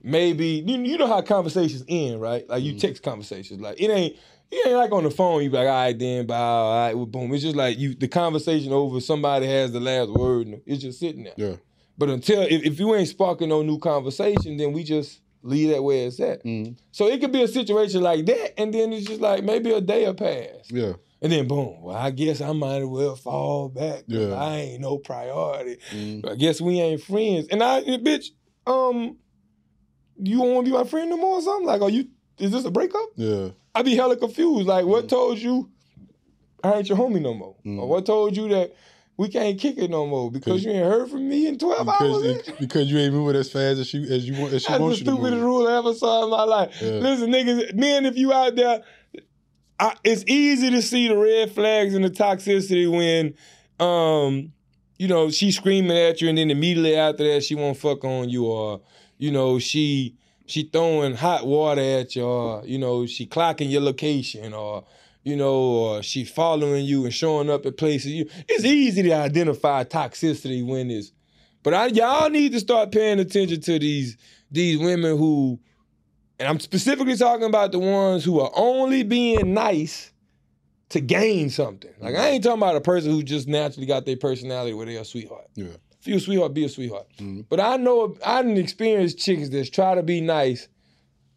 maybe 0.03 0.63
you, 0.67 0.77
you 0.83 0.97
know 0.97 1.07
how 1.07 1.21
conversations 1.21 1.83
end, 1.87 2.19
right? 2.21 2.47
Like 2.49 2.63
you 2.63 2.73
Mhm. 2.73 2.79
text 2.81 3.03
conversations. 3.03 3.61
Like 3.61 3.79
it 3.79 3.89
ain't 3.89 4.15
it 4.55 4.67
ain't 4.67 4.77
like 4.77 4.91
on 4.91 5.03
the 5.03 5.11
phone. 5.11 5.43
You 5.43 5.49
be 5.49 5.57
like, 5.57 5.67
all 5.67 5.73
right, 5.73 5.97
then, 5.97 6.25
bye, 6.25 6.37
all 6.37 6.75
right, 6.75 6.95
well, 6.95 7.05
boom. 7.05 7.33
It's 7.33 7.43
just 7.43 7.55
like 7.55 7.77
you 7.77 7.95
the 7.95 8.07
conversation 8.07 8.71
over. 8.73 8.99
Somebody 8.99 9.47
has 9.47 9.71
the 9.71 9.79
last 9.79 10.09
word. 10.11 10.47
And 10.47 10.61
it's 10.65 10.81
just 10.81 10.99
sitting 10.99 11.23
there. 11.23 11.33
Yeah. 11.35 11.55
But 11.97 12.09
until 12.09 12.41
if, 12.41 12.63
if 12.63 12.79
you 12.79 12.93
ain't 12.95 13.07
sparking 13.07 13.49
no 13.49 13.61
new 13.61 13.79
conversation, 13.79 14.57
then 14.57 14.73
we 14.73 14.83
just 14.83 15.21
leave 15.41 15.69
that 15.69 15.83
where 15.83 16.07
it's 16.07 16.19
at. 16.19 16.43
Mm. 16.43 16.77
So 16.91 17.07
it 17.07 17.21
could 17.21 17.31
be 17.31 17.43
a 17.43 17.47
situation 17.47 18.01
like 18.01 18.25
that, 18.25 18.59
and 18.59 18.73
then 18.73 18.91
it's 18.91 19.05
just 19.05 19.21
like 19.21 19.43
maybe 19.43 19.71
a 19.71 19.81
day 19.81 20.05
will 20.05 20.13
pass. 20.13 20.69
Yeah. 20.69 20.93
And 21.21 21.31
then 21.31 21.47
boom, 21.47 21.81
well, 21.81 21.95
I 21.95 22.11
guess 22.11 22.41
I 22.41 22.51
might 22.51 22.81
as 22.81 22.85
well 22.85 23.15
fall 23.15 23.69
back. 23.69 24.03
Yeah. 24.07 24.33
I 24.33 24.57
ain't 24.57 24.81
no 24.81 24.97
priority. 24.97 25.77
Mm. 25.91 26.29
I 26.29 26.35
guess 26.35 26.59
we 26.59 26.81
ain't 26.81 27.01
friends. 27.01 27.47
And 27.47 27.63
I 27.63 27.81
bitch, 27.81 28.27
um, 28.67 29.17
you 30.17 30.41
won't 30.41 30.65
be 30.65 30.71
my 30.71 30.83
friend 30.83 31.09
no 31.09 31.17
more 31.17 31.37
or 31.37 31.41
something? 31.41 31.67
Like, 31.67 31.81
are 31.81 31.89
you 31.89 32.09
is 32.39 32.51
this 32.51 32.65
a 32.65 32.71
breakup? 32.71 33.09
Yeah. 33.15 33.49
I'd 33.73 33.85
be 33.85 33.95
hella 33.95 34.15
confused. 34.17 34.67
Like, 34.67 34.85
what 34.85 35.05
Mm. 35.05 35.09
told 35.09 35.37
you 35.39 35.69
I 36.63 36.73
ain't 36.75 36.89
your 36.89 36.97
homie 36.97 37.21
no 37.21 37.33
more? 37.33 37.55
Mm. 37.65 37.79
Or 37.79 37.87
what 37.87 38.05
told 38.05 38.35
you 38.35 38.47
that 38.49 38.73
we 39.17 39.27
can't 39.29 39.59
kick 39.59 39.77
it 39.77 39.89
no 39.89 40.05
more 40.07 40.29
because 40.31 40.63
you 40.65 40.71
ain't 40.71 40.85
heard 40.85 41.09
from 41.09 41.29
me 41.29 41.47
in 41.47 41.57
12 41.57 41.85
Because, 41.85 42.23
hours? 42.25 42.47
it- 42.47 42.59
because 42.59 42.89
you 42.91 42.97
ain't 42.97 43.13
moving 43.13 43.35
as 43.39 43.51
fast 43.51 43.79
as 43.79 43.93
you 43.93 44.01
as 44.13 44.27
you 44.27 44.39
want 44.39 44.53
as 44.53 44.63
she 44.63 44.67
That's 44.69 44.77
the 44.79 44.83
wants 44.83 44.99
you 44.99 45.05
to 45.05 45.11
stupidest 45.11 45.41
rule 45.41 45.67
I 45.67 45.77
ever 45.77 45.93
saw 45.93 46.23
in 46.25 46.29
my 46.31 46.43
life. 46.43 46.75
Yeah. 46.81 46.91
Listen, 46.93 47.31
niggas, 47.31 47.73
men, 47.75 48.05
if 48.05 48.17
you 48.17 48.33
out 48.33 48.55
there, 48.55 48.81
I, 49.79 49.95
it's 50.03 50.23
easy 50.27 50.69
to 50.71 50.81
see 50.81 51.07
the 51.07 51.17
red 51.17 51.51
flags 51.51 51.93
and 51.95 52.03
the 52.03 52.09
toxicity 52.09 52.89
when, 52.89 53.35
um, 53.85 54.51
you 54.97 55.07
know, 55.07 55.29
she's 55.29 55.57
screaming 55.57 55.95
at 55.97 56.21
you, 56.21 56.29
and 56.29 56.37
then 56.37 56.49
immediately 56.49 56.95
after 56.95 57.25
that, 57.25 57.43
she 57.43 57.55
won't 57.55 57.77
fuck 57.77 58.03
on 58.05 58.29
you, 58.29 58.45
or 58.45 58.81
you 59.17 59.31
know, 59.31 59.59
she 59.59 60.15
she 60.45 60.63
throwing 60.63 61.15
hot 61.15 61.45
water 61.45 61.81
at 61.81 62.15
you, 62.15 62.23
or 62.23 62.65
you 62.65 62.77
know, 62.77 63.05
she 63.05 63.25
clocking 63.25 63.69
your 63.69 63.81
location, 63.81 64.53
or 64.53 64.85
you 65.23 65.35
know, 65.35 65.55
or 65.55 66.03
she 66.03 66.23
following 66.23 66.85
you 66.85 67.03
and 67.05 67.13
showing 67.13 67.49
up 67.49 67.65
at 67.65 67.77
places. 67.77 68.11
You, 68.11 68.29
it's 68.47 68.63
easy 68.63 69.03
to 69.03 69.11
identify 69.11 69.83
toxicity 69.83 70.65
when 70.65 70.91
it's, 70.91 71.11
but 71.63 71.73
I, 71.73 71.87
y'all 71.87 72.29
need 72.29 72.51
to 72.53 72.59
start 72.59 72.91
paying 72.91 73.19
attention 73.19 73.61
to 73.61 73.79
these 73.79 74.17
these 74.51 74.77
women 74.77 75.17
who, 75.17 75.59
and 76.39 76.47
I'm 76.47 76.59
specifically 76.59 77.17
talking 77.17 77.47
about 77.47 77.71
the 77.71 77.79
ones 77.79 78.23
who 78.23 78.39
are 78.39 78.51
only 78.55 79.03
being 79.03 79.53
nice 79.53 80.11
to 80.89 81.01
gain 81.01 81.49
something. 81.49 81.91
Like 81.99 82.15
I 82.15 82.17
mm-hmm. 82.17 82.33
ain't 82.35 82.43
talking 82.43 82.59
about 82.59 82.75
a 82.75 82.81
person 82.81 83.11
who 83.11 83.23
just 83.23 83.47
naturally 83.47 83.87
got 83.87 84.05
their 84.05 84.17
personality 84.17 84.73
where 84.73 84.85
they 84.85 84.97
a 84.97 85.05
sweetheart. 85.05 85.47
Yeah. 85.55 85.67
If 86.05 86.09
you 86.09 86.17
a 86.17 86.19
sweetheart, 86.19 86.53
be 86.53 86.65
a 86.65 86.69
sweetheart. 86.69 87.07
Mhm. 87.17 87.45
But 87.49 87.59
I 87.59 87.77
know 87.77 88.15
I 88.23 88.43
didn't 88.43 88.59
experience 88.59 89.15
chicks 89.15 89.49
that 89.49 89.73
try 89.73 89.95
to 89.95 90.03
be 90.03 90.21
nice, 90.21 90.67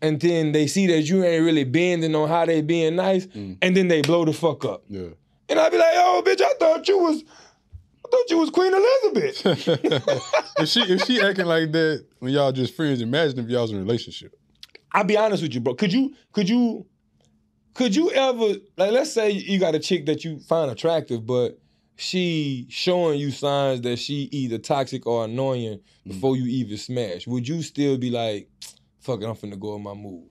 and 0.03 0.21
then 0.21 0.53
they 0.53 0.67
see 0.67 0.87
that 0.89 1.03
you 1.09 1.25
ain't 1.25 1.43
really 1.43 1.65
bending 1.65 2.15
on 2.15 2.29
how 2.29 2.45
they 2.45 2.61
being 2.61 2.97
nice, 2.97 3.27
Mm. 3.29 3.57
and 3.63 3.75
then 3.75 3.89
they 3.89 4.03
blow 4.03 4.27
the 4.27 4.35
fuck 4.35 4.67
up. 4.67 4.85
Yeah. 4.91 5.09
And 5.49 5.59
I 5.59 5.71
be 5.71 5.79
like, 5.79 5.87
oh 5.95 6.23
bitch, 6.25 6.43
I 6.43 6.53
thought 6.61 6.87
you 6.87 6.99
was, 6.99 7.23
I 8.05 8.09
thought 8.11 8.29
you 8.29 8.37
was 8.39 8.51
Queen 8.51 8.73
Elizabeth. 8.75 9.47
if 10.59 10.69
she 10.69 10.81
if 10.83 11.03
she 11.07 11.19
acting 11.23 11.47
like 11.47 11.73
that 11.73 12.05
when 12.19 12.33
y'all 12.35 12.53
just 12.53 12.75
friends, 12.77 13.01
imagine 13.01 13.39
if 13.39 13.49
y'all 13.49 13.63
was 13.63 13.71
in 13.71 13.79
a 13.79 13.81
relationship. 13.81 14.39
I'll 14.93 15.05
be 15.05 15.17
honest 15.17 15.43
with 15.43 15.55
you, 15.55 15.61
bro. 15.61 15.75
Could 15.75 15.95
you 15.95 16.15
could 16.33 16.49
you 16.51 16.85
could 17.73 17.97
you 17.97 18.11
ever 18.11 18.57
like 18.77 18.93
let's 18.93 19.13
say 19.13 19.31
you 19.31 19.59
got 19.59 19.75
a 19.75 19.79
chick 19.79 20.05
that 20.07 20.25
you 20.25 20.41
find 20.41 20.71
attractive, 20.71 21.25
but 21.27 21.59
she 21.99 22.67
showing 22.71 23.19
you 23.19 23.33
signs 23.33 23.81
that 23.81 23.99
she 23.99 24.29
either 24.31 24.57
toxic 24.57 25.05
or 25.05 25.25
annoying 25.25 25.81
before 26.07 26.37
you 26.37 26.47
even 26.47 26.79
smash. 26.79 27.27
Would 27.27 27.49
you 27.49 27.61
still 27.63 27.99
be 27.99 28.11
like, 28.11 28.49
fuck 29.01 29.21
it, 29.21 29.27
I'm 29.27 29.35
finna 29.35 29.59
go 29.59 29.75
on 29.75 29.83
my 29.83 29.95
move? 29.95 30.29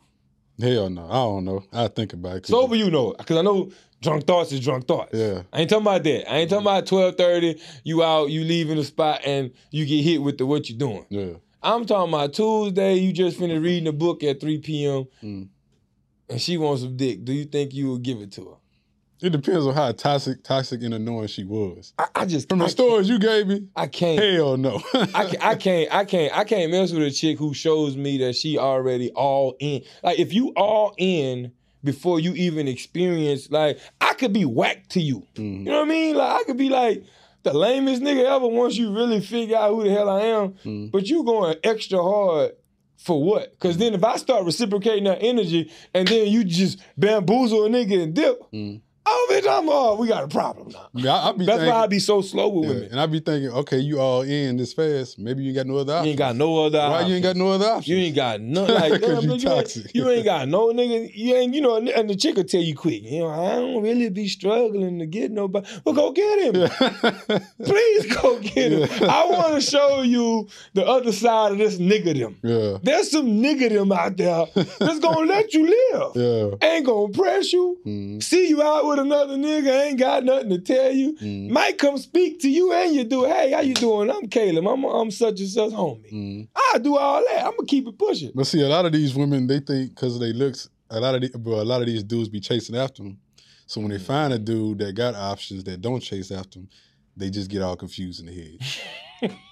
Hell 0.59 0.89
no, 0.89 1.05
I 1.05 1.13
don't 1.13 1.43
know. 1.43 1.63
I 1.73 1.89
think 1.89 2.13
about 2.13 2.37
it. 2.37 2.47
Sober, 2.47 2.75
you 2.75 2.89
know, 2.89 3.13
because 3.17 3.37
I 3.37 3.41
know 3.41 3.69
drunk 4.01 4.25
thoughts 4.25 4.51
is 4.53 4.61
drunk 4.61 4.87
thoughts. 4.87 5.09
Yeah. 5.13 5.43
I 5.51 5.59
ain't 5.59 5.69
talking 5.69 5.85
about 5.85 6.03
that. 6.03 6.31
I 6.31 6.37
ain't 6.37 6.49
talking 6.49 6.65
about 6.65 6.87
twelve 6.87 7.15
thirty. 7.15 7.59
You 7.83 8.01
out, 8.01 8.29
you 8.29 8.45
leaving 8.45 8.77
the 8.77 8.83
spot, 8.85 9.21
and 9.25 9.51
you 9.69 9.85
get 9.85 10.03
hit 10.03 10.21
with 10.21 10.37
the 10.37 10.45
what 10.45 10.69
you 10.69 10.75
doing. 10.75 11.05
Yeah. 11.09 11.33
I'm 11.61 11.85
talking 11.85 12.13
about 12.13 12.33
Tuesday. 12.33 12.95
You 12.95 13.11
just 13.11 13.37
finished 13.37 13.61
reading 13.61 13.87
a 13.87 13.91
book 13.91 14.23
at 14.23 14.39
three 14.39 14.59
p.m. 14.59 15.05
Mm. 15.21 15.49
and 16.29 16.41
she 16.41 16.57
wants 16.57 16.81
some 16.81 16.95
dick. 16.95 17.25
Do 17.25 17.33
you 17.33 17.45
think 17.45 17.73
you 17.73 17.91
would 17.91 18.03
give 18.03 18.21
it 18.21 18.31
to 18.33 18.45
her? 18.45 18.55
It 19.21 19.31
depends 19.31 19.65
on 19.65 19.73
how 19.73 19.91
toxic, 19.93 20.43
toxic 20.43 20.83
and 20.83 20.93
annoying 20.93 21.27
she 21.27 21.43
was. 21.43 21.93
I, 21.97 22.05
I 22.15 22.25
just 22.25 22.49
From 22.49 22.59
the 22.59 22.65
I 22.65 22.67
stories 22.67 23.09
you 23.09 23.17
gave 23.17 23.47
me, 23.47 23.67
I 23.75 23.87
can't. 23.87 24.21
hell 24.21 24.57
no. 24.57 24.81
I 24.93 25.25
can't, 25.25 25.43
I 25.43 25.55
can't, 25.55 25.93
I 25.95 26.05
can't, 26.05 26.37
I 26.37 26.43
can't 26.43 26.71
mess 26.71 26.91
with 26.91 27.01
a 27.03 27.11
chick 27.11 27.39
who 27.39 27.53
shows 27.53 27.97
me 27.97 28.17
that 28.19 28.35
she 28.35 28.57
already 28.59 29.11
all 29.11 29.55
in. 29.59 29.83
Like 30.03 30.19
if 30.19 30.33
you 30.33 30.49
all 30.55 30.93
in 30.97 31.51
before 31.83 32.19
you 32.19 32.33
even 32.33 32.67
experience, 32.67 33.49
like 33.49 33.79
I 34.01 34.13
could 34.13 34.33
be 34.33 34.45
whacked 34.45 34.91
to 34.91 35.01
you. 35.01 35.25
You 35.35 35.43
Mhm. 35.43 35.63
know 35.63 35.79
what 35.79 35.85
I 35.85 35.89
mean? 35.89 36.15
Like 36.15 36.41
I 36.41 36.43
could 36.43 36.57
be 36.57 36.69
like 36.69 37.03
the 37.43 37.53
lamest 37.53 38.01
nigga 38.03 38.23
ever 38.25 38.47
once 38.47 38.75
you 38.77 38.93
really 38.93 39.21
figure 39.21 39.57
out 39.57 39.73
who 39.73 39.83
the 39.83 39.91
hell 39.91 40.09
I 40.09 40.21
am. 40.21 40.49
Mhm. 40.65 40.91
But 40.91 41.07
you 41.07 41.23
going 41.23 41.55
extra 41.63 42.01
hard 42.03 42.51
for 42.97 43.23
what? 43.23 43.51
Because 43.51 43.77
then 43.77 43.93
if 43.93 44.03
I 44.03 44.17
start 44.17 44.43
reciprocating 44.45 45.05
that 45.05 45.19
energy 45.21 45.71
and 45.93 46.07
then 46.07 46.27
you 46.27 46.43
just 46.43 46.79
bamboozle 46.97 47.65
a 47.65 47.69
nigga 47.69 48.03
and 48.03 48.13
dip, 48.13 48.41
Mhm. 48.51 48.81
Oh 49.09 49.27
bitch, 49.31 49.47
I'm 49.49 49.69
uh, 49.69 49.95
we 49.95 50.07
got 50.07 50.23
a 50.23 50.27
problem 50.27 50.69
now. 50.69 50.87
Yeah, 50.93 51.15
I, 51.15 51.29
I 51.29 51.31
be 51.31 51.45
That's 51.45 51.59
thinking, 51.59 51.73
why 51.75 51.83
I 51.83 51.87
be 51.87 51.99
so 51.99 52.21
slow 52.21 52.49
with 52.49 52.69
yeah, 52.69 52.75
women. 52.75 52.89
and 52.91 52.99
I 52.99 53.05
be 53.05 53.19
thinking, 53.19 53.49
okay, 53.51 53.79
you 53.79 53.99
all 53.99 54.21
in 54.21 54.57
this 54.57 54.73
fast. 54.73 55.17
Maybe 55.19 55.43
you 55.43 55.49
ain't 55.49 55.55
got 55.57 55.67
no 55.67 55.77
other 55.77 55.93
option. 55.93 56.05
You 56.05 56.11
ain't 56.11 56.19
got 56.19 56.35
no 56.35 56.65
other. 56.65 56.79
Why 56.79 57.01
you 57.01 57.15
ain't 57.15 57.23
got 57.23 57.35
no 57.35 57.49
other 57.49 57.65
option? 57.65 57.93
You 57.95 58.03
ain't 58.03 58.15
got 58.15 58.41
no 58.41 58.65
like 58.65 58.91
'Cause 59.01 59.01
damn, 59.01 59.23
you 59.23 59.29
nigga, 59.37 59.43
toxic. 59.43 59.85
ain't, 59.85 59.95
you 59.95 60.09
ain't 60.09 60.25
got 60.25 60.47
no 60.47 60.67
nigga. 60.73 61.11
You 61.13 61.35
ain't 61.35 61.53
you 61.53 61.61
know, 61.61 61.75
and 61.77 62.09
the 62.09 62.15
chick 62.15 62.35
will 62.35 62.43
tell 62.43 62.61
you 62.61 62.75
quick. 62.75 63.03
You 63.03 63.19
know, 63.19 63.27
I 63.29 63.55
don't 63.55 63.81
really 63.81 64.09
be 64.09 64.27
struggling 64.27 64.99
to 64.99 65.05
get 65.05 65.31
nobody. 65.31 65.67
Well, 65.85 65.95
go 65.95 66.11
get 66.11 66.53
him. 66.55 66.69
Please 67.63 68.15
go 68.15 68.39
get 68.39 68.71
him. 68.71 68.79
Yeah. 68.81 69.07
I 69.07 69.25
want 69.29 69.55
to 69.55 69.61
show 69.61 70.01
you 70.01 70.47
the 70.73 70.85
other 70.85 71.11
side 71.11 71.53
of 71.53 71.57
this 71.57 71.77
nigga 71.77 72.17
them. 72.17 72.37
yeah, 72.43 72.77
There's 72.83 73.11
some 73.11 73.27
nigga 73.41 73.69
them 73.69 73.91
out 73.91 74.17
there 74.17 74.45
that's 74.79 74.99
gonna 74.99 75.25
let 75.27 75.53
you 75.53 75.65
live. 75.67 76.11
yeah. 76.15 76.67
Ain't 76.69 76.85
gonna 76.85 77.11
press 77.13 77.51
you. 77.53 77.77
Mhm. 77.85 78.23
See 78.23 78.49
you 78.49 78.61
out 78.61 78.85
with 78.85 78.96
another 78.99 79.35
nigga, 79.35 79.85
ain't 79.87 79.99
got 79.99 80.23
nothing 80.23 80.49
to 80.49 80.59
tell 80.59 80.91
you. 80.91 81.13
Mhm. 81.15 81.49
Might 81.49 81.77
come 81.77 81.97
speak 81.97 82.39
to 82.41 82.49
you 82.49 82.71
and 82.73 82.95
you 82.95 83.03
do, 83.03 83.25
hey, 83.25 83.51
how 83.51 83.61
you 83.61 83.73
doing? 83.73 84.09
I'm 84.11 84.27
Caleb. 84.27 84.67
I'm, 84.67 84.83
I'm 84.83 85.11
such 85.11 85.39
and 85.39 85.49
such 85.49 85.71
homie. 85.71 86.11
Mhm. 86.11 86.47
I 86.73 86.77
do 86.79 86.97
all 86.97 87.23
that. 87.23 87.45
I'm 87.45 87.55
gonna 87.55 87.67
keep 87.67 87.87
it 87.87 87.97
pushing. 87.97 88.31
But 88.35 88.45
see, 88.47 88.61
a 88.61 88.67
lot 88.67 88.85
of 88.85 88.91
these 88.91 89.13
women, 89.15 89.47
they 89.47 89.59
think 89.59 89.95
because 89.95 90.15
of 90.15 90.21
their 90.21 90.33
looks, 90.33 90.69
a 90.89 90.99
lot 90.99 91.15
of 91.15 91.21
the, 91.21 91.37
but 91.37 91.51
a 91.51 91.63
lot 91.63 91.81
of 91.81 91.87
these 91.87 92.03
dudes 92.03 92.29
be 92.29 92.39
chasing 92.39 92.75
after 92.75 93.03
them. 93.03 93.17
So 93.65 93.81
when 93.81 93.89
they 93.89 93.99
find 93.99 94.31
a 94.33 94.39
dude 94.39 94.79
that 94.79 94.93
got 94.95 95.15
options 95.15 95.63
that 95.65 95.81
don't 95.81 95.99
chase 95.99 96.31
after 96.31 96.59
them, 96.59 96.69
they 97.17 97.29
just 97.29 97.49
get 97.49 97.61
all 97.61 97.75
confused 97.75 98.19
in 98.21 98.27
the 98.27 98.33
head. 99.21 99.31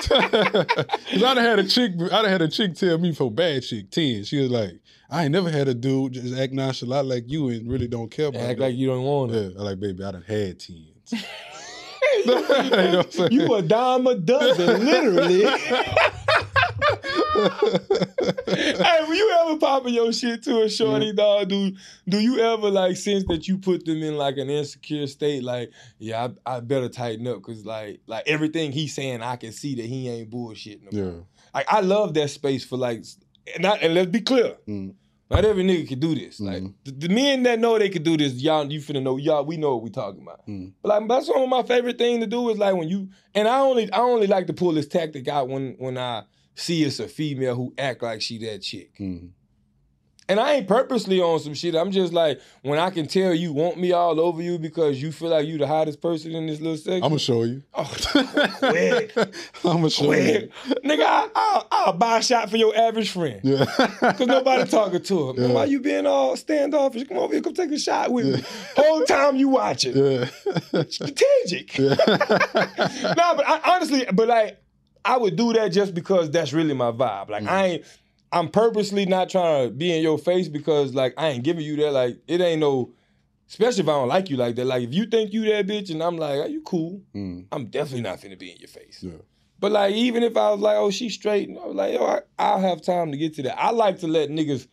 Cause 0.08 1.22
I'd 1.22 1.36
have 1.36 1.36
had 1.36 1.58
a 1.58 1.66
chick, 1.68 1.92
I'd 2.00 2.10
have 2.12 2.26
had 2.26 2.42
a 2.42 2.48
chick 2.48 2.74
tell 2.74 2.96
me 2.98 3.12
for 3.12 3.30
bad 3.30 3.62
chick 3.62 3.90
ten. 3.90 4.24
She 4.24 4.38
was 4.40 4.50
like, 4.50 4.80
I 5.10 5.24
ain't 5.24 5.32
never 5.32 5.50
had 5.50 5.68
a 5.68 5.74
dude 5.74 6.12
just 6.12 6.38
act 6.38 6.52
nonchalant 6.52 7.08
like 7.08 7.24
you 7.26 7.48
and 7.48 7.70
really 7.70 7.88
don't 7.88 8.10
care 8.10 8.26
about 8.26 8.42
Act 8.42 8.58
it. 8.58 8.62
like 8.62 8.74
you 8.76 8.86
don't 8.86 9.02
want 9.02 9.32
it. 9.32 9.52
yeah, 9.52 9.60
I 9.60 9.62
like 9.64 9.80
baby, 9.80 10.04
I 10.04 10.12
done 10.12 10.24
had 10.26 10.60
tens. 10.60 11.12
you, 12.14 12.26
know 12.26 12.42
what 12.42 13.06
I'm 13.06 13.10
saying? 13.10 13.32
you 13.32 13.54
a 13.54 13.62
dime 13.62 14.06
a 14.06 14.14
dozen, 14.14 14.84
literally. 14.84 15.42
hey, 18.46 19.04
when 19.06 19.16
you 19.16 19.38
ever 19.40 19.58
popping 19.58 19.94
your 19.94 20.12
shit 20.12 20.42
to 20.44 20.62
a 20.62 20.68
shorty, 20.68 21.12
dog, 21.12 21.48
do 21.48 21.72
do 22.08 22.18
you 22.18 22.40
ever 22.40 22.70
like 22.70 22.96
sense 22.96 23.24
that 23.28 23.46
you 23.48 23.58
put 23.58 23.84
them 23.84 24.02
in 24.02 24.16
like 24.16 24.36
an 24.36 24.50
insecure 24.50 25.06
state? 25.06 25.42
Like, 25.42 25.70
yeah, 25.98 26.28
I, 26.46 26.56
I 26.56 26.60
better 26.60 26.88
tighten 26.88 27.26
up 27.26 27.36
because 27.36 27.64
like 27.64 28.00
like 28.06 28.24
everything 28.26 28.72
he's 28.72 28.94
saying, 28.94 29.22
I 29.22 29.36
can 29.36 29.52
see 29.52 29.74
that 29.76 29.86
he 29.86 30.08
ain't 30.08 30.30
bullshitting. 30.30 30.92
No 30.92 31.04
yeah. 31.04 31.12
Like 31.54 31.66
I 31.72 31.80
love 31.80 32.14
that 32.14 32.28
space 32.30 32.64
for 32.64 32.76
like, 32.76 33.04
and, 33.54 33.64
and 33.66 33.94
let's 33.94 34.10
be 34.10 34.20
clear. 34.20 34.56
Mm. 34.68 34.94
Not 35.30 35.44
every 35.44 35.62
nigga 35.62 35.86
can 35.86 36.00
do 36.00 36.14
this. 36.14 36.40
Like 36.40 36.64
the, 36.84 36.90
the 36.90 37.08
men 37.08 37.44
that 37.44 37.60
know 37.60 37.78
they 37.78 37.88
can 37.88 38.02
do 38.02 38.16
this, 38.16 38.34
y'all, 38.34 38.70
you 38.70 38.80
finna 38.80 39.02
know, 39.02 39.16
y'all, 39.16 39.44
we 39.44 39.56
know 39.56 39.74
what 39.74 39.84
we 39.84 39.90
talking 39.90 40.22
about. 40.22 40.44
Mm. 40.46 40.72
But 40.82 40.88
like 40.88 41.08
that's 41.08 41.28
one 41.28 41.42
of 41.42 41.48
my 41.48 41.62
favorite 41.62 41.98
thing 41.98 42.20
to 42.20 42.26
do 42.26 42.50
is 42.50 42.58
like 42.58 42.74
when 42.74 42.88
you 42.88 43.08
and 43.34 43.46
I 43.46 43.60
only 43.60 43.90
I 43.92 44.00
only 44.00 44.26
like 44.26 44.48
to 44.48 44.52
pull 44.52 44.72
this 44.72 44.88
tactic 44.88 45.28
out 45.28 45.48
when 45.48 45.76
when 45.78 45.96
I 45.96 46.24
see 46.56 46.82
it's 46.82 46.98
a 46.98 47.06
female 47.06 47.54
who 47.54 47.72
act 47.78 48.02
like 48.02 48.20
she 48.20 48.38
that 48.38 48.62
chick. 48.62 48.96
Mm. 48.98 49.30
And 50.30 50.38
I 50.38 50.52
ain't 50.54 50.68
purposely 50.68 51.20
on 51.20 51.40
some 51.40 51.54
shit. 51.54 51.74
I'm 51.74 51.90
just 51.90 52.12
like 52.12 52.40
when 52.62 52.78
I 52.78 52.90
can 52.90 53.08
tell 53.08 53.34
you 53.34 53.52
want 53.52 53.78
me 53.78 53.90
all 53.90 54.20
over 54.20 54.40
you 54.40 54.58
because 54.60 55.02
you 55.02 55.10
feel 55.10 55.30
like 55.30 55.44
you 55.44 55.58
the 55.58 55.66
hottest 55.66 56.00
person 56.00 56.32
in 56.36 56.46
this 56.46 56.60
little 56.60 56.76
section. 56.76 57.02
I'm 57.02 57.10
gonna 57.10 57.18
show 57.18 57.42
you. 57.42 57.64
oh, 57.74 57.92
quick, 58.58 59.16
I'm 59.16 59.32
gonna 59.64 59.90
show 59.90 60.06
quick, 60.06 60.52
nigga, 60.84 61.02
I, 61.02 61.28
I'll, 61.34 61.66
I'll 61.72 61.92
buy 61.94 62.18
a 62.18 62.22
shot 62.22 62.48
for 62.48 62.56
your 62.56 62.76
average 62.76 63.10
friend. 63.10 63.40
Yeah. 63.42 63.64
Cause 64.00 64.20
nobody 64.26 64.70
talking 64.70 65.02
to 65.02 65.26
her. 65.28 65.34
Man, 65.34 65.48
Yeah. 65.48 65.54
why 65.56 65.64
you 65.64 65.80
being 65.80 66.06
all 66.06 66.36
standoffish? 66.36 67.08
Come 67.08 67.18
over 67.18 67.32
here, 67.32 67.42
come 67.42 67.54
take 67.54 67.72
a 67.72 67.78
shot 67.78 68.12
with 68.12 68.26
me. 68.26 68.44
Whole 68.76 69.02
time 69.02 69.34
you 69.34 69.48
watching. 69.48 69.96
yeah. 69.96 70.26
Strategic. 70.88 71.76
yeah. 71.76 71.94
no, 72.06 73.34
but 73.34 73.48
I, 73.48 73.60
honestly, 73.74 74.06
but 74.12 74.28
like, 74.28 74.62
I 75.04 75.16
would 75.16 75.34
do 75.34 75.52
that 75.54 75.68
just 75.72 75.92
because 75.92 76.30
that's 76.30 76.52
really 76.52 76.74
my 76.74 76.92
vibe. 76.92 77.30
Like, 77.30 77.42
mm. 77.42 77.48
I 77.48 77.66
ain't, 77.66 77.84
I'm 78.32 78.48
purposely 78.48 79.06
not 79.06 79.28
trying 79.28 79.68
to 79.68 79.74
be 79.74 79.94
in 79.94 80.02
your 80.02 80.18
face 80.18 80.48
because, 80.48 80.94
like, 80.94 81.14
I 81.16 81.28
ain't 81.28 81.44
giving 81.44 81.64
you 81.64 81.76
that. 81.76 81.92
Like, 81.92 82.18
it 82.28 82.40
ain't 82.40 82.60
no, 82.60 82.92
especially 83.48 83.82
if 83.82 83.88
I 83.88 83.92
don't 83.92 84.08
like 84.08 84.30
you 84.30 84.36
like 84.36 84.54
that. 84.56 84.66
Like, 84.66 84.84
if 84.84 84.94
you 84.94 85.06
think 85.06 85.32
you 85.32 85.44
that 85.46 85.66
bitch 85.66 85.90
and 85.90 86.02
I'm 86.02 86.16
like, 86.16 86.38
are 86.38 86.48
you 86.48 86.62
cool? 86.62 87.02
Mm. 87.14 87.46
I'm 87.50 87.66
definitely 87.66 88.02
not 88.02 88.20
finna 88.20 88.38
be 88.38 88.52
in 88.52 88.58
your 88.58 88.68
face. 88.68 89.02
Yeah. 89.02 89.18
But 89.58 89.72
like, 89.72 89.94
even 89.94 90.22
if 90.22 90.36
I 90.36 90.50
was 90.50 90.60
like, 90.60 90.76
oh, 90.76 90.90
she's 90.90 91.14
straight, 91.14 91.50
I 91.50 91.66
was 91.66 91.76
like, 91.76 91.92
yo, 91.94 92.06
I, 92.06 92.20
I'll 92.38 92.60
have 92.60 92.82
time 92.82 93.12
to 93.12 93.18
get 93.18 93.34
to 93.34 93.42
that. 93.42 93.60
I 93.60 93.70
like 93.70 93.98
to 94.00 94.06
let 94.06 94.30
niggas. 94.30 94.66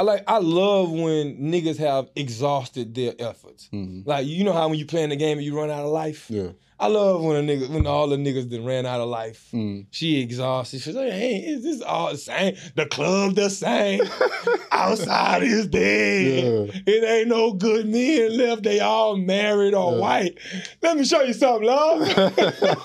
I 0.00 0.02
like. 0.02 0.24
I 0.26 0.38
love 0.38 0.90
when 0.90 1.36
niggas 1.36 1.76
have 1.76 2.08
exhausted 2.16 2.94
their 2.94 3.12
efforts. 3.18 3.68
Mhm. 3.70 4.06
Like 4.06 4.26
you 4.26 4.44
know 4.44 4.54
how 4.54 4.66
when 4.66 4.78
you 4.78 4.86
playing 4.86 5.10
the 5.10 5.16
game 5.16 5.36
and 5.36 5.44
you 5.46 5.54
run 5.54 5.70
out 5.70 5.84
of 5.84 5.90
life. 5.90 6.24
Yeah. 6.30 6.52
I 6.78 6.86
love 6.86 7.20
when 7.22 7.36
a 7.36 7.40
nigga, 7.46 7.68
when 7.68 7.86
all 7.86 8.08
the 8.08 8.16
niggas 8.16 8.48
that 8.48 8.62
ran 8.62 8.86
out 8.86 9.02
of 9.02 9.10
life. 9.10 9.48
Mm. 9.52 9.84
She 9.90 10.18
exhausted. 10.22 10.80
She's 10.80 10.94
like, 10.96 11.12
hey, 11.12 11.36
is 11.36 11.62
this 11.62 11.82
all 11.82 12.10
the 12.12 12.16
same? 12.16 12.56
The 12.76 12.86
club 12.86 13.34
the 13.34 13.50
same. 13.50 14.00
Outside 14.72 15.42
is 15.42 15.66
dead. 15.66 16.70
Yeah. 16.74 16.80
It 16.86 17.04
ain't 17.04 17.28
no 17.28 17.52
good 17.52 17.86
men 17.86 18.38
left. 18.38 18.62
They 18.62 18.80
all 18.80 19.18
married 19.18 19.74
or 19.74 19.92
Yeah. 19.92 19.98
white. 19.98 20.38
Let 20.80 20.96
me 20.96 21.04
show 21.04 21.20
you 21.20 21.34
something, 21.34 21.66
love. 21.68 22.00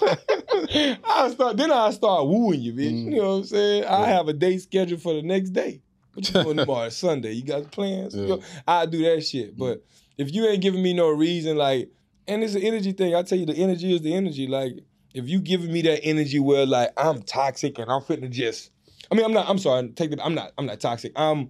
I 1.06 1.30
start 1.34 1.56
then 1.56 1.72
I 1.72 1.92
start 1.92 2.28
wooing 2.28 2.60
you, 2.60 2.74
bitch. 2.74 2.92
Mm. 2.92 3.06
You 3.06 3.22
know 3.22 3.30
what 3.30 3.36
I'm 3.36 3.44
saying? 3.46 3.86
I 3.86 4.08
have 4.08 4.28
a 4.28 4.34
date 4.34 4.62
scheduled 4.64 5.02
for 5.02 5.14
the 5.14 5.22
next 5.22 5.52
day. 5.52 5.82
What 6.16 6.34
you 6.34 6.44
doing 6.44 6.58
tomorrow? 6.58 6.90
Sunday. 7.06 7.34
You 7.34 7.44
got 7.44 7.72
plans? 7.72 8.16
Yeah. 8.16 8.38
I 8.68 8.86
do 8.86 9.04
that 9.04 9.22
shit. 9.22 9.58
But 9.58 9.86
if 10.18 10.34
you 10.34 10.48
ain't 10.48 10.62
giving 10.62 10.82
me 10.82 10.94
no 10.94 11.10
reason, 11.10 11.58
like, 11.58 11.92
and 12.28 12.44
it's 12.44 12.56
an 12.56 12.64
energy 12.64 12.94
thing. 12.94 13.14
I 13.16 13.22
tell 13.22 13.38
you, 13.38 13.46
the 13.46 13.56
energy 13.56 13.94
is 13.94 14.02
the 14.02 14.14
energy. 14.14 14.48
Like, 14.48 14.80
if 15.14 15.30
you 15.30 15.40
giving 15.40 15.72
me 15.72 15.82
that 15.84 16.04
energy 16.04 16.40
where 16.40 16.66
like 16.66 16.90
I'm 16.98 17.22
toxic 17.22 17.78
and 17.78 17.92
I'm 17.92 18.02
finna 18.02 18.30
just, 18.30 18.72
I 19.12 19.16
mean, 19.16 19.26
I'm 19.26 19.34
not. 19.34 19.48
I'm 19.48 19.60
sorry. 19.60 19.90
Take 19.90 20.12
the. 20.12 20.24
I'm 20.24 20.34
not. 20.34 20.52
I'm 20.58 20.66
not 20.66 20.80
toxic. 20.80 21.12
I'm. 21.16 21.50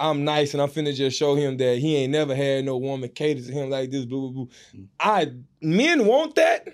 I'm 0.00 0.24
nice 0.24 0.54
and 0.54 0.60
I'm 0.60 0.68
finna 0.68 0.92
just 0.92 1.16
show 1.16 1.36
him 1.36 1.56
that 1.58 1.78
he 1.78 1.96
ain't 1.96 2.10
never 2.10 2.34
had 2.34 2.64
no 2.64 2.76
woman 2.76 3.08
cater 3.10 3.40
to 3.40 3.52
him 3.52 3.70
like 3.70 3.92
this. 3.92 4.04
Blah 4.04 4.20
blah 4.20 4.30
blah. 4.30 4.46
I 4.98 5.32
men 5.62 6.06
want 6.06 6.34
that, 6.34 6.66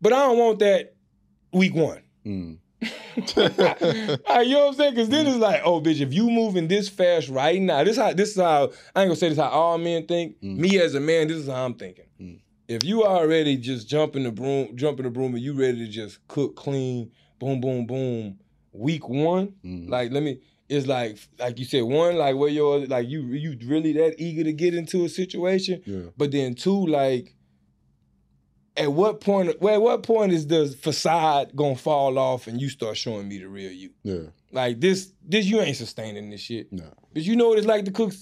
but 0.00 0.12
I 0.12 0.26
don't 0.26 0.38
want 0.38 0.58
that 0.58 0.94
week 1.52 1.74
one. 1.74 2.02
Mm. 2.24 2.58
You 2.82 2.90
know 3.46 4.18
what 4.26 4.68
I'm 4.68 4.74
saying? 4.74 4.94
Because 4.94 5.08
then 5.08 5.26
it's 5.26 5.36
like, 5.38 5.62
oh, 5.64 5.80
bitch, 5.80 6.00
if 6.00 6.12
you 6.12 6.28
moving 6.30 6.68
this 6.68 6.88
fast 6.88 7.28
right 7.28 7.60
now, 7.60 7.82
this 7.84 7.96
how 7.96 8.12
this 8.12 8.30
is 8.30 8.36
how 8.36 8.70
I 8.94 9.02
ain't 9.02 9.08
gonna 9.08 9.16
say 9.16 9.28
this 9.30 9.38
how 9.38 9.48
all 9.48 9.78
men 9.78 10.06
think. 10.06 10.40
Mm. 10.42 10.56
Me 10.58 10.78
as 10.80 10.94
a 10.94 11.00
man, 11.00 11.28
this 11.28 11.38
is 11.38 11.48
how 11.48 11.64
I'm 11.64 11.74
thinking. 11.74 12.04
Mm. 12.20 12.38
If 12.68 12.84
you 12.84 13.04
already 13.04 13.56
just 13.56 13.88
jumping 13.88 14.24
the 14.24 14.32
broom, 14.32 14.76
jumping 14.76 15.04
the 15.04 15.10
broom, 15.10 15.34
and 15.34 15.42
you 15.42 15.54
ready 15.54 15.78
to 15.86 15.88
just 15.90 16.26
cook 16.28 16.56
clean, 16.56 17.10
boom, 17.38 17.60
boom, 17.60 17.86
boom, 17.86 18.38
week 18.72 19.08
one, 19.08 19.54
Mm. 19.64 19.88
like 19.88 20.12
let 20.12 20.22
me. 20.22 20.40
It's 20.68 20.88
like, 20.88 21.16
like 21.38 21.60
you 21.60 21.64
said, 21.64 21.82
one, 21.84 22.16
like 22.16 22.34
where 22.34 22.48
you're, 22.48 22.88
like 22.88 23.06
you, 23.08 23.20
you 23.22 23.56
really 23.68 23.92
that 23.92 24.16
eager 24.18 24.42
to 24.42 24.52
get 24.52 24.74
into 24.74 25.04
a 25.04 25.08
situation, 25.08 25.80
Yeah. 25.86 26.10
but 26.16 26.32
then 26.32 26.56
two, 26.56 26.86
like, 26.86 27.35
at 28.76 28.92
what 28.92 29.20
point? 29.20 29.60
Well, 29.60 29.74
at 29.74 29.82
what 29.82 30.02
point 30.02 30.32
is 30.32 30.46
the 30.46 30.68
facade 30.80 31.52
gonna 31.56 31.76
fall 31.76 32.18
off 32.18 32.46
and 32.46 32.60
you 32.60 32.68
start 32.68 32.96
showing 32.96 33.28
me 33.28 33.38
the 33.38 33.48
real 33.48 33.70
you? 33.72 33.90
Yeah. 34.02 34.30
Like 34.52 34.80
this, 34.80 35.12
this 35.26 35.46
you 35.46 35.60
ain't 35.60 35.76
sustaining 35.76 36.30
this 36.30 36.40
shit. 36.40 36.72
No. 36.72 36.84
But 37.12 37.22
you 37.22 37.36
know 37.36 37.48
what 37.48 37.58
it's 37.58 37.66
like 37.66 37.84
to 37.86 37.90
cook 37.90 38.12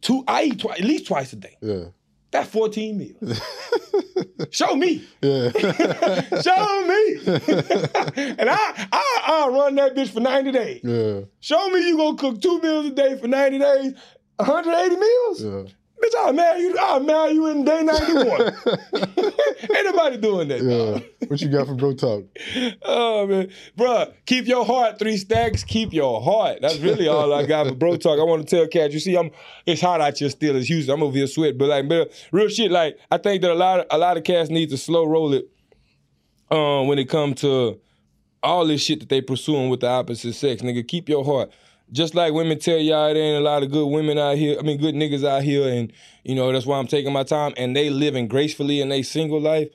two. 0.00 0.24
I 0.28 0.44
eat 0.44 0.60
twi- 0.60 0.74
at 0.74 0.80
least 0.80 1.06
twice 1.06 1.32
a 1.32 1.36
day. 1.36 1.56
Yeah. 1.60 1.84
That's 2.30 2.48
fourteen 2.50 2.98
meals. 2.98 3.40
Show 4.50 4.76
me, 4.76 5.04
Yeah. 5.22 5.50
show 6.40 6.86
me, 6.86 7.18
and 8.38 8.48
I, 8.48 8.88
I, 8.92 9.20
I'll 9.24 9.50
run 9.52 9.74
that 9.76 9.94
bitch 9.96 10.10
for 10.10 10.20
ninety 10.20 10.52
days. 10.52 10.80
yeah. 10.84 11.20
Show 11.40 11.68
me 11.70 11.86
you 11.88 11.96
gonna 11.96 12.16
cook 12.16 12.40
two 12.40 12.60
meals 12.60 12.86
a 12.86 12.90
day 12.90 13.18
for 13.18 13.26
ninety 13.28 13.58
days, 13.58 13.94
one 14.36 14.48
hundred 14.48 14.74
eighty 14.74 14.96
meals. 14.96 15.42
Yeah. 15.44 15.62
Bitch, 16.02 16.14
I'll 16.18 16.32
marry 16.32 16.60
you. 16.60 16.76
I'll 16.78 17.00
marry 17.00 17.32
you 17.32 17.46
in 17.46 17.64
day 17.64 17.82
ninety 17.82 18.14
one. 18.14 18.40
ain't 19.74 19.86
nobody 19.86 20.16
doing 20.16 20.48
that. 20.48 20.62
Yeah. 20.62 21.26
What 21.26 21.40
you 21.40 21.48
got 21.48 21.66
for 21.66 21.74
bro 21.74 21.92
talk? 21.94 22.24
Oh 22.82 23.26
man, 23.26 23.50
bruh, 23.76 24.12
keep 24.24 24.46
your 24.46 24.64
heart. 24.64 24.98
Three 24.98 25.16
stacks. 25.16 25.64
Keep 25.64 25.92
your 25.92 26.20
heart. 26.20 26.58
That's 26.62 26.78
really 26.78 27.08
all 27.08 27.32
I 27.32 27.46
got 27.46 27.66
for 27.66 27.74
bro 27.74 27.96
talk. 27.96 28.18
I 28.18 28.22
want 28.22 28.48
to 28.48 28.56
tell 28.56 28.66
Cat. 28.68 28.92
You 28.92 29.00
see, 29.00 29.16
I'm. 29.16 29.30
It's 29.66 29.80
hot 29.80 30.00
out 30.00 30.16
here 30.16 30.30
still. 30.30 30.56
It's 30.56 30.68
Houston. 30.68 30.94
I'm 30.94 31.02
over 31.02 31.16
here 31.16 31.26
sweat, 31.26 31.58
but 31.58 31.68
like, 31.68 31.88
but 31.88 32.12
real 32.30 32.48
shit. 32.48 32.70
Like, 32.70 32.98
I 33.10 33.18
think 33.18 33.42
that 33.42 33.50
a 33.50 33.54
lot 33.54 33.80
of 33.80 33.86
a 33.90 33.98
lot 33.98 34.16
of 34.16 34.24
cats 34.24 34.50
need 34.50 34.70
to 34.70 34.76
slow 34.76 35.04
roll 35.04 35.34
it. 35.34 35.48
Um, 36.50 36.86
when 36.86 36.98
it 36.98 37.08
comes 37.08 37.40
to 37.42 37.80
all 38.42 38.66
this 38.66 38.80
shit 38.80 39.00
that 39.00 39.08
they 39.08 39.20
pursuing 39.20 39.68
with 39.68 39.80
the 39.80 39.88
opposite 39.88 40.34
sex, 40.34 40.62
nigga, 40.62 40.86
keep 40.86 41.08
your 41.08 41.24
heart. 41.24 41.50
Just 41.90 42.14
like 42.14 42.32
women 42.34 42.58
tell 42.58 42.76
y'all, 42.78 43.12
there 43.14 43.22
ain't 43.22 43.38
a 43.38 43.40
lot 43.40 43.62
of 43.62 43.70
good 43.70 43.86
women 43.86 44.18
out 44.18 44.36
here. 44.36 44.58
I 44.58 44.62
mean, 44.62 44.78
good 44.78 44.94
niggas 44.94 45.26
out 45.26 45.42
here, 45.42 45.66
and 45.68 45.92
you 46.24 46.34
know 46.34 46.52
that's 46.52 46.66
why 46.66 46.78
I'm 46.78 46.86
taking 46.86 47.12
my 47.12 47.22
time. 47.24 47.54
And 47.56 47.74
they 47.74 47.88
living 47.90 48.28
gracefully 48.28 48.80
in 48.80 48.90
their 48.90 49.02
single 49.02 49.40
life. 49.40 49.68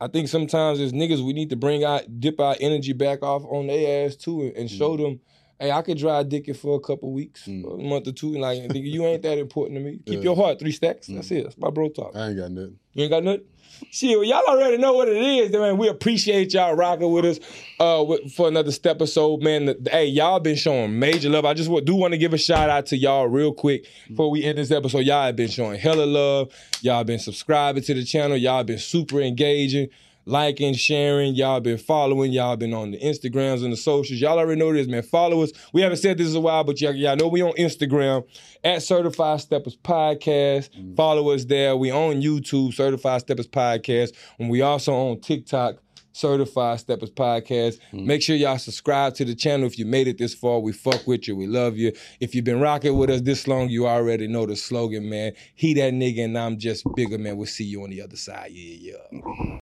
I 0.00 0.08
think 0.08 0.28
sometimes 0.28 0.80
as 0.80 0.92
niggas, 0.92 1.24
we 1.24 1.32
need 1.32 1.50
to 1.50 1.56
bring 1.56 1.84
out, 1.84 2.20
dip 2.20 2.38
our 2.40 2.56
energy 2.60 2.92
back 2.92 3.22
off 3.22 3.44
on 3.44 3.68
their 3.68 4.06
ass 4.06 4.16
too, 4.16 4.42
and, 4.42 4.56
and 4.56 4.70
show 4.70 4.96
them, 4.96 5.20
hey, 5.58 5.70
I 5.70 5.80
could 5.82 5.96
dry 5.96 6.22
dick 6.24 6.48
it 6.48 6.54
for 6.54 6.76
a 6.76 6.80
couple 6.80 7.12
weeks, 7.12 7.46
Mm. 7.46 7.80
a 7.80 7.82
month 7.82 8.08
or 8.08 8.12
two, 8.12 8.32
and 8.32 8.42
like, 8.42 8.58
nigga, 8.58 8.82
you 8.84 9.04
ain't 9.06 9.22
that 9.22 9.38
important 9.38 9.78
to 9.78 9.84
me. 9.84 10.00
Keep 10.04 10.18
Yeah. 10.18 10.24
your 10.24 10.36
heart, 10.36 10.58
three 10.58 10.72
stacks. 10.72 11.06
That's 11.06 11.30
it. 11.30 11.44
That's 11.44 11.56
my 11.56 11.70
bro 11.70 11.88
talk. 11.88 12.14
I 12.14 12.28
ain't 12.28 12.36
got 12.36 12.50
nothing. 12.50 12.78
You 12.94 13.04
ain't 13.04 13.10
got 13.10 13.24
nothing? 13.24 13.44
Shit, 13.90 14.16
well, 14.16 14.24
y'all 14.24 14.42
already 14.48 14.78
know 14.78 14.92
what 14.94 15.08
it 15.08 15.16
is, 15.16 15.50
man. 15.50 15.76
We 15.78 15.88
appreciate 15.88 16.54
y'all 16.54 16.74
rocking 16.74 17.10
with 17.10 17.24
us 17.24 17.40
uh, 17.80 18.04
with, 18.06 18.32
for 18.32 18.46
another 18.48 18.70
step 18.70 18.96
episode, 18.96 19.42
man. 19.42 19.66
The- 19.66 19.88
hey, 19.90 20.06
y'all 20.06 20.38
been 20.40 20.54
showing 20.56 20.98
major 20.98 21.28
love. 21.28 21.44
I 21.44 21.54
just 21.54 21.68
wa- 21.68 21.80
do 21.80 21.94
want 21.96 22.12
to 22.12 22.18
give 22.18 22.32
a 22.32 22.38
shout 22.38 22.70
out 22.70 22.86
to 22.86 22.96
y'all 22.96 23.26
real 23.26 23.52
quick 23.52 23.86
before 24.08 24.30
we 24.30 24.44
end 24.44 24.58
this 24.58 24.70
episode. 24.70 25.00
Y'all 25.00 25.26
have 25.26 25.36
been 25.36 25.48
showing 25.48 25.78
hella 25.78 26.04
love. 26.06 26.52
Y'all 26.82 27.02
been 27.04 27.18
subscribing 27.18 27.82
to 27.82 27.94
the 27.94 28.04
channel. 28.04 28.36
Y'all 28.36 28.62
been 28.62 28.78
super 28.78 29.20
engaging, 29.20 29.88
liking, 30.26 30.74
sharing. 30.74 31.34
Y'all 31.34 31.60
been 31.60 31.78
following. 31.78 32.32
Y'all 32.32 32.56
been 32.56 32.74
on 32.74 32.90
the 32.90 32.98
Instagrams 32.98 33.64
and 33.64 33.72
the 33.72 33.76
socials. 33.76 34.20
Y'all 34.20 34.38
already 34.38 34.58
know 34.58 34.72
this, 34.72 34.86
man. 34.86 35.02
Follow 35.02 35.42
us. 35.42 35.52
We 35.72 35.82
haven't 35.82 35.98
said 35.98 36.18
this 36.18 36.30
in 36.30 36.36
a 36.36 36.40
while, 36.40 36.64
but 36.64 36.80
y'all, 36.80 36.94
y'all 36.94 37.16
know 37.16 37.28
we 37.28 37.42
on 37.42 37.52
Instagram 37.52 38.24
at 38.62 38.82
Certified 38.82 39.40
Steppers 39.40 39.76
Podcast. 39.76 40.70
Mm-hmm. 40.70 40.94
Follow 40.94 41.30
us 41.30 41.44
there. 41.44 41.76
We 41.76 41.90
on 41.90 42.22
YouTube, 42.22 42.74
Certified 42.74 43.20
Steppers 43.20 43.48
Podcast, 43.48 44.12
and 44.38 44.50
we 44.50 44.62
also 44.62 44.94
on 44.94 45.20
TikTok. 45.20 45.76
Certified 46.14 46.78
Steppers 46.78 47.10
Podcast. 47.10 47.80
Mm-hmm. 47.92 48.06
Make 48.06 48.22
sure 48.22 48.36
y'all 48.36 48.56
subscribe 48.56 49.14
to 49.16 49.24
the 49.24 49.34
channel 49.34 49.66
if 49.66 49.78
you 49.78 49.84
made 49.84 50.06
it 50.06 50.16
this 50.16 50.32
far. 50.32 50.60
We 50.60 50.72
fuck 50.72 51.06
with 51.08 51.26
you. 51.26 51.34
We 51.34 51.48
love 51.48 51.76
you. 51.76 51.92
If 52.20 52.36
you've 52.36 52.44
been 52.44 52.60
rocking 52.60 52.96
with 52.96 53.10
us 53.10 53.20
this 53.20 53.48
long, 53.48 53.68
you 53.68 53.88
already 53.88 54.28
know 54.28 54.46
the 54.46 54.54
slogan, 54.54 55.10
man. 55.10 55.32
He 55.56 55.74
that 55.74 55.92
nigga 55.92 56.26
and 56.26 56.38
I'm 56.38 56.56
just 56.56 56.84
bigger, 56.94 57.18
man. 57.18 57.36
We'll 57.36 57.46
see 57.46 57.64
you 57.64 57.82
on 57.82 57.90
the 57.90 58.00
other 58.00 58.16
side. 58.16 58.52
Yeah, 58.52 58.92
yeah. 59.10 59.20